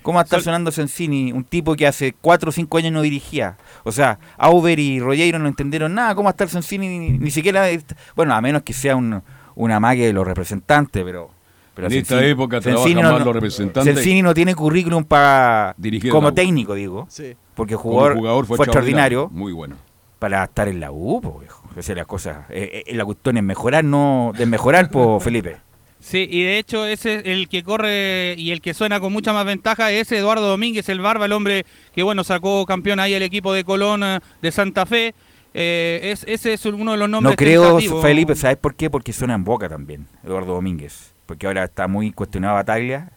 [0.00, 3.02] ¿Cómo va a estar sonando Sensini, un tipo que hace 4 o 5 años no
[3.02, 3.58] dirigía?
[3.84, 7.30] O sea, Auber y Rollero no entendieron nada, ¿cómo va a estar Sensini ni, ni
[7.30, 7.66] siquiera,
[8.14, 9.22] bueno, a menos que sea un,
[9.56, 11.35] una magia de los representantes, pero...
[11.76, 13.94] pero En esta época trabajan más los representantes.
[13.94, 17.36] Sensini no tiene currículum para Dirigir como técnico, digo, Sí.
[17.54, 19.76] porque jugador, jugador fue, fue extraordinario Muy bueno.
[20.18, 21.62] para estar en la U, po, viejo.
[21.76, 22.46] Esa es la cosa.
[22.48, 25.58] Eh, eh, la cuestión es mejorar, no desmejorar, po, Felipe.
[26.00, 29.32] Sí, y de hecho ese es el que corre y el que suena con mucha
[29.32, 33.22] más ventaja es Eduardo Domínguez, el Barba, el hombre que bueno sacó campeón ahí el
[33.22, 35.14] equipo de Colón eh, de Santa Fe.
[35.52, 38.02] Eh, es, ese es uno de los nombres No creo, tentativos.
[38.02, 38.90] Felipe, ¿sabes por qué?
[38.90, 41.14] Porque suena en Boca también, Eduardo Domínguez.
[41.26, 43.10] Porque ahora está muy cuestionado Bataglia,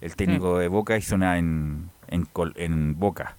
[0.00, 2.26] el técnico de Boca, y suena en, en,
[2.56, 3.36] en Boca.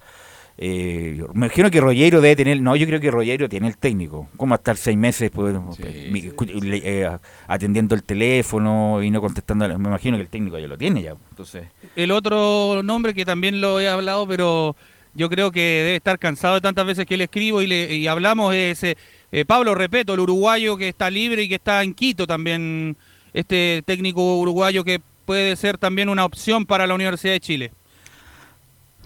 [0.57, 4.29] Eh, me imagino que Rollero debe tener, no, yo creo que Rollero tiene el técnico.
[4.37, 7.09] ¿Cómo estar seis meses pues, eh,
[7.47, 9.67] atendiendo el teléfono y no contestando?
[9.79, 11.15] Me imagino que el técnico ya lo tiene ya.
[11.31, 14.75] Entonces, El otro nombre que también lo he hablado, pero
[15.15, 18.07] yo creo que debe estar cansado de tantas veces que le escribo y, le, y
[18.07, 18.97] hablamos es eh,
[19.31, 22.95] eh, Pablo Repeto, el uruguayo que está libre y que está en Quito también,
[23.33, 27.71] este técnico uruguayo que puede ser también una opción para la Universidad de Chile.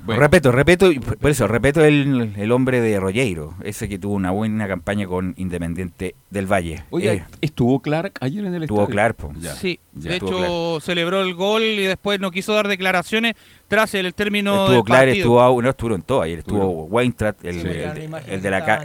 [0.08, 4.68] Repito, repito, por eso, repito el, el hombre de Rollero, ese que tuvo una buena
[4.68, 6.84] campaña con Independiente del Valle.
[6.92, 8.94] Oye, Eh, ¿estuvo Clark ayer en el Estuvo estadio?
[8.94, 9.18] Clark.
[9.40, 10.10] Ya, Sí, ya.
[10.12, 13.34] de Estuvo hecho celebró el gol y después no quiso dar declaraciones
[13.68, 15.18] tras el término estuvo del Clark, partido.
[15.24, 17.68] estuvo, no, estuvieron todos ayer, estuvo Weintratt, el, Sí.
[17.68, 18.84] el- de la la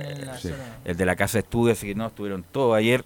[0.87, 3.05] el de la casa de estudio, así que no, estuvieron todos ayer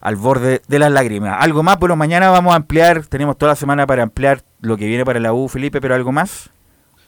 [0.00, 1.36] al borde de las lágrimas.
[1.40, 4.86] Algo más, pero mañana vamos a ampliar, tenemos toda la semana para ampliar lo que
[4.86, 6.50] viene para la U, Felipe, pero algo más.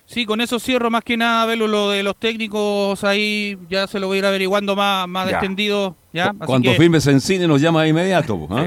[0.07, 4.01] Sí, con eso cierro más que nada, Velo, lo de los técnicos ahí ya se
[4.01, 5.33] lo voy a ir averiguando más, más Ya.
[5.37, 5.97] extendido.
[6.15, 6.29] ¿ya?
[6.29, 8.39] Así Cuando que- firmes en cine nos llama de inmediato.
[8.51, 8.67] ¿ah?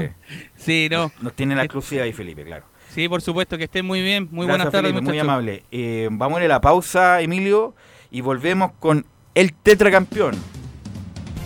[0.56, 1.10] Sí, no.
[1.20, 2.64] Nos tiene la exclusiva ahí, Felipe, claro.
[2.94, 4.28] Sí, por supuesto, que estén muy bien.
[4.30, 5.64] Muy Gracias, buenas tardes, Felipe, muy amable.
[5.72, 7.74] Eh, vamos a ir a la pausa, Emilio,
[8.12, 9.04] y volvemos con
[9.34, 10.36] el tetracampeón.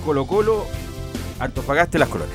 [0.04, 0.66] Colo Colo,
[1.38, 2.34] Antofagasta y Las Colones.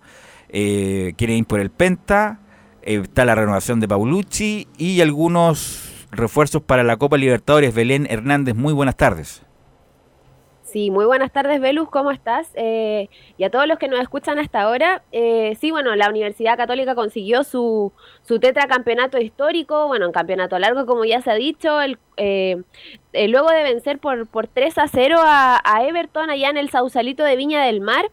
[0.50, 2.40] Eh, quieren ir por el Penta.
[2.82, 7.74] eh, está la renovación de Paulucci y algunos refuerzos para la Copa Libertadores.
[7.74, 9.44] Belén Hernández, muy buenas tardes.
[10.72, 12.50] Sí, muy buenas tardes, Velus, ¿cómo estás?
[12.54, 16.56] Eh, y a todos los que nos escuchan hasta ahora, eh, sí, bueno, la Universidad
[16.56, 17.92] Católica consiguió su,
[18.22, 22.64] su tetracampeonato histórico, bueno, un campeonato largo, como ya se ha dicho, el, eh,
[23.12, 26.70] eh, luego de vencer por, por 3 a 0 a, a Everton allá en el
[26.70, 28.10] Sausalito de Viña del Mar,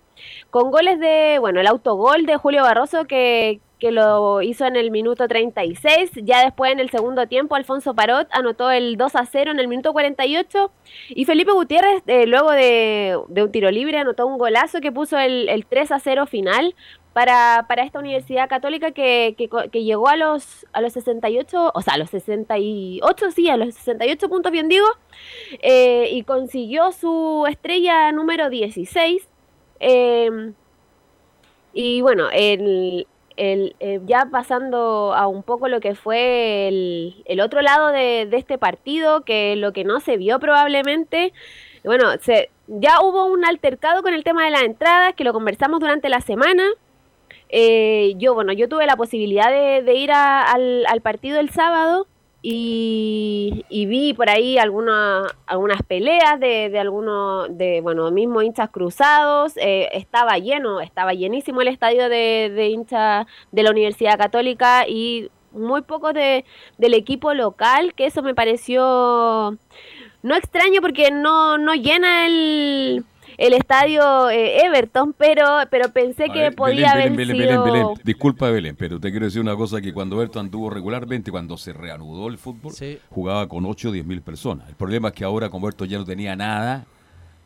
[0.51, 4.91] con goles de, bueno, el autogol de Julio Barroso que, que lo hizo en el
[4.91, 6.11] minuto 36.
[6.23, 9.69] Ya después en el segundo tiempo, Alfonso Parot anotó el 2 a 0 en el
[9.69, 10.71] minuto 48.
[11.11, 15.19] Y Felipe Gutiérrez, eh, luego de, de un tiro libre, anotó un golazo que puso
[15.19, 16.75] el, el 3 a 0 final
[17.13, 19.35] para, para esta Universidad Católica que,
[19.73, 23.75] que llegó a los, a los 68, o sea, a los 68, sí, a los
[23.75, 24.87] 68 puntos, bien digo,
[25.63, 29.29] eh, y consiguió su estrella número 16.
[29.81, 30.53] eh,
[31.73, 33.07] y bueno, el,
[33.39, 38.59] el, eh, ya pasando a un poco lo que fue el, otro lado de, este
[38.59, 41.33] partido, que lo que no se vio probablemente,
[41.85, 45.81] bueno, se, ya hubo un altercado con el tema de las entradas, que lo conversamos
[45.81, 46.65] durante la semana.
[47.49, 52.07] Eh, yo, bueno, yo tuve la posibilidad de, ir al, al partido el sábado
[52.41, 58.71] y, y vi por ahí alguna- algunas peleas de, de algunos, de, bueno, mismos hinchas
[58.71, 59.57] cruzados.
[59.57, 65.31] eh, estaba lleno, estaba llenísimo el estadio de, de hinchas de la Universidad Católica y
[65.53, 66.45] muy pocos de,
[66.77, 69.57] del equipo local, que eso me pareció
[70.23, 73.05] no extraño porque no, no llena el,
[73.39, 77.65] el estadio eh, Everton, pero, pero pensé A que ver, podía Belén, haber Belén, sido...
[77.65, 78.01] Belén, Belén.
[78.05, 81.73] Disculpa, Belén, pero te quiero decir una cosa, que cuando Everton anduvo regularmente, cuando se
[81.73, 82.75] reanudó el fútbol,
[83.09, 84.69] jugaba con 8 o 10 mil personas.
[84.69, 86.85] El problema es que ahora, como Everton ya no tenía nada...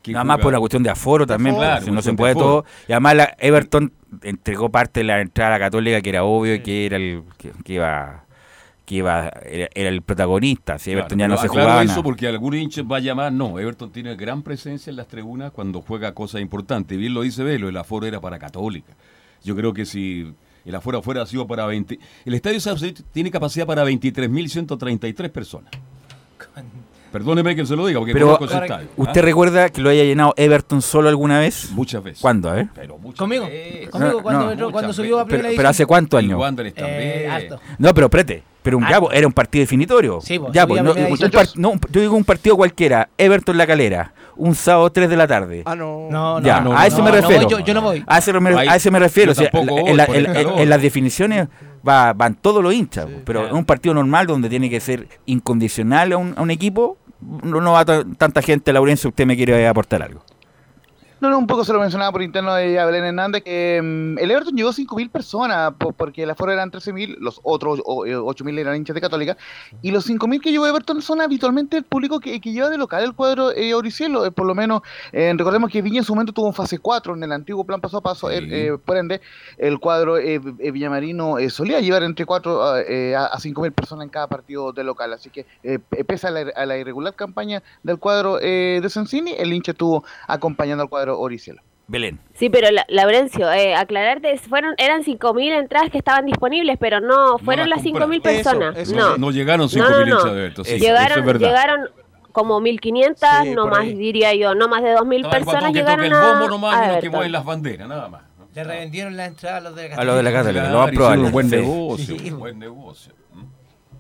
[0.03, 2.35] ¿quién Nada más por la cuestión de aforo también, Claro, porque si no se puede
[2.35, 2.65] todo.
[2.89, 6.87] Y además la Everton entregó parte de la entrada católica que era obvio y que
[6.87, 8.25] era el que, que iba
[8.85, 10.79] que iba era, era el protagonista.
[10.79, 13.91] Si Everton ya no se jugaba eso porque algún hincha va a llamar, no, Everton
[13.93, 16.99] tiene gran presencia en las tribunas cuando juega cosas importantes.
[16.99, 18.93] Bien lo dice Velo, el aforo era para Católica.
[19.45, 20.33] Yo creo que si
[20.65, 21.99] el aforo fuera sido para 20...
[22.25, 22.59] El estadio
[23.13, 25.71] tiene capacidad para 23.133 personas.
[27.13, 28.89] Perdóneme que se lo diga, porque Pero conozco ese estadio.
[28.97, 29.25] ¿usted ¿Ah?
[29.25, 31.71] recuerda que lo haya llenado Everton solo alguna vez?
[31.73, 32.23] Muchas veces.
[32.23, 32.49] ¿Cuándo?
[32.49, 32.69] A ver.
[33.19, 33.45] Conmigo.
[33.45, 33.91] veces.
[33.91, 34.73] Conmigo, No, cuando, no.
[34.73, 36.41] cuando subió a Pero, primera pero hace cuántos Y años?
[36.41, 37.01] Wanderers también.
[37.03, 37.51] Eh.
[37.79, 38.43] No, pero prete.
[38.63, 39.01] Pero un, ya, Ah.
[39.01, 40.21] po, era un partido definitorio.
[40.21, 43.09] Sí, po, ya, po, a no, un par- yo digo un partido cualquiera.
[43.19, 44.15] Everton La Calera.
[44.37, 45.63] Un sábado 3 de la tarde.
[45.67, 46.09] Ah, no.
[46.11, 47.43] No, no, Ya, no, a eso no, me no refiero.
[47.43, 48.03] voy, yo, yo no voy.
[48.07, 49.33] A eso me, a eso me refiero.
[49.33, 50.61] o sea, en, voy, la- por en- el en- calor.
[50.61, 51.49] en las definiciones
[51.87, 53.07] va- van todos los hinchas.
[53.25, 56.97] Pero en un partido normal donde tiene que ser incondicional a un, a un equipo,
[57.21, 58.73] no, no va ta- tanta gente.
[58.73, 60.25] Laurencio, usted me quiere aportar algo.
[61.23, 64.29] No, no, un poco se lo mencionaba por interno de Belén Hernández, que mm, el
[64.29, 68.59] Everton llegó 5.000 personas, po- porque el aforo eran 13.000, los otros o- eh, 8.000
[68.59, 69.37] eran hinchas de Católica,
[69.83, 73.05] y los 5.000 que llegó Everton son habitualmente el público que, que lleva de local
[73.05, 76.33] el cuadro eh, Oricielo, eh, por lo menos, eh, recordemos que Viña en su momento
[76.33, 78.67] tuvo un fase 4 en el antiguo plan paso a paso, Sí.
[78.85, 79.21] por ende,
[79.59, 84.73] el cuadro Villamarino solía llevar entre 4 a, eh, a 5.000 personas en cada partido
[84.73, 85.47] de local, así que
[86.05, 90.83] pese a la, a la irregular campaña del cuadro de Sensini, el hincha estuvo acompañando
[90.83, 91.63] al cuadro Oricielo.
[91.89, 92.21] Belén.
[92.35, 97.39] Sí, pero la, Laurencio, eh, aclararte, fueron, eran 5.000 entradas que estaban disponibles, pero no
[97.39, 98.77] fueron las las 5.000 personas.
[98.79, 99.19] Eso, no.
[99.19, 100.05] no llegaron 5.000 No, no, no.
[100.07, 100.65] hinchas de Everton.
[100.65, 101.89] sí, eso llegaron, es llegaron
[102.31, 103.95] como 1.500, Sí, no más ahí.
[103.95, 106.85] diría yo, no más de 2.000 Estaba el personas llegaron el a, bombo nomás a
[106.85, 108.23] y los que mueven las banderas, nada más.
[108.55, 110.91] Le revendieron la entrada a los de la A los de la Católica, lo más
[110.93, 111.25] probable.
[111.25, 112.31] un buen negocio, Sí.
[112.31, 113.13] un buen negocio.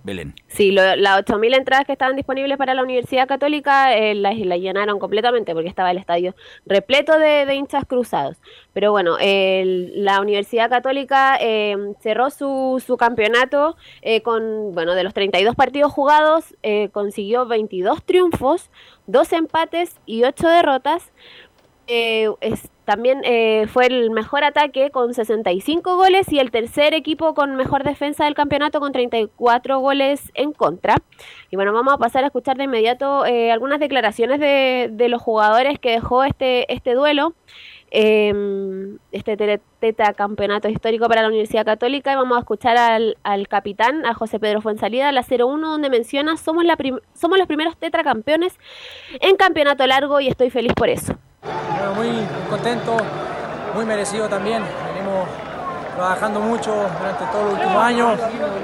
[0.04, 0.34] Belén.
[0.48, 5.54] Sí, las 8.000 entradas que estaban disponibles para la Universidad Católica eh, las, llenaron completamente
[5.54, 6.34] porque estaba el estadio
[6.66, 8.36] repleto de, de hinchas cruzados.
[8.72, 15.14] Pero bueno, la Universidad Católica eh, cerró su, su campeonato eh, con, bueno, de los
[15.14, 18.70] 32 partidos jugados, eh, consiguió 22 triunfos,
[19.06, 21.12] 2 empates y 8 derrotas.
[21.86, 22.28] Eh,
[22.84, 27.84] también eh, fue el mejor ataque con 65 goles y el tercer equipo con mejor
[27.84, 30.96] defensa del campeonato con 34 goles en contra.
[31.50, 35.22] Y bueno, vamos a pasar a escuchar de inmediato eh, algunas declaraciones de, de los
[35.22, 37.34] jugadores que dejó este, este duelo.
[37.90, 38.32] eh,
[39.12, 39.60] este tele-
[40.16, 44.38] campeonato histórico para la Universidad Católica y vamos a escuchar al, al capitán, a José
[44.38, 46.76] Pedro Fuensalida, la 01, donde menciona somos, la
[47.14, 48.58] somos los primeros tetracampeones
[49.20, 51.14] en campeonato largo y estoy feliz por eso.
[51.42, 52.96] Muy contento,
[53.74, 54.62] muy merecido también.
[54.94, 55.26] Venimos
[55.96, 58.20] trabajando mucho durante todos los últimos años.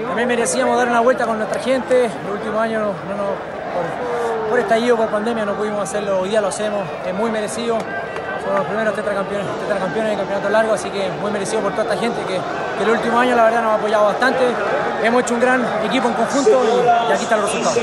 [0.07, 2.09] También merecíamos dar una vuelta con nuestra gente.
[2.24, 6.20] Los últimos años, por, por estallido, por pandemia, no pudimos hacerlo.
[6.20, 6.87] Hoy día lo hacemos.
[7.07, 7.79] Es muy merecido.
[8.57, 12.20] Los primeros tetracampeones, tetracampeones de campeonato largo, así que muy merecido por toda esta gente
[12.23, 12.39] que,
[12.79, 14.45] que el último año la verdad nos ha apoyado bastante.
[15.03, 17.79] Hemos hecho un gran equipo en conjunto y, aquí están los resultados.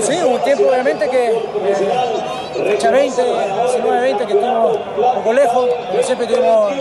[0.00, 5.68] Sí, un tiempo obviamente que eh, fecha 20, 19, 20, que estuvimos un poco lejos,
[5.90, 6.72] pero siempre tuvimos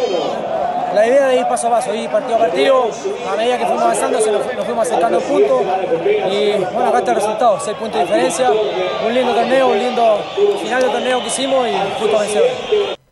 [0.96, 2.90] la idea de ir paso a paso, ir partido a partido.
[3.30, 5.62] A medida que fuimos avanzando, nos, fuimos acercando puntos.
[6.32, 8.50] Y bueno, acá está el resultado: 6 puntos de diferencia.
[9.06, 10.20] Un lindo torneo, un lindo
[10.62, 13.05] final de torneo que hicimos y justo vencedores.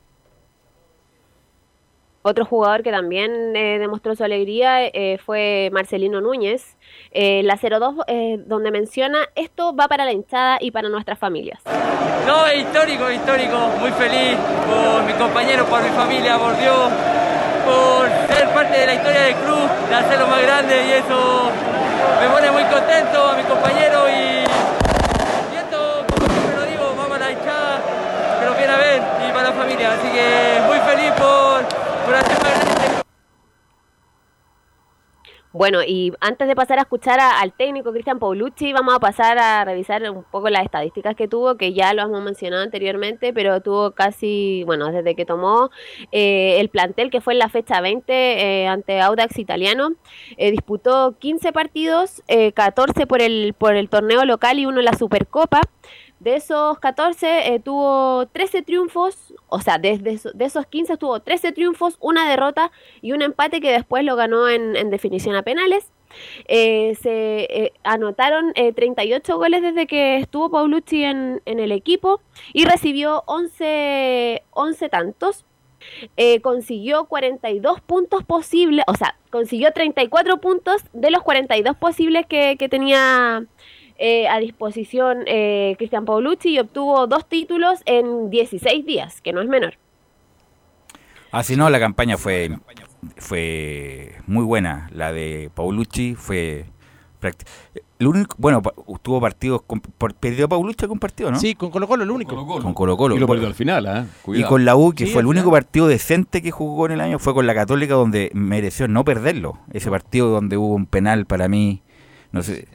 [2.25, 6.77] Otro jugador que también eh, demostró su alegría eh, fue Marcelino Núñez,
[7.11, 11.59] eh, la 02, eh, donde menciona esto va para la hinchada y para nuestras familias.
[12.25, 13.57] No, es histórico, histórico.
[13.77, 16.91] Muy feliz por mis compañeros, por mi familia, por Dios,
[17.65, 21.51] por ser parte del club, de hacerlo más grande y eso
[22.21, 24.47] me pone muy contento a mis compañeros y
[25.51, 27.81] siento, como siempre lo digo, vamos a la hinchada
[28.39, 29.91] que nos viene a ver y para la familia.
[29.91, 30.62] Así que
[35.53, 39.63] Bueno, y antes de pasar a escuchar al técnico Cristian Paulucci, vamos a pasar a
[39.63, 43.91] revisar un poco las estadísticas que tuvo, que ya lo hemos mencionado anteriormente, pero tuvo
[43.91, 45.69] casi, bueno, desde que tomó
[46.11, 49.91] eh, el plantel, que fue en la fecha 20 eh, ante Audax Italiano,
[50.37, 54.85] eh, disputó 15 partidos, eh, 14 por el, por el torneo local y uno en
[54.85, 55.61] la Supercopa.
[56.23, 61.51] De esos 14 eh, tuvo 13 triunfos, o sea, eso- de esos 15 tuvo 13
[61.51, 62.71] triunfos, una derrota
[63.01, 65.91] y un empate que después lo ganó en, en definición a penales.
[66.47, 72.21] Eh, se eh, anotaron eh, 38 goles desde que estuvo Paulucci en, en el equipo
[72.53, 75.45] y recibió 11, 11 tantos.
[76.15, 82.55] Eh, consiguió 42 puntos posibles, o sea, consiguió 34 puntos de los 42 posibles que,
[82.57, 83.45] que tenía
[83.97, 89.41] eh, a disposición eh, Cristian Paulucci y obtuvo dos títulos en 16 días, que no
[89.41, 89.75] es menor.
[91.31, 92.51] Así no, la campaña fue,
[93.17, 94.89] fue muy buena.
[94.93, 96.65] La de Paulucci fue...
[97.97, 98.61] El único, bueno,
[99.01, 99.61] tuvo partidos...
[99.65, 101.39] Con, por, ¿Perdió Paulucci algún partido, no?
[101.39, 102.35] Sí, con Colo Colo el único.
[102.45, 103.15] Con Colo Colo.
[103.15, 104.05] Y lo perdió al final, ¿ah?
[104.27, 105.63] Y con la U, que Sí, fue el único final.
[105.63, 109.57] partido decente que jugó en el año, fue con la Católica, donde mereció no perderlo.
[109.71, 111.81] Ese partido donde hubo un penal para mí,
[112.33, 112.67] no sé,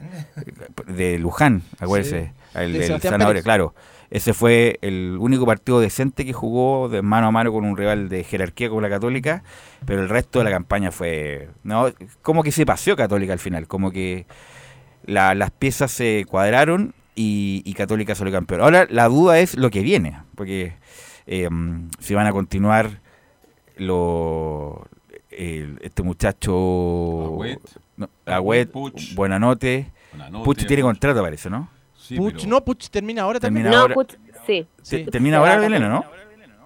[0.87, 3.43] de Luján, acuérdese, el De del Sebastián Zanahoria, Pérez.
[3.43, 3.75] claro.
[4.09, 8.09] Ese fue el único partido decente que jugó de mano a mano con un rival
[8.09, 9.43] de jerarquía como la Católica,
[9.85, 11.85] pero el resto de la campaña fue, no,
[12.23, 14.25] como que se paseó Católica al final, como que
[15.05, 18.61] la- las piezas se cuadraron y, y Católica salió campeón.
[18.61, 20.73] Ahora la duda es lo que viene, porque
[21.27, 21.47] eh,
[21.99, 23.01] si van a continuar
[23.77, 24.87] lo,
[25.29, 27.59] el- este muchacho Agüet.
[27.99, 29.13] No, Agüet, Puch.
[29.15, 31.69] Buenanote, Buenanote, Puch tiene contrato parece, ¿no?
[31.95, 33.65] Sí, Puch, pero- no, Puch termina ahora también.
[33.65, 33.95] Termina No, ahora.
[33.95, 34.17] Puch-
[34.47, 35.05] sí.
[35.11, 35.83] Termina ahora también.
[35.89, 36.03] ¿no?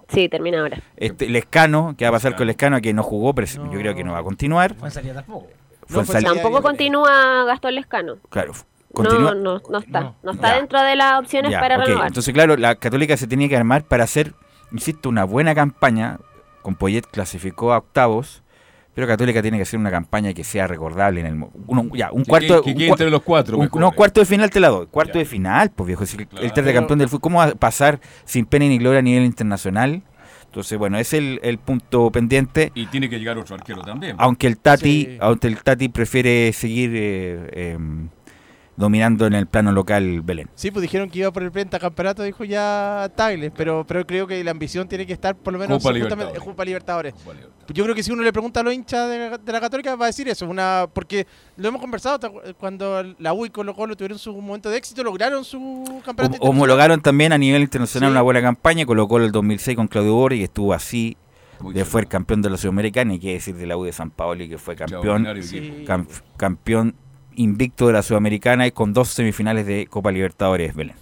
[0.08, 0.78] Sí, termina ahora.
[0.96, 2.80] Este, Lescano, ¿qué va a pasar con Lescano?
[2.82, 4.76] Que no jugó, pero yo creo que no va a continuar.
[4.76, 5.48] Fue en salida tampoco.
[5.88, 6.42] Fue en fue sal- salida.
[6.44, 8.18] Tampoco continúa Gastón Lescano.
[8.30, 8.54] Claro,
[8.94, 9.34] continúa.
[9.34, 10.02] No, no, no está.
[10.02, 10.16] No.
[10.22, 10.56] No, está Ya.
[10.58, 11.86] dentro de las opciones Ya, para ok.
[11.88, 12.08] renovar.
[12.08, 14.34] Entonces, claro, la Católica se tenía que armar para hacer,
[14.72, 16.20] insisto, una buena campaña.
[16.62, 18.43] Con Poyet clasificó a octavos,
[18.94, 22.24] pero Católica tiene que hacer una campaña que sea recordable en el uno- ya, un
[22.24, 23.82] Que cuarto que quede un entre los cuatro, un- mejor.
[23.82, 24.88] no, cuarto de final te la doy.
[24.88, 25.20] Cuarto Ya.
[25.20, 26.46] de final, pues viejo, si el- Claro.
[26.46, 30.04] el tetracampeón del fútbol, ¿cómo va a pasar sin pena ni gloria a nivel internacional?
[30.46, 32.72] Entonces, bueno, ese es el, el punto pendiente.
[32.76, 34.16] Y tiene que llegar otro arquero también.
[34.20, 35.18] Aunque el Tati, Sí.
[35.20, 38.10] aunque el Tati prefiere seguir eh, em,
[38.76, 40.50] dominando en el plano local Belén.
[40.56, 44.44] Sí, pues dijeron que iba por el pentacampeonato, dijo ya Tagle, pero, pero creo que
[44.44, 46.34] la ambición tiene que estar por lo menos Copa Libertadores.
[46.36, 47.14] en Copa Libertadores.
[47.74, 50.06] Yo creo que si uno le pregunta a los hinchas de, de la Católica va
[50.06, 53.74] a decir eso, una porque lo hemos conversado ¿te acuer- cuando la U y Colo
[53.76, 55.60] Colo tuvieron su momento de éxito, lograron su
[56.04, 56.04] campeonato.
[56.04, 56.50] Hom- internacional.
[56.50, 58.12] Homologaron también a nivel internacional Sí.
[58.12, 61.16] una buena campaña, colocó el 2006 con Claudio Borri, que estuvo así,
[61.74, 64.10] de fue el campeón de la Sudamericana, y qué decir de la U de San
[64.10, 65.86] Paolo, que fue campeón, Sí.
[66.36, 66.96] campeón
[67.36, 70.96] invicto de la Sudamericana y con dos semifinales de Copa Libertadores, Belén.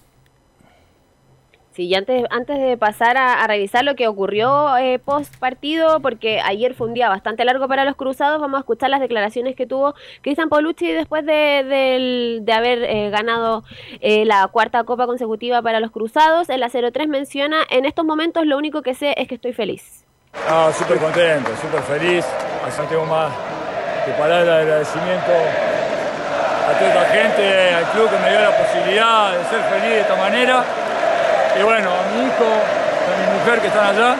[1.73, 6.01] Sí, y antes, antes de pasar a, a revisar lo que ocurrió eh, post partido,
[6.01, 9.55] porque ayer fue un día bastante largo para los cruzados, vamos a escuchar las declaraciones
[9.55, 13.63] que tuvo Cristian Paulucci después de, de haber eh, ganado
[14.01, 16.49] eh, la cuarta copa consecutiva para los cruzados.
[16.49, 20.03] En la 03 menciona, en estos momentos lo único que sé es que estoy feliz.
[20.49, 22.25] No, súper contento, súper feliz.
[22.77, 23.31] No tengo más
[24.05, 25.31] que palabras de agradecimiento
[26.69, 30.01] a toda esta gente, al club que me dio la posibilidad de ser feliz de
[30.01, 30.63] esta manera.
[31.59, 34.15] Y bueno, a mi hijo, a mi mujer que están allá.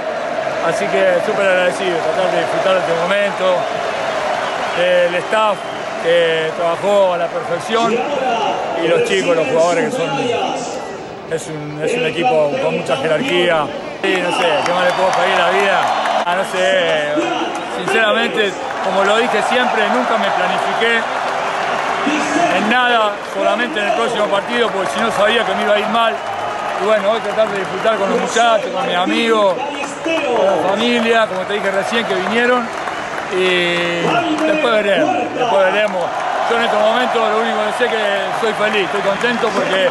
[0.68, 3.46] Así que súper agradecido, tratar de disfrutar de este momento.
[4.80, 5.58] El staff
[6.04, 10.10] que trabajó a la perfección y los chicos, los jugadores que son
[11.32, 13.66] es un, es un equipo con mucha jerarquía.
[14.02, 15.82] Sí, no sé, ¿qué más le puedo pedir la vida?
[16.26, 17.14] Ah, no sé,
[17.78, 18.52] sinceramente,
[18.84, 21.02] como lo dije siempre, nunca me planifiqué
[22.56, 25.80] en nada, solamente en el próximo partido, porque si no sabía que me iba a
[25.80, 26.14] ir mal.
[26.82, 29.56] Y bueno, hoy tratar de disfrutar con los muchachos, con mis amigos,
[30.04, 32.68] con la familia, como te dije recién, que vinieron.
[33.34, 34.02] Y
[34.46, 36.04] después veremos, después veremos.
[36.50, 38.02] Yo en estos momentos lo único que sé es que
[38.42, 39.90] soy feliz, estoy contento porque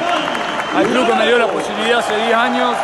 [0.77, 2.77] al club que me dio la posibilidad hace 10 años,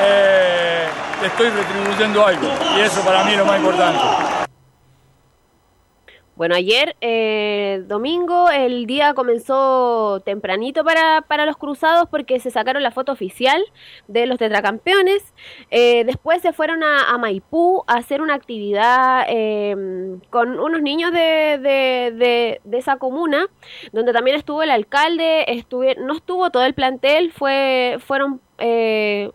[0.00, 0.86] eh,
[1.20, 2.48] le estoy retribuyendo algo.
[2.76, 4.37] Y eso para mí es lo más importante.
[6.38, 12.80] Bueno, ayer, eh, domingo, el día comenzó tempranito para, para los cruzados porque se sacaron
[12.84, 13.60] la foto oficial
[14.06, 15.34] de los tetracampeones.
[15.72, 19.74] Eh, después se fueron a, Maipú a hacer una actividad eh,
[20.30, 23.48] con unos niños de, de- de- de esa comuna,
[23.90, 28.40] donde también estuvo el alcalde, estuve, no estuvo todo el plantel, fue, fueron...
[28.58, 29.32] eh,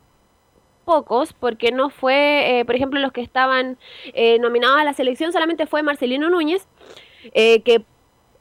[0.84, 3.78] pocos, porque no fue, eh, por ejemplo, los que estaban
[4.14, 6.68] eh, nominados a la selección, solamente fue Marcelino Núñez,
[7.34, 7.84] eh, que,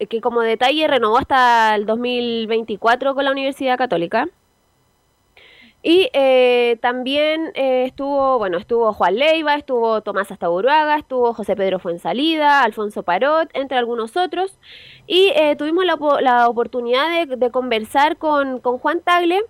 [0.06, 4.28] que como detalle renovó hasta el 2024 con la Universidad Católica.
[5.84, 12.62] Y eh, también estuvo, bueno, estuvo Juan Leiva, estuvo Tomás Astaburuaga, estuvo José Pedro Fuensalida,
[12.62, 14.60] Alfonso Parot, entre algunos otros.
[15.08, 19.42] Y tuvimos la oportunidad de, de conversar con, con Juan Tagle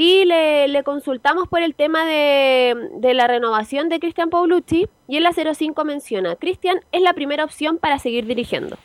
[0.00, 4.88] y le, consultamos por el tema de, de la renovación de Cristian Paulucci.
[5.08, 8.76] Y en la 05 menciona, Cristian es la primera opción para seguir dirigiendo.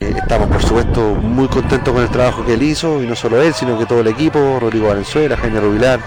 [0.00, 3.52] Estamos, por supuesto, muy contentos con el trabajo que él hizo, y no solo él,
[3.52, 6.00] sino que todo el equipo, Rodrigo Valenzuela, Jaime Rubilar,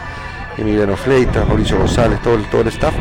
[0.57, 2.95] Emiliano Fleitas, Mauricio González, todo el, todo el staff.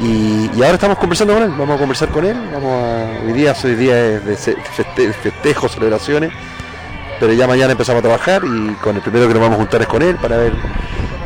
[0.00, 3.52] Y, ahora estamos conversando con él, vamos a conversar con él, vamos a, hoy día,
[3.64, 6.32] hoy día es de feste- festejos, celebraciones,
[7.20, 9.82] pero ya mañana empezamos a trabajar y con el primero que nos vamos a juntar
[9.82, 10.52] es con él para ver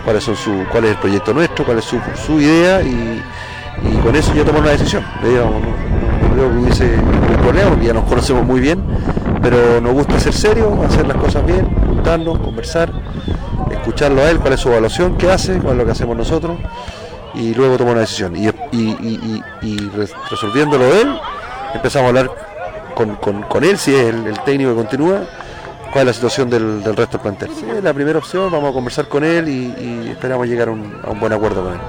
[0.04, 3.22] cuáles son su, cuál es el proyecto nuestro, cuál es su, su idea y,
[4.02, 5.04] con eso ya tomar una decisión.
[5.22, 8.82] Digamos, no, no- creo que hubiese ningún problema porque ya nos conocemos muy bien,
[9.40, 12.90] pero nos gusta ser serios, hacer las cosas bien, juntarnos, conversar,
[13.70, 16.56] escucharlo a él, cuál es su evaluación, qué hace, cuál es lo que hacemos nosotros
[17.34, 18.34] y luego tomar una decisión.
[18.36, 21.18] Y, y- y- y- y re- resolviéndolo él,
[21.74, 22.30] empezamos a hablar
[22.94, 25.20] con, con- con él, si es el, el técnico que continúa,
[25.94, 27.50] cuál es la situación del, del resto del plantel.
[27.50, 29.72] Sí, es la primera opción, vamos a conversar con él y,
[30.06, 31.80] y esperamos llegar a un, a un buen acuerdo con él.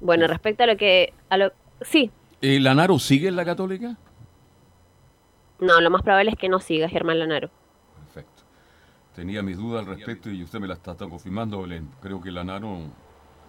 [0.00, 1.12] Bueno, respecto a lo que...
[1.28, 2.10] A lo, sí,
[2.40, 3.96] ¿El Eh, Lanaro sigue en la Católica?
[5.60, 7.50] no, lo más probable es que no siga Germán Lanaro.
[8.06, 8.42] Perfecto.
[9.14, 11.90] Tenía mis dudas al respecto y usted me la está, está confirmando, Belén.
[12.00, 12.78] Creo que Lanaro,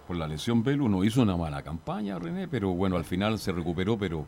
[0.06, 3.50] por la lesión Velu, no hizo una mala campaña, René, pero bueno, al final se
[3.52, 4.26] recuperó, pero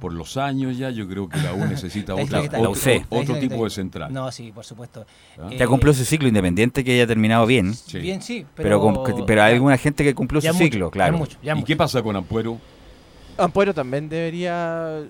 [0.00, 3.64] por los años ya yo creo que la U necesita otra- está, otro, otro tipo
[3.64, 4.12] de central.
[4.12, 5.06] No, sí, por supuesto.
[5.38, 5.48] ¿Ah?
[5.50, 7.74] Eh, Ya cumplió su ciclo independiente que haya terminado bien.
[7.94, 10.86] Bien, sí, Pero, pero- con- pero hay alguna gente que cumplió Ya su mucho, ciclo,
[10.88, 11.18] ya claro.
[11.18, 12.58] mucho, ¿Y qué pasa con Ampuero?
[13.38, 15.02] Ampuero también debería.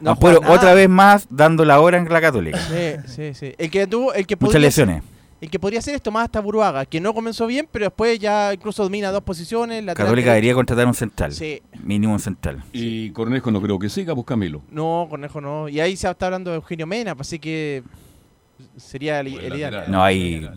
[0.00, 2.58] no Ampuero, otra vez más dando la hora en la Católica.
[2.58, 3.54] Sí, sí, sí.
[3.58, 5.02] El que tuvo, el que Muchas podría- lesiones.
[5.42, 8.84] El que podría ser es Tomás Taburuaga, que no comenzó bien, pero después ya incluso
[8.84, 9.84] domina dos posiciones.
[9.86, 11.32] Católica debería contratar un central.
[11.32, 11.60] Sí.
[11.82, 12.62] Mínimo un central.
[12.72, 14.62] Y Cornejo no creo que siga, pues Camilo.
[14.70, 15.68] No, Cornejo no.
[15.68, 17.82] Y ahí se está hablando de Eugenio Mena, pues así que
[18.76, 19.86] sería el, el ideal.
[19.88, 20.48] No hay,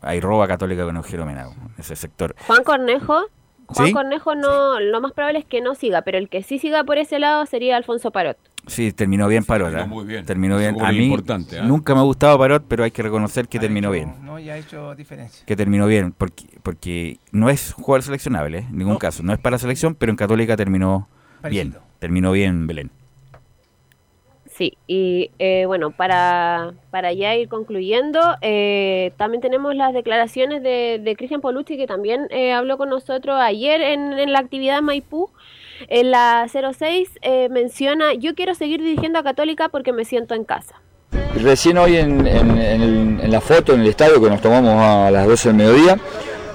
[0.00, 2.36] hay roba católica con Eugenio Mena, ese sector.
[2.46, 3.24] Juan Cornejo,
[3.68, 3.92] Juan ¿Sí?
[3.92, 6.98] Cornejo no, lo más probable es que no siga, pero el que sí siga por
[6.98, 8.38] ese lado sería Alfonso Parot.
[8.66, 9.70] Sí, terminó bien Parot.
[9.70, 9.96] terminó ¿eh?
[9.96, 10.24] muy bien.
[10.24, 10.80] Terminó bien.
[10.80, 11.62] A mí importante, ¿eh?
[11.62, 14.14] nunca me ha gustado Parot, pero hay que reconocer que terminó bien.
[14.22, 15.44] No, ha hecho diferencia.
[15.46, 18.66] Que terminó bien, porque, porque no es jugador seleccionable, ¿eh?
[18.68, 19.22] en ningún caso.
[19.22, 21.08] No es para selección, pero en Católica terminó
[21.48, 21.76] bien.
[21.98, 22.90] Terminó bien Belén.
[24.56, 30.98] Sí, y eh, bueno, para, para ya ir concluyendo, eh, también tenemos las declaraciones de,
[31.02, 35.28] de Cristian Polucci, que también eh, habló con nosotros ayer en, en la actividad Maipú.
[35.88, 40.44] En la 06 eh, menciona, yo quiero seguir dirigiendo a Católica porque me siento en
[40.44, 40.80] casa.
[41.42, 45.26] Recién hoy en, en- en la foto en el estadio que nos tomamos a las
[45.26, 45.98] 12 del mediodía,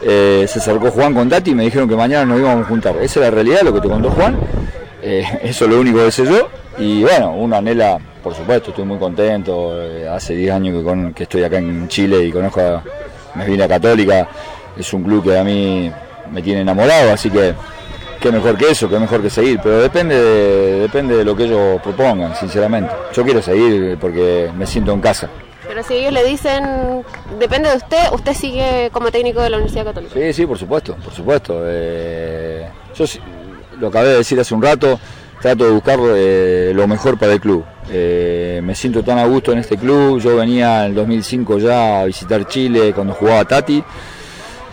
[0.04, 2.96] eh, se acercó Juan con Tati y me dijeron que mañana nos íbamos a juntar.
[2.96, 4.40] Esa es la realidad, lo que te contó Juan.
[5.04, 6.50] Eso es lo único que sé yo.
[6.78, 9.72] Y bueno, uno anhela, por supuesto, estoy muy contento.
[9.82, 12.84] eh, hace 10 años que, con- que estoy acá en Chile y conozco a
[13.36, 14.28] me vine a Católica.
[14.78, 15.92] Es un club que a mí
[16.32, 17.54] me tiene enamorado, así que
[18.20, 19.60] qué mejor que eso, qué mejor que seguir.
[19.62, 22.92] Pero depende de, depende de lo que ellos propongan, sinceramente.
[23.14, 25.30] Yo quiero seguir porque me siento en casa.
[25.68, 27.04] Pero si ellos le dicen,
[27.40, 30.14] depende de usted, usted sigue como técnico de la Universidad Católica.
[30.14, 31.62] Sí, sí, por supuesto, por supuesto.
[31.66, 33.06] Eh, yo
[33.80, 35.00] lo acabé de decir hace un rato,
[35.42, 37.66] trato de buscar eh, lo mejor para el club.
[37.90, 40.20] Eh, me siento tan a gusto en este club.
[40.20, 43.84] Yo venía en el 2005 ya a visitar Chile cuando jugaba Tati.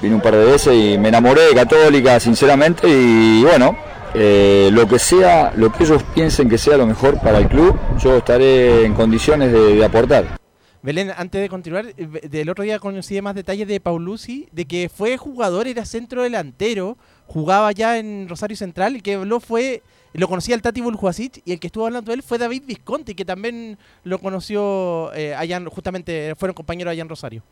[0.01, 2.89] Vine un par de veces y me enamoré de Católica, sinceramente.
[2.89, 3.77] Y bueno,
[4.15, 7.77] eh, lo que sea, lo que ellos piensen que sea lo mejor para el club,
[7.99, 10.39] yo estaré en condiciones de- aportar.
[10.81, 15.17] Belén, antes de continuar, del otro día conocí más detalles de Paulucci, de que fue
[15.17, 16.97] jugador, era centro delantero,
[17.27, 19.83] jugaba ya en Rosario Central, y que habló fue,
[20.19, 23.15] lo conocía el Tati Buljuasic, y el que estuvo hablando de él fue David Visconti,
[23.15, 27.43] que también lo conoció eh, allá, en- justamente fueron compañeros allá en Rosario.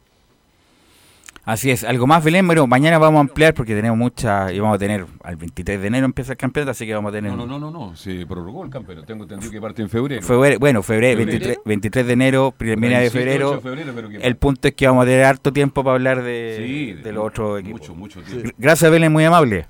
[1.44, 4.74] Así es, algo más Belén, bueno, mañana vamos a ampliar porque tenemos mucha, y vamos
[4.74, 7.30] a tener, al 23 de enero empieza el campeonato, así que vamos a tener...
[7.30, 9.06] No, no, no, no, no, se prorrogó el campeonato.
[9.06, 10.22] Tengo entendido que parte en febrero.
[10.22, 11.38] Febrero, bueno, febrero, Febrero.
[11.38, 13.48] 23, 23 de enero, primera de 27, febrero.
[13.50, 15.94] 8 de febrero, pero que- El punto es que vamos a tener harto tiempo para
[15.94, 17.80] hablar de, Sí, de los otros equipos.
[17.80, 18.50] Mucho, mucho tiempo.
[18.58, 19.68] Gracias, Belén, muy amable.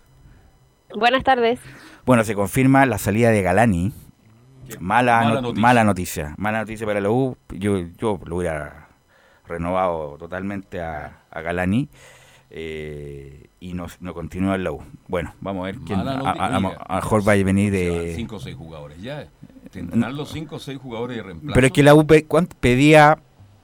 [0.95, 1.59] Buenas tardes.
[2.07, 3.93] Bueno, se confirma la salida de Galani.
[4.81, 5.63] Mala, Mala no- noticia.
[5.63, 6.35] mala noticia.
[6.39, 7.37] Mala noticia para la U.
[7.51, 8.89] Yo, yo lo hubiera
[9.47, 11.89] renovado totalmente a, a Galani.
[12.51, 14.83] eh, y no, no continúa en la U.
[15.09, 15.99] Bueno, vamos a ver quién.
[15.99, 18.13] Mala A, a- a- Mira, a lo mejor va a venir de.
[18.17, 19.27] cinco o seis jugadores ya.
[19.71, 21.55] Tendrán los cinco o seis jugadores de reemplazo.
[21.55, 23.19] Pero es que la U pe- ¿cuánto pedía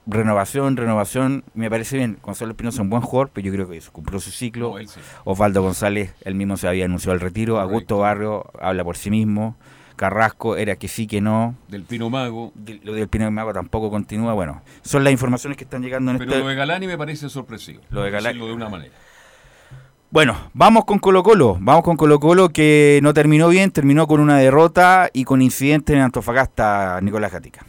[0.07, 1.43] renovación, renovación.
[1.53, 2.17] Me parece bien.
[2.21, 4.71] Gonzalo Espinosa es un buen jugador, pero yo creo que cumplió su ciclo.
[4.71, 4.99] No, él sí.
[5.23, 7.59] Osvaldo González, él mismo se había anunciado el retiro.
[7.59, 9.55] Augusto Barrio habla por sí mismo.
[9.95, 11.55] Carrasco era que sí, que no.
[11.67, 12.51] Del Pino Mago.
[12.55, 14.33] De- Lo del Pino Mago tampoco continúa.
[14.33, 16.41] Bueno, son las informaciones que están llegando en Pero este...
[16.43, 17.81] lo de Galani me parece sorpresivo.
[17.91, 18.93] Lo de Galani- de una manera.
[20.09, 21.57] Bueno, vamos con Colo Colo.
[21.59, 25.95] Vamos con Colo Colo que no terminó bien, terminó con una derrota y con incidentes
[25.95, 27.65] en Antofagasta, Nicolás Gatica.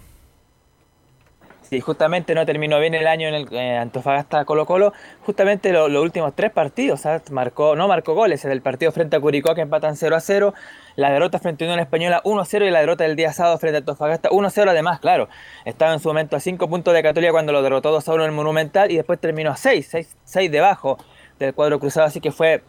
[1.70, 4.92] Sí, justamente no terminó bien el año en el eh, Antofagasta Colo Colo.
[5.24, 7.30] Justamente lo- los últimos tres partidos, ¿sabes?
[7.30, 8.44] marcó, no marcó goles.
[8.44, 10.52] En el partido frente a Curicó que empatan 0 a 0.
[10.96, 13.58] La derrota frente a Unión Española 1 a 0 y la derrota del día sábado
[13.58, 14.70] frente a Antofagasta 1 a 0.
[14.70, 15.28] Además, claro,
[15.64, 18.24] estaba en su momento a 5 puntos de Católica cuando lo derrotó 2 a 1
[18.24, 20.98] en el Monumental y después terminó a 6, 6, 6 debajo
[21.38, 22.06] del cuadro cruzado.
[22.06, 22.62] Así que fue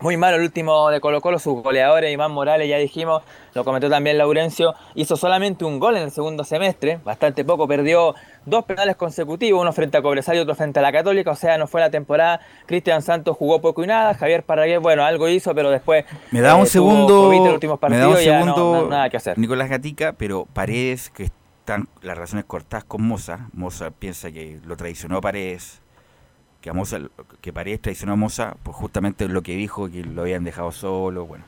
[0.00, 3.22] muy malo el último de Colo Colo, sus goleadores, Iván Morales, ya dijimos,
[3.54, 8.14] lo comentó también Laurencio, hizo solamente un gol en el segundo semestre, bastante poco, perdió
[8.44, 11.56] dos penales consecutivos, uno frente a Cobresal y otro frente a la Católica, o sea,
[11.58, 15.54] no fue la temporada, Cristian Santos jugó poco y nada, Javier Paragués, bueno, algo hizo,
[15.54, 16.04] pero después...
[16.30, 19.38] Me da un eh, segundo, COVID me da un segundo no- nada que hacer.
[19.38, 21.30] Nicolás Gatica, pero Paredes, que
[21.60, 25.80] están las relaciones cortadas con Moza, Moza piensa que lo traicionó a Paredes,
[26.64, 26.74] que a
[27.42, 31.26] que Paredes traicionó a Moza, pues justamente lo que dijo, que lo habían dejado solo,
[31.26, 31.44] bueno.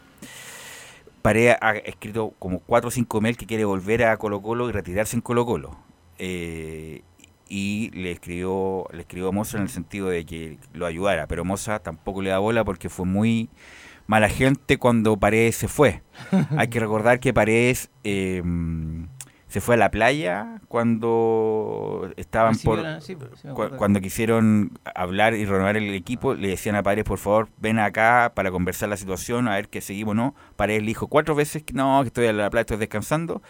[1.22, 4.72] Paredes ha escrito como 4 o 5 mails que quiere volver a Colo Colo y
[4.72, 5.74] retirarse en Colo Colo.
[6.18, 7.00] Eh,
[7.48, 11.46] y le escribió, le escribió a Moza en el sentido de que lo ayudara, pero
[11.46, 13.48] Moza tampoco le da bola porque fue muy
[14.06, 16.02] mala gente cuando Paredes se fue.
[16.58, 18.42] Hay que recordar que Paredes eh,
[19.56, 23.76] se fue a la playa cuando estaban Sí, por era- sí, sí me cu- acuerdo.
[23.78, 28.32] cuando quisieron hablar y renovar el equipo, le decían a Paredes, por favor, ven acá
[28.34, 30.34] para conversar la situación, a ver qué seguimos o no.
[30.56, 33.40] Paredes le dijo cuatro veces que no, que estoy a la playa, estoy descansando.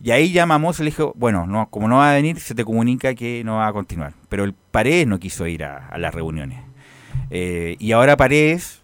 [0.00, 2.64] Y ahí llamamos y le dijo, bueno, no, como no va a venir, se te
[2.64, 4.12] comunica que no va a continuar.
[4.28, 6.60] Pero el Paredes no quiso ir a, a las reuniones.
[7.30, 8.80] Eh, y ahora Paredes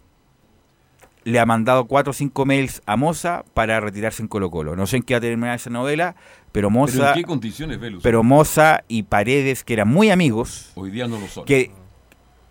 [1.22, 4.74] le ha mandado cuatro o cinco mails a Moza para retirarse en Colo Colo.
[4.76, 6.16] No sé en qué va a terminar esa novela,
[6.55, 6.97] pero Moza...
[6.98, 8.01] ¿Pero en qué condiciones, Velus?
[8.01, 11.44] pero Moza y Paredes, que eran muy amigos, Hoy día no lo son.
[11.44, 11.72] que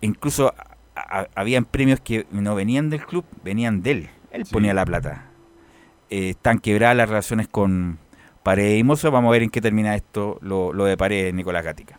[0.02, 0.52] incluso
[0.94, 4.08] a- a- habían premios que no venían del club, venían de él.
[4.30, 5.24] Él ponía la plata.
[6.10, 7.98] Eh, están quebradas las relaciones con
[8.42, 9.08] Paredes y Moza.
[9.08, 11.98] Vamos a ver en qué termina esto, lo, lo de Paredes, Nicolás Gatica.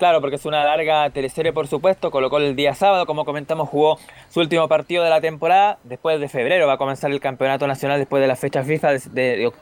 [0.00, 2.10] Claro, porque es una larga teleserie, por supuesto.
[2.10, 3.98] Colocó el día sábado, como comentamos, jugó
[4.30, 5.78] su último partido de la temporada.
[5.84, 9.52] Después de febrero va a comenzar el campeonato nacional después de la fecha FIFA de,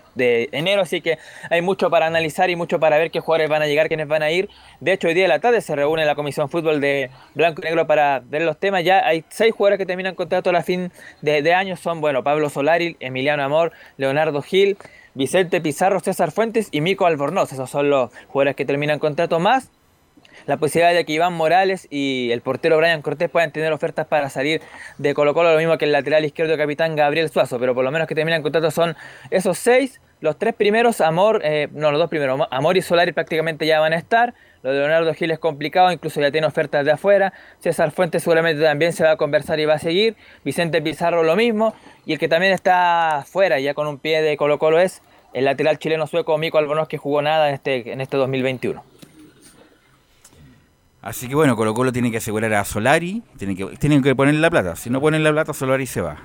[0.53, 0.83] enero.
[0.83, 1.19] Así que
[1.51, 4.23] hay mucho para analizar y mucho para ver qué jugadores van a llegar, quiénes van
[4.23, 4.49] a ir.
[4.79, 7.65] De hecho, hoy día de la tarde se reúne la Comisión Fútbol de Blanco y
[7.65, 8.85] Negro para ver los temas.
[8.85, 11.75] Ya hay seis jugadores que terminan contrato a la fin de, de año.
[11.75, 14.77] Son, bueno, Pablo Solari, Emiliano Amor, Leonardo Gil,
[15.15, 17.53] Vicente Pizarro, César Fuentes y Mico Albornoz.
[17.53, 19.73] Esos son los jugadores que terminan contrato más
[20.49, 24.31] la posibilidad de que Iván Morales y el portero Brian Cortés puedan tener ofertas para
[24.31, 24.63] salir
[24.97, 27.91] de Colo Colo, lo mismo que el lateral izquierdo capitán Gabriel Suazo, pero por lo
[27.91, 28.97] menos que terminan contrato son
[29.31, 33.67] esos seis, los tres primeros, Amor, eh, no, los dos primeros, Amor y Solari prácticamente
[33.67, 36.93] ya van a estar, lo de Leonardo Gil es complicado, incluso ya tiene ofertas de
[36.93, 40.17] afuera, César Fuentes seguramente también se va a conversar y va a seguir,
[40.47, 41.75] Vicente Pizarro lo mismo,
[42.07, 45.03] y el que también está fuera ya con un pie de Colo Colo es
[45.35, 48.83] el lateral chileno sueco Mico Albonos que jugó nada en este, en este 2021.
[51.01, 54.35] Así que bueno, Colo Colo tiene que asegurar a Solari, tienen que, tienen que poner
[54.35, 54.75] la plata.
[54.77, 56.17] Si no ponen la plata, Solari se va.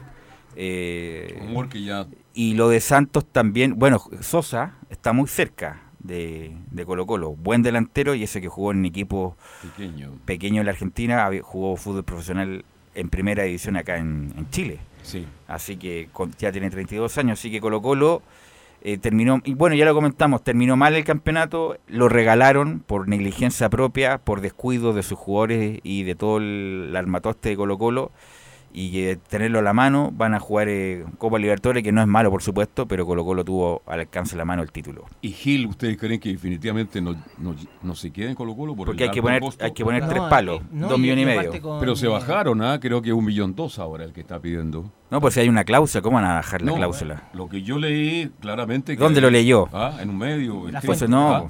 [0.56, 1.36] Eh,
[1.76, 7.32] ya- Y lo de Santos también, bueno, Sosa está muy cerca de, de Colo Colo.
[7.36, 10.14] Buen delantero y ese que jugó en equipo Pequeño.
[10.26, 14.80] pequeño en la Argentina, jugó fútbol profesional en primera división acá en, en Chile.
[15.04, 15.26] Sí.
[15.48, 18.22] Así que con- ya tiene 32 años, así que Colo Colo
[18.86, 23.70] eh, terminó, y bueno, ya lo comentamos, terminó mal el campeonato, lo regalaron por negligencia
[23.70, 28.12] propia, por descuido de sus jugadores y de todo el, armatoste de Colo Colo,
[28.76, 30.10] y eh, tenerlo a la mano.
[30.12, 33.46] Van a jugar eh, Copa Libertadores, que no es malo, por supuesto, pero Colo Colo
[33.46, 35.06] tuvo al alcance de la mano el título.
[35.22, 38.76] ¿Y Gil, ustedes creen que definitivamente no, no, no se queda en Colo Colo?
[38.76, 39.64] Por Porque hay que poner, costo?
[39.64, 41.62] hay que poner No, tres palos, no, dos millones y medio.
[41.62, 42.80] con- Pero se bajaron, ¿ah?
[42.80, 44.92] creo que un millón dos ahora el que está pidiendo.
[45.12, 47.30] No, pues si hay una cláusula, ¿cómo van a bajar la No, cláusula?
[47.34, 48.98] Lo que yo leí claramente.
[48.98, 49.70] que- ¿Dónde lo leyó?
[49.72, 50.68] Ah, en un medio.
[50.72, 51.36] La no.
[51.36, 51.46] Ah,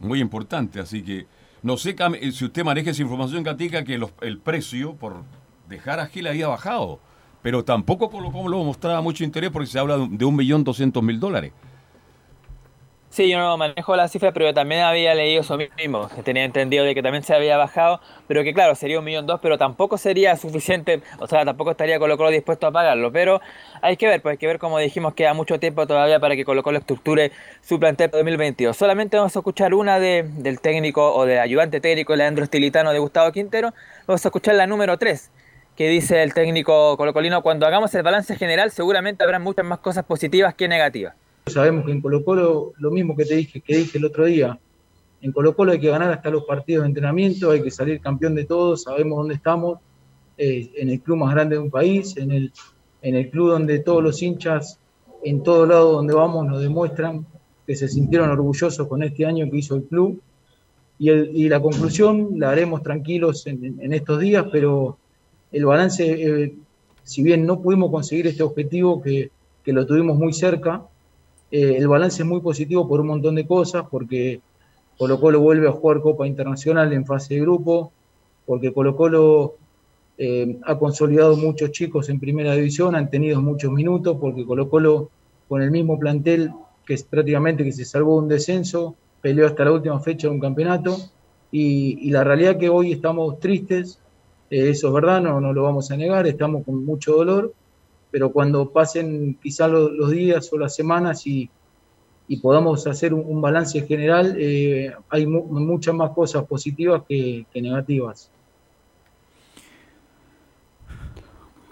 [0.00, 1.26] muy importante, así que
[1.62, 5.22] no sé eh, si usted maneja esa información, Gatica, que los- el precio por
[5.70, 7.00] dejar a Gil había bajado.
[7.42, 11.02] Pero tampoco Colo Colo lo mostraba mucho interés porque se habla de un- millón doscientos
[11.02, 11.54] mil dólares.
[13.12, 16.84] Sí, yo no manejo la cifra, pero también había leído eso mismo, que tenía entendido
[16.84, 19.98] de que también se había bajado, pero que claro, sería un millón dos, pero tampoco
[19.98, 23.40] sería suficiente, o sea, tampoco estaría Colo dispuesto a pagarlo, pero
[23.82, 26.44] hay que ver, pues hay que ver, como dijimos, queda mucho tiempo todavía para que
[26.44, 27.32] Colo Colo estructure
[27.62, 28.76] su plantel para 2022.
[28.76, 33.00] Solamente vamos a escuchar una de, del técnico o del ayudante técnico Leandro Estilitano de
[33.00, 33.74] Gustavo Quintero,
[34.06, 35.32] vamos a escuchar la número 3,
[35.80, 40.04] que dice el técnico colocolino, cuando hagamos el balance general seguramente habrá muchas más cosas
[40.04, 41.14] positivas que negativas.
[41.46, 44.58] Sabemos que en Colo Colo, lo mismo que te dije, que dije el otro día,
[45.22, 48.34] en Colo Colo hay que ganar hasta los partidos de entrenamiento, hay que salir campeón
[48.34, 49.78] de todos, sabemos dónde estamos,
[50.36, 52.52] eh, en el club más grande de un país, en el,
[53.00, 54.78] en el club donde todos los hinchas,
[55.24, 57.24] en todo lado donde vamos, nos demuestran
[57.66, 60.20] que se sintieron orgullosos con este año que hizo el club.
[60.98, 64.98] Y, la conclusión la haremos tranquilos en- en estos días, pero
[65.52, 66.54] el balance, eh,
[67.02, 69.30] si bien no pudimos conseguir este objetivo que,
[69.64, 70.82] que lo tuvimos muy cerca,
[71.50, 74.40] eh, el balance es muy positivo por un montón de cosas, porque
[74.96, 77.92] Colo Colo vuelve a jugar Copa Internacional en fase de grupo,
[78.46, 79.54] porque Colo Colo
[80.18, 85.10] eh, ha consolidado muchos chicos en primera división, han tenido muchos minutos, porque Colo Colo
[85.48, 86.52] con el mismo plantel
[86.86, 90.34] que es prácticamente que se salvó de un descenso, peleó hasta la última fecha de
[90.34, 90.96] un campeonato,
[91.52, 93.98] y, y la realidad que hoy estamos tristes,
[94.50, 97.52] eso es verdad, no, no lo vamos a negar, estamos con mucho dolor,
[98.10, 101.48] pero cuando pasen quizás los, los días o las semanas y,
[102.26, 107.46] y podamos hacer un, un balance general, eh, hay mu- muchas más cosas positivas que,
[107.52, 108.30] que negativas.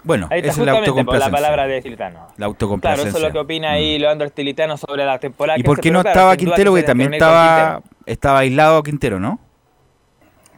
[0.01, 1.31] Bueno, Ahí está es la por la autocomplacencia.
[1.31, 2.19] palabra de Estilitano.
[2.19, 3.09] La Claro, autocomplacencia.
[3.09, 5.59] eso es lo que opina ahí Leandro Estilitano sobre la temporada.
[5.59, 6.73] ¿Y que por qué no claro, estaba Quintero?
[6.73, 9.39] que también estaba, estaba aislado Quintero, ¿no?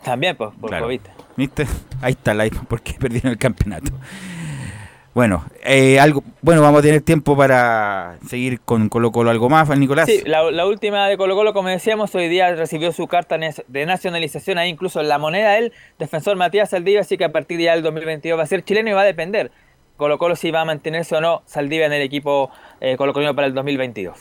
[0.03, 0.85] También, pues, por Claro.
[0.85, 1.01] COVID.
[1.37, 1.67] ¿Viste?
[2.01, 3.91] Ahí está la porque perdieron el campeonato.
[5.13, 9.67] Bueno, eh, algo, bueno, vamos a tener tiempo para seguir con Colo Colo algo más,
[9.77, 10.05] Nicolás.
[10.07, 13.37] Sí, la, la última de Colo Colo, como decíamos, hoy día recibió su carta
[13.67, 17.57] de nacionalización, ahí incluso en la moneda del defensor Matías Saldivia, así que a partir
[17.57, 19.51] de ya del 2022 va a ser chileno y va a depender
[19.97, 22.49] Colo Colo si va a mantenerse o no Saldivia en el equipo
[22.79, 24.17] eh, colocolino para el 2022.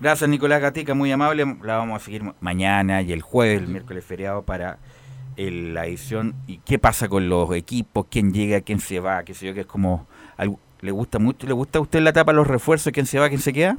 [0.00, 1.44] Gracias Nicolás Gatica, muy amable.
[1.62, 4.78] La vamos a seguir mañana y el jueves, el miércoles feriado para
[5.38, 6.34] el- la edición.
[6.46, 8.06] ¿Y qué pasa con los equipos?
[8.10, 8.60] ¿Quién llega?
[8.60, 9.22] ¿Quién se va?
[9.24, 9.54] ¿Qué sé yo?
[9.54, 10.06] Que es como...
[10.36, 11.46] algo- ¿Le gusta mucho?
[11.46, 12.92] ¿Le gusta a usted la etapa de los refuerzos?
[12.92, 13.28] ¿Quién se va?
[13.28, 13.78] ¿Quién se queda?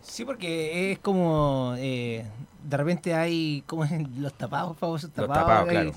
[0.00, 1.74] Sí, porque es como.
[1.76, 2.24] eh,
[2.64, 3.62] de repente hay.
[3.66, 3.84] como
[4.18, 5.42] los tapados, famosos Los tapados.
[5.42, 5.92] tapados, y- claro.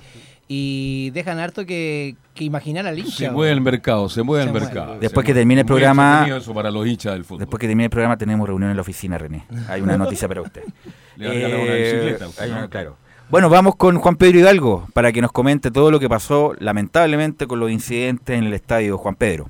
[0.48, 3.16] Y dejan harto que, que imaginar al hincha.
[3.16, 4.66] Se mueve el mercado, se mueve Se el mueve.
[4.68, 5.00] mercado.
[5.00, 6.28] Después Se que termine el programa...
[6.38, 7.40] eso para los hinchas del fútbol.
[7.40, 9.44] Después que termine el programa tenemos reunión en la oficina, René.
[9.70, 10.62] Hay una noticia para usted.
[11.16, 12.70] Le regalan una bicicleta a usted, hay una- ¿no?
[12.70, 12.98] claro.
[13.30, 17.48] Bueno, vamos con Juan Pedro Hidalgo para que nos comente todo lo que pasó lamentablemente
[17.48, 19.50] con los incidentes en el estadio Juan Pedro.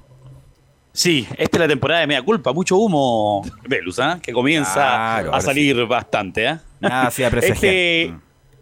[0.93, 4.17] Sí, esta es la temporada de media culpa, mucho humo, Velus, ¿ah?
[4.21, 6.47] que comienza Claro, a salir bastante.
[6.47, 6.61] ¿ah?
[6.79, 7.73] Nada hacía presagiar.
[7.73, 8.13] Este,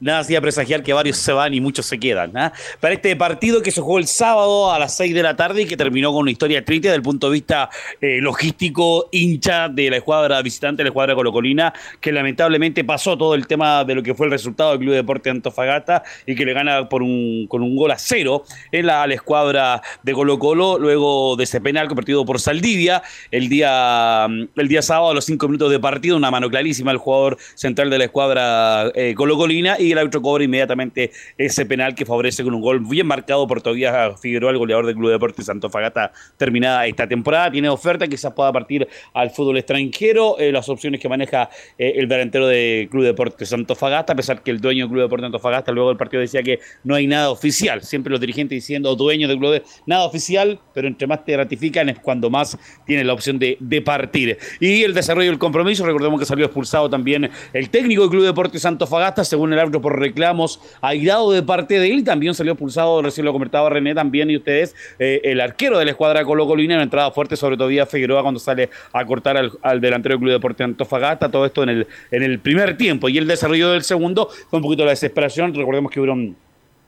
[0.03, 2.35] nada hacía presagiar que varios se van y muchos se quedan.
[2.35, 2.51] ¿ah?
[2.79, 5.65] Para este partido que se jugó el sábado a las 6 de la tarde y
[5.65, 7.69] que terminó con una historia triste desde el punto de vista
[8.01, 13.47] eh, logístico, hincha de la escuadra visitante, la escuadra colocolina, que lamentablemente pasó todo el
[13.47, 16.89] tema de lo que fue el resultado del Club Deporte Antofagasta y que le gana
[16.89, 20.77] por un, con un gol a cero en la, a la escuadra de Colo Colo,
[20.77, 25.47] luego de ese penal convertido por Saldivia, el día, el día sábado a los cinco
[25.47, 29.92] minutos de partido, una mano clarísima al jugador central de la escuadra eh, colocolina y
[29.93, 34.19] el árbitro cobra inmediatamente ese penal que favorece con un gol bien marcado por Tobías
[34.19, 37.51] Figueroa, el goleador del Club Deportes Antofagasta, terminada esta temporada.
[37.51, 40.37] Tiene oferta, quizás pueda partir al fútbol extranjero.
[40.39, 44.51] eh, las opciones que maneja eh, el delantero de Club Deportes Antofagasta, a pesar que
[44.51, 47.81] el dueño del Club Deportes Antofagasta luego del partido decía que no hay nada oficial.
[47.81, 51.99] Siempre los dirigentes diciendo, dueños del club, nada oficial, pero entre más te ratifican es
[51.99, 54.37] cuando más tienes la opción de, partir.
[54.59, 58.65] Y el desarrollo del compromiso, recordemos que salió expulsado también el técnico del Club Deportes
[58.65, 62.03] Antofagasta, según el árbitro por reclamos airado de parte de él.
[62.03, 65.91] También salió expulsado, recién lo comentaba René también y ustedes, eh, el arquero de la
[65.91, 70.13] escuadra Colo Colina, una entrada fuerte sobre Tobías Figueroa cuando sale a cortar al, delantero
[70.13, 71.29] del Club Deportes Antofagasta.
[71.29, 73.09] Todo esto en el, en el primer tiempo.
[73.09, 75.53] Y el desarrollo del segundo fue un poquito la desesperación.
[75.53, 76.35] Recordemos que hubieron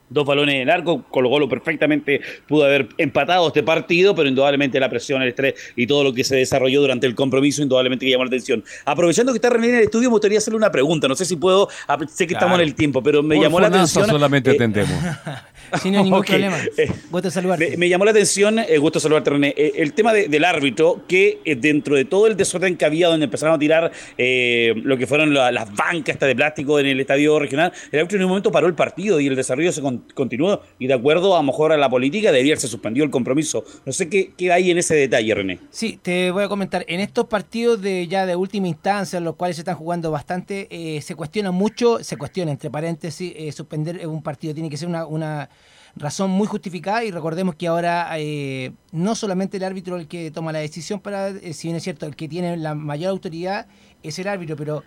[0.08, 4.88] dos balones en arco, Colo Colo perfectamente pudo haber empatado este partido, pero indudablemente la
[4.88, 8.24] presión, el estrés y todo lo que se desarrolló durante el compromiso, indudablemente que llamó
[8.24, 8.62] la atención.
[8.84, 11.36] Aprovechando que está René en el estudio, me gustaría hacerle una pregunta, no sé si
[11.36, 12.46] puedo, ap- sé que Claro.
[12.46, 14.06] estamos en el tiempo, pero me Por llamó la atención...
[14.06, 14.56] solamente eh,
[15.70, 15.82] atendemos.
[15.82, 16.58] Sin ningún Ok, problema.
[16.76, 17.70] eh, Gusto saludarte.
[17.70, 21.02] me, me llamó la atención, eh, gusto saludarte René, eh, el tema de- del árbitro,
[21.08, 25.06] que eh, dentro de todo el desorden que había, donde empezaron a tirar lo que
[25.06, 28.28] fueron la- las bancas estas de plástico en el estadio regional, el árbitro en un
[28.30, 31.44] momento paró el partido y el desarrollo se con- continuó, y de acuerdo a lo
[31.44, 33.64] mejor a la política debería haberse suspendido el compromiso.
[33.84, 35.58] No sé qué, qué hay en ese detalle, René.
[35.70, 36.84] Sí, te voy a comentar.
[36.88, 40.68] En estos partidos de ya de última instancia, en los cuales se están jugando bastante,
[41.02, 44.54] se cuestiona mucho, se cuestiona, entre paréntesis, suspender un partido.
[44.54, 45.48] Tiene que ser una, una
[45.96, 50.52] razón muy justificada y recordemos que ahora eh, no solamente el árbitro el que toma
[50.52, 53.66] la decisión para, eh, si bien es cierto, el que tiene la mayor autoridad
[54.02, 54.84] es el árbitro, pero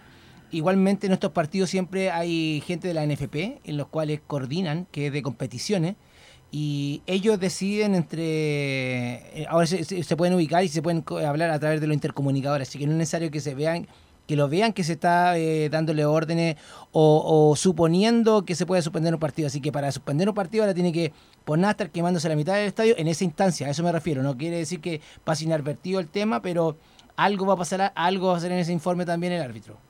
[0.52, 5.08] igualmente en estos partidos siempre hay gente de la NFP en los cuales coordinan, que
[5.08, 5.96] es de competiciones,
[6.52, 8.22] y ellos deciden entre...
[9.42, 12.68] eh, Ahora se, se- pueden ubicar y se pueden hablar a través de los intercomunicadores,
[12.68, 13.88] así que no es necesario que se vean
[14.30, 16.56] que lo vean que se está eh, dándole órdenes
[16.92, 19.48] o, o suponiendo que se puede suspender un partido.
[19.48, 21.14] Así que para suspender un partido ahora tiene que
[21.46, 23.66] por nada estar quemándose la mitad del estadio en esa instancia.
[23.66, 24.22] A eso me refiero.
[24.22, 26.78] No quiere decir que pase inadvertido el tema, pero
[27.16, 29.89] algo va a pasar, algo va a hacer en ese informe también el árbitro.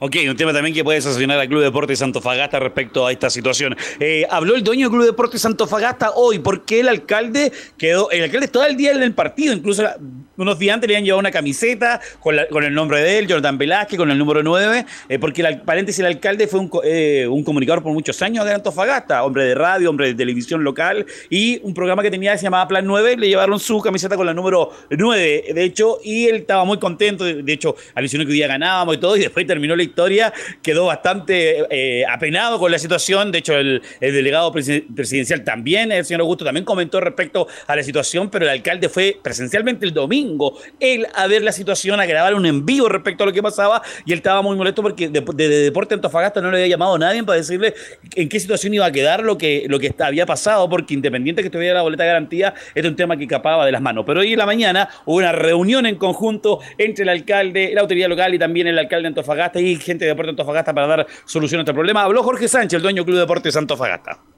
[0.00, 3.76] Ok, un tema también que puede sancionar al Club Deportes Antofagasta respecto a esta situación.
[4.00, 8.48] Eh, habló el dueño del Club Deportes Antofagasta hoy, porque el alcalde quedó, el alcalde
[8.48, 9.96] todo el día en el partido, incluso la-
[10.36, 13.56] unos días antes le habían llevado una camiseta con, la- el nombre de él, Jordan
[13.56, 17.44] Velázquez, con el número 9, eh, porque el, paréntesis, el alcalde fue un, eh, un
[17.44, 21.72] comunicador por muchos años de Antofagasta, hombre de radio, hombre de televisión local, y un
[21.72, 24.70] programa que tenía que se llamaba Plan 9, le llevaron su camiseta con el número
[24.90, 28.96] 9, de hecho, y él estaba muy contento, de, hecho, alusionó que hoy día ganábamos
[28.96, 30.32] y todo, y después terminó la historia,
[30.62, 35.92] quedó bastante eh, apenado con la situación, de hecho, el, el delegado presi- presidencial también,
[35.92, 39.92] el señor Augusto también comentó respecto a la situación, pero el alcalde fue presencialmente el
[39.94, 43.42] domingo, él a ver la situación, a grabar un en vivo respecto a lo que
[43.42, 46.68] pasaba, y él estaba muy molesto porque de, de- de Deporte Antofagasta no le había
[46.68, 47.74] llamado a nadie para decirle
[48.16, 51.50] en qué situación iba a quedar lo que, lo que había pasado, porque independiente que
[51.50, 54.04] tuviera la boleta de garantía, era un tema que escapaba de las manos.
[54.06, 58.08] Pero hoy en la mañana hubo una reunión en conjunto entre el alcalde, la autoridad
[58.08, 61.60] local y también el alcalde de Antofagasta y gente de Deporte Antofagasta para dar solución
[61.60, 62.02] a este problema.
[62.02, 64.33] Habló Jorge Sánchez, el dueño del Club Deportes Antofagasta.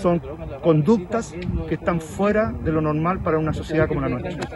[0.00, 0.20] Son
[0.62, 1.34] conductas
[1.68, 4.48] que están fuera de lo normal para una sociedad como la nuestra.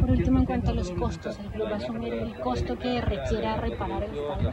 [0.00, 3.00] Por último, en cuanto a los costos, ¿el club va a asumir el costo que
[3.00, 4.52] requiera reparar el estadio?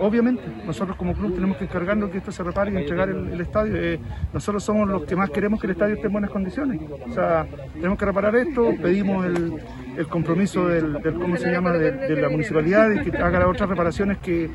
[0.00, 3.40] Obviamente, nosotros como club tenemos que encargarnos que esto se repare y entregar el, el
[3.40, 3.74] estadio.
[3.76, 3.98] Eh,
[4.32, 6.80] nosotros somos los que más queremos que el estadio esté en buenas condiciones.
[7.08, 9.54] O sea, tenemos que reparar esto, pedimos el,
[9.96, 13.48] el compromiso del, del- ¿cómo se llama?, de, de la municipalidad y que haga las
[13.48, 14.50] otras reparaciones que,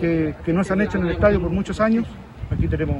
[0.00, 2.06] que, que no se han hecho en el estadio por muchos años.
[2.50, 2.96] Aquí tenemos,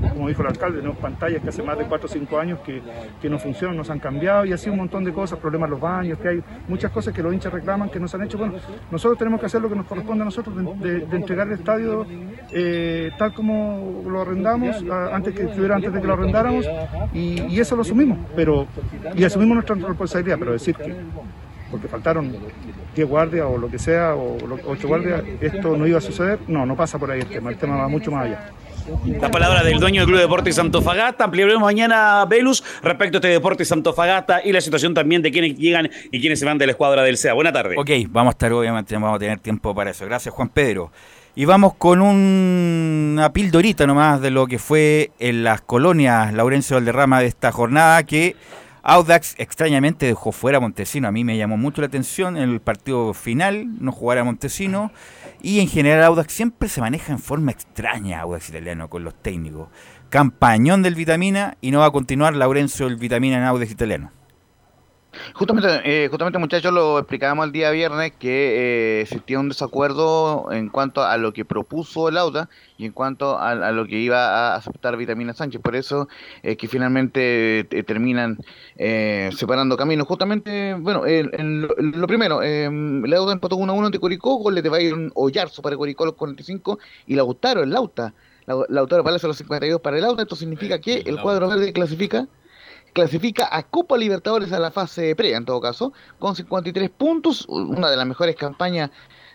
[0.00, 2.80] como dijo el alcalde, tenemos pantallas que hace más de 4 o 5 años que,
[3.20, 5.70] que no funcionan, no se han cambiado y así un montón de cosas, problemas en
[5.72, 8.38] los baños, que hay muchas cosas que los hinchas reclaman que no se han hecho.
[8.38, 8.54] Bueno,
[8.90, 12.06] nosotros tenemos que hacer lo que nos corresponde a nosotros, de, entregar el estadio
[12.50, 14.82] eh, tal como lo arrendamos,
[15.12, 16.66] antes que estuviera antes de que lo arrendáramos,
[17.12, 18.66] y, y eso lo asumimos, pero
[19.14, 20.94] y asumimos nuestra responsabilidad, pero decir que
[21.70, 22.32] porque faltaron
[22.94, 24.36] 10 guardias o lo que sea, o
[24.66, 27.56] 8 guardias, esto no iba a suceder, no, no pasa por ahí el tema, el
[27.56, 28.50] tema va mucho más allá.
[29.20, 31.24] La palabra del dueño del Club Deportes Antofagasta.
[31.24, 35.88] Ampliaremos mañana, Velus, respecto a este Deportes Antofagasta y la situación también de quienes llegan
[36.12, 37.32] y quienes se van de la escuadra del SEA.
[37.32, 37.76] Buena tarde.
[37.78, 40.04] Ok, vamos a estar obviamente, vamos a tener tiempo para eso.
[40.04, 40.90] Gracias, Juan Pedro.
[41.34, 46.76] Y vamos con un- una pildorita nomás de lo que fue en las colonias Laurencio
[46.76, 48.36] Valderrama de esta jornada que
[48.82, 51.08] Audax extrañamente dejó fuera a Montesino.
[51.08, 54.92] A mí me llamó mucho la atención en el partido final no jugar a Montesino.
[55.44, 59.68] Y en general Audax siempre se maneja en forma extraña, Audax italiano, con los técnicos.
[60.08, 64.10] Campañón del Vitamina y no va a continuar Laurencio el Vitamina en Audax italiano.
[65.34, 70.68] Justamente, eh, justamente muchachos, lo explicábamos el día viernes que eh, existía un desacuerdo en
[70.68, 74.52] cuanto a lo que propuso el AUDA y en cuanto a, a lo que iba
[74.52, 75.60] a aceptar Vitamina Sánchez.
[75.60, 76.08] Por eso
[76.42, 78.38] es que finalmente eh, terminan
[78.76, 80.06] eh, separando caminos.
[80.06, 81.30] Justamente, bueno, el-
[81.62, 85.76] lo, lo primero, eh, el AUDA empató 1-1 ante Curicó, goles de Bayern Ollarzo para
[85.76, 88.14] Curicó los 45 y Lautaro, el Lauta.
[88.46, 90.22] Lau- Lautaro Palacio los 52 para el AUDA.
[90.22, 92.26] Esto significa que el cuadro verde clasifica
[92.94, 97.90] clasifica a Copa Libertadores a la fase pre, en todo caso, con 53 puntos, una
[97.90, 98.90] de las mejores campañas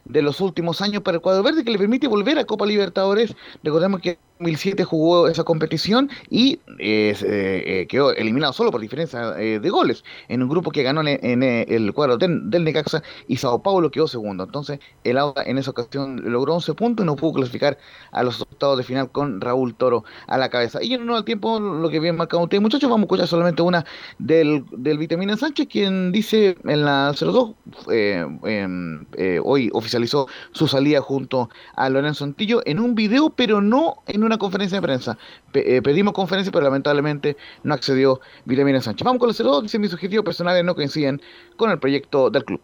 [0.06, 3.36] de los últimos años para el cuadro verde que le permite volver a Copa Libertadores.
[3.62, 9.60] Recordemos que 2007 jugó esa competición y eh, eh, quedó eliminado solo por diferencia eh,
[9.60, 13.62] de goles en un grupo que ganó en, eh, el cuadro del, Necaxa y Sao
[13.62, 14.46] Paulo quedó segundo.
[14.46, 17.78] Entonces el Auda en esa ocasión logró 11 puntos y no pudo clasificar
[18.14, 20.82] a los octavos de final con Raúl Toro a la cabeza.
[20.82, 23.62] Y en uno del tiempo, lo que bien marcado ustedes muchachos, vamos a escuchar solamente
[23.62, 23.86] una
[24.20, 27.56] del, del Vitamina Sánchez, quien dice en la 02,
[27.90, 29.06] em,
[29.44, 34.29] hoy oficializó su salida junto a Lorenzo Antillo en un video, pero no en una
[34.38, 35.18] conferencia de prensa.
[35.54, 39.04] Eh, pedimos conferencia, pero lamentablemente no accedió Vitamina Sánchez.
[39.06, 41.22] Vamos con el 02, dice mis objetivos personales no coinciden
[41.56, 42.62] con el proyecto del club.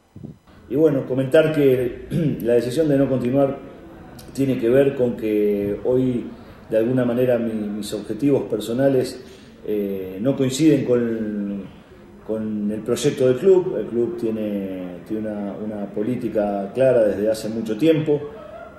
[0.70, 2.08] Y bueno, comentar que
[2.42, 3.58] la decisión de no continuar
[4.34, 6.26] tiene que ver con que hoy,
[6.70, 9.24] de alguna manera, mi, mis objetivos personales
[9.66, 11.64] eh, no coinciden con,
[12.26, 13.78] con, el proyecto del club.
[13.78, 18.20] El club tiene, tiene una, una política clara desde hace mucho tiempo.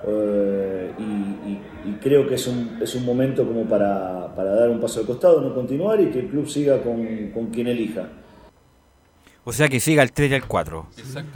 [0.03, 4.69] Uh, y, y, y, creo que es un, es un momento como para, para, dar
[4.69, 8.07] un paso al costado, no continuar y que el club siga con, con quien elija.
[9.43, 10.87] O sea que siga el 3 y el 4.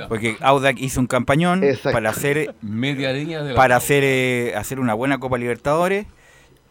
[0.09, 1.91] Porque Audac hizo un campañón Exacto.
[1.91, 6.05] para hacer media línea de para hacer eh, hacer una buena Copa Libertadores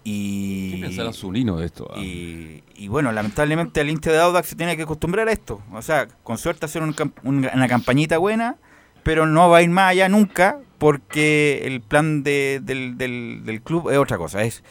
[0.04, 1.88] y ¿Qué pensará Zunino de esto?
[1.92, 1.98] Ah?
[1.98, 5.60] Y, y, bueno, lamentablemente el hincha de Audac se tiene que acostumbrar a esto.
[5.72, 8.56] O sea, con suerte hacer un, un, una campañita buena,
[9.02, 13.60] pero no va a ir más allá nunca porque el plan de, del, del, del,
[13.60, 14.64] club es otra cosa, es,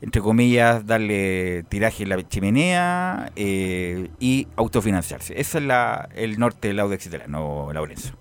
[0.00, 5.38] entre comillas, darle tiraje en la chimenea eh, y autofinanciarse.
[5.38, 8.14] Ese es la, el norte del Audax italiano, Laurenzo.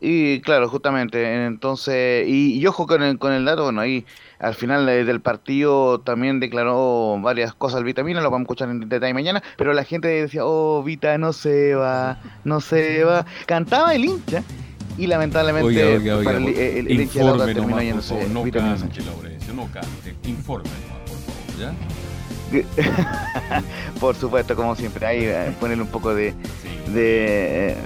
[0.00, 4.06] Y claro, justamente, entonces, y, y ojo con el, con el dato, bueno, ahí
[4.38, 8.88] al final del partido también declaró varias cosas el Vitamina, lo vamos a escuchar en
[8.88, 13.26] detalle mañana, pero la gente decía, oh, Vita no se va, no se va.
[13.46, 14.44] Cantaba el hincha
[14.98, 19.54] y lamentablemente oiga, oiga, oiga, para el, el, el hincha terminó yéndose no cante, Laurencio,
[19.54, 21.72] no cante, informe nomás, por favor, ¿ya?
[24.00, 26.92] por supuesto, como siempre, ahí eh, ponerle un poco de, sí.
[26.92, 27.76] de,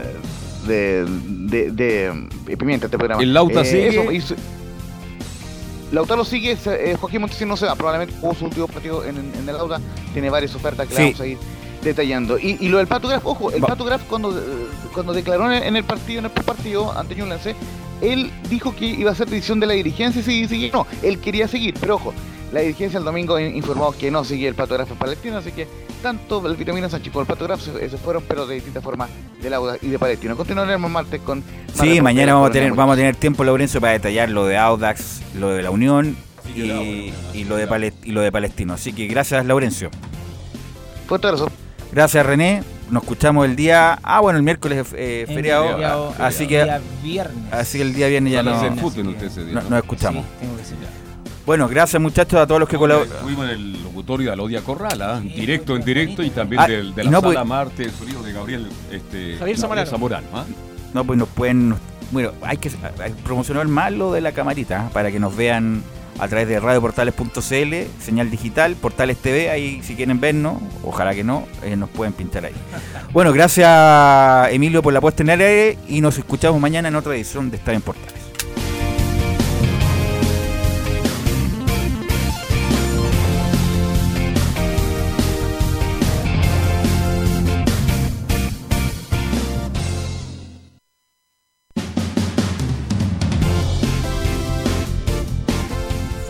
[0.67, 3.23] de, de, de, de pimienta a este programa.
[3.23, 3.89] El Lauta eh, sigue.
[3.89, 4.35] Eso, hizo,
[5.93, 9.49] Lautaro sigue, eh, Joaquín Montesino no se va, probablemente jugó su último partido en, en
[9.49, 9.81] el Lauta,
[10.13, 11.03] tiene varias ofertas que sí.
[11.03, 11.39] vamos a ir
[11.85, 12.39] detallando.
[12.39, 13.69] Y, y, lo del Pato Graf, ojo, el Va.
[13.69, 14.35] Pato Graf cuando,
[14.93, 17.55] cuando declaró en el partido, en el partido ante Ñublense,
[18.01, 20.73] él dijo que iba a ser decisión de la dirigencia y seguir, seguir.
[20.73, 22.13] No, él quería seguir, pero ojo,
[22.53, 25.67] la dirigencia el domingo informó que no seguía el Pato Graf en Palestino, así que
[26.03, 29.11] tanto el Vitamina Sánchez como el Pato Graf se, se, fueron, pero de distintas formas
[29.43, 30.37] de Audax y de Palestino.
[30.37, 31.43] Continuaremos martes con...
[31.73, 35.23] Sí, mañana vamos a, tener, vamos a tener tiempo, Lorenzo, para detallar lo de Audax,
[35.35, 36.17] lo de la Unión
[36.55, 38.75] y, y, lo de Palest y lo de Palestino.
[38.75, 39.91] Así que gracias, Laurencio.
[41.07, 41.64] Fuerte abrazo.
[41.95, 42.63] Gracias, René.
[42.91, 44.01] Nos escuchamos el día.
[44.03, 45.69] Ah, bueno, el miércoles eh, feriado.
[45.75, 46.87] Feriado, así feriado, que.
[47.03, 47.53] día viernes.
[47.53, 48.77] Así que el día viernes ya no.
[48.77, 49.71] Fútbol, usted ese día, no, ¿no?
[49.71, 50.25] nos escuchamos.
[50.25, 50.77] Sí, tengo que decir.
[51.47, 53.13] Bueno, gracias muchachos a todos los que colaboran.
[53.13, 55.33] Estuvimos en el locutorio de Alodia Corral, ¿eh?
[55.37, 58.23] directo en directo y también Ah, del, de la no, sala pues- Marte, el sonido
[58.23, 59.91] de Gabriel este, Javier Zamorano.
[59.91, 60.45] Zamorano, ¿ah?
[60.95, 61.77] No, pues nos pueden.
[62.11, 62.71] Bueno, hay que
[63.03, 64.91] hay que promocionar más lo de la camarita ¿eh?
[64.93, 65.83] para que nos vean
[66.19, 71.47] a través de radioportales.cl, señal digital, Portales TV, ahí si quieren vernos, ojalá que no,
[71.63, 72.55] eh, nos pueden pintar ahí.
[73.13, 77.15] Bueno, gracias Emilio por la puesta en el aire y nos escuchamos mañana en otra
[77.15, 78.24] edición de Estar en Portales.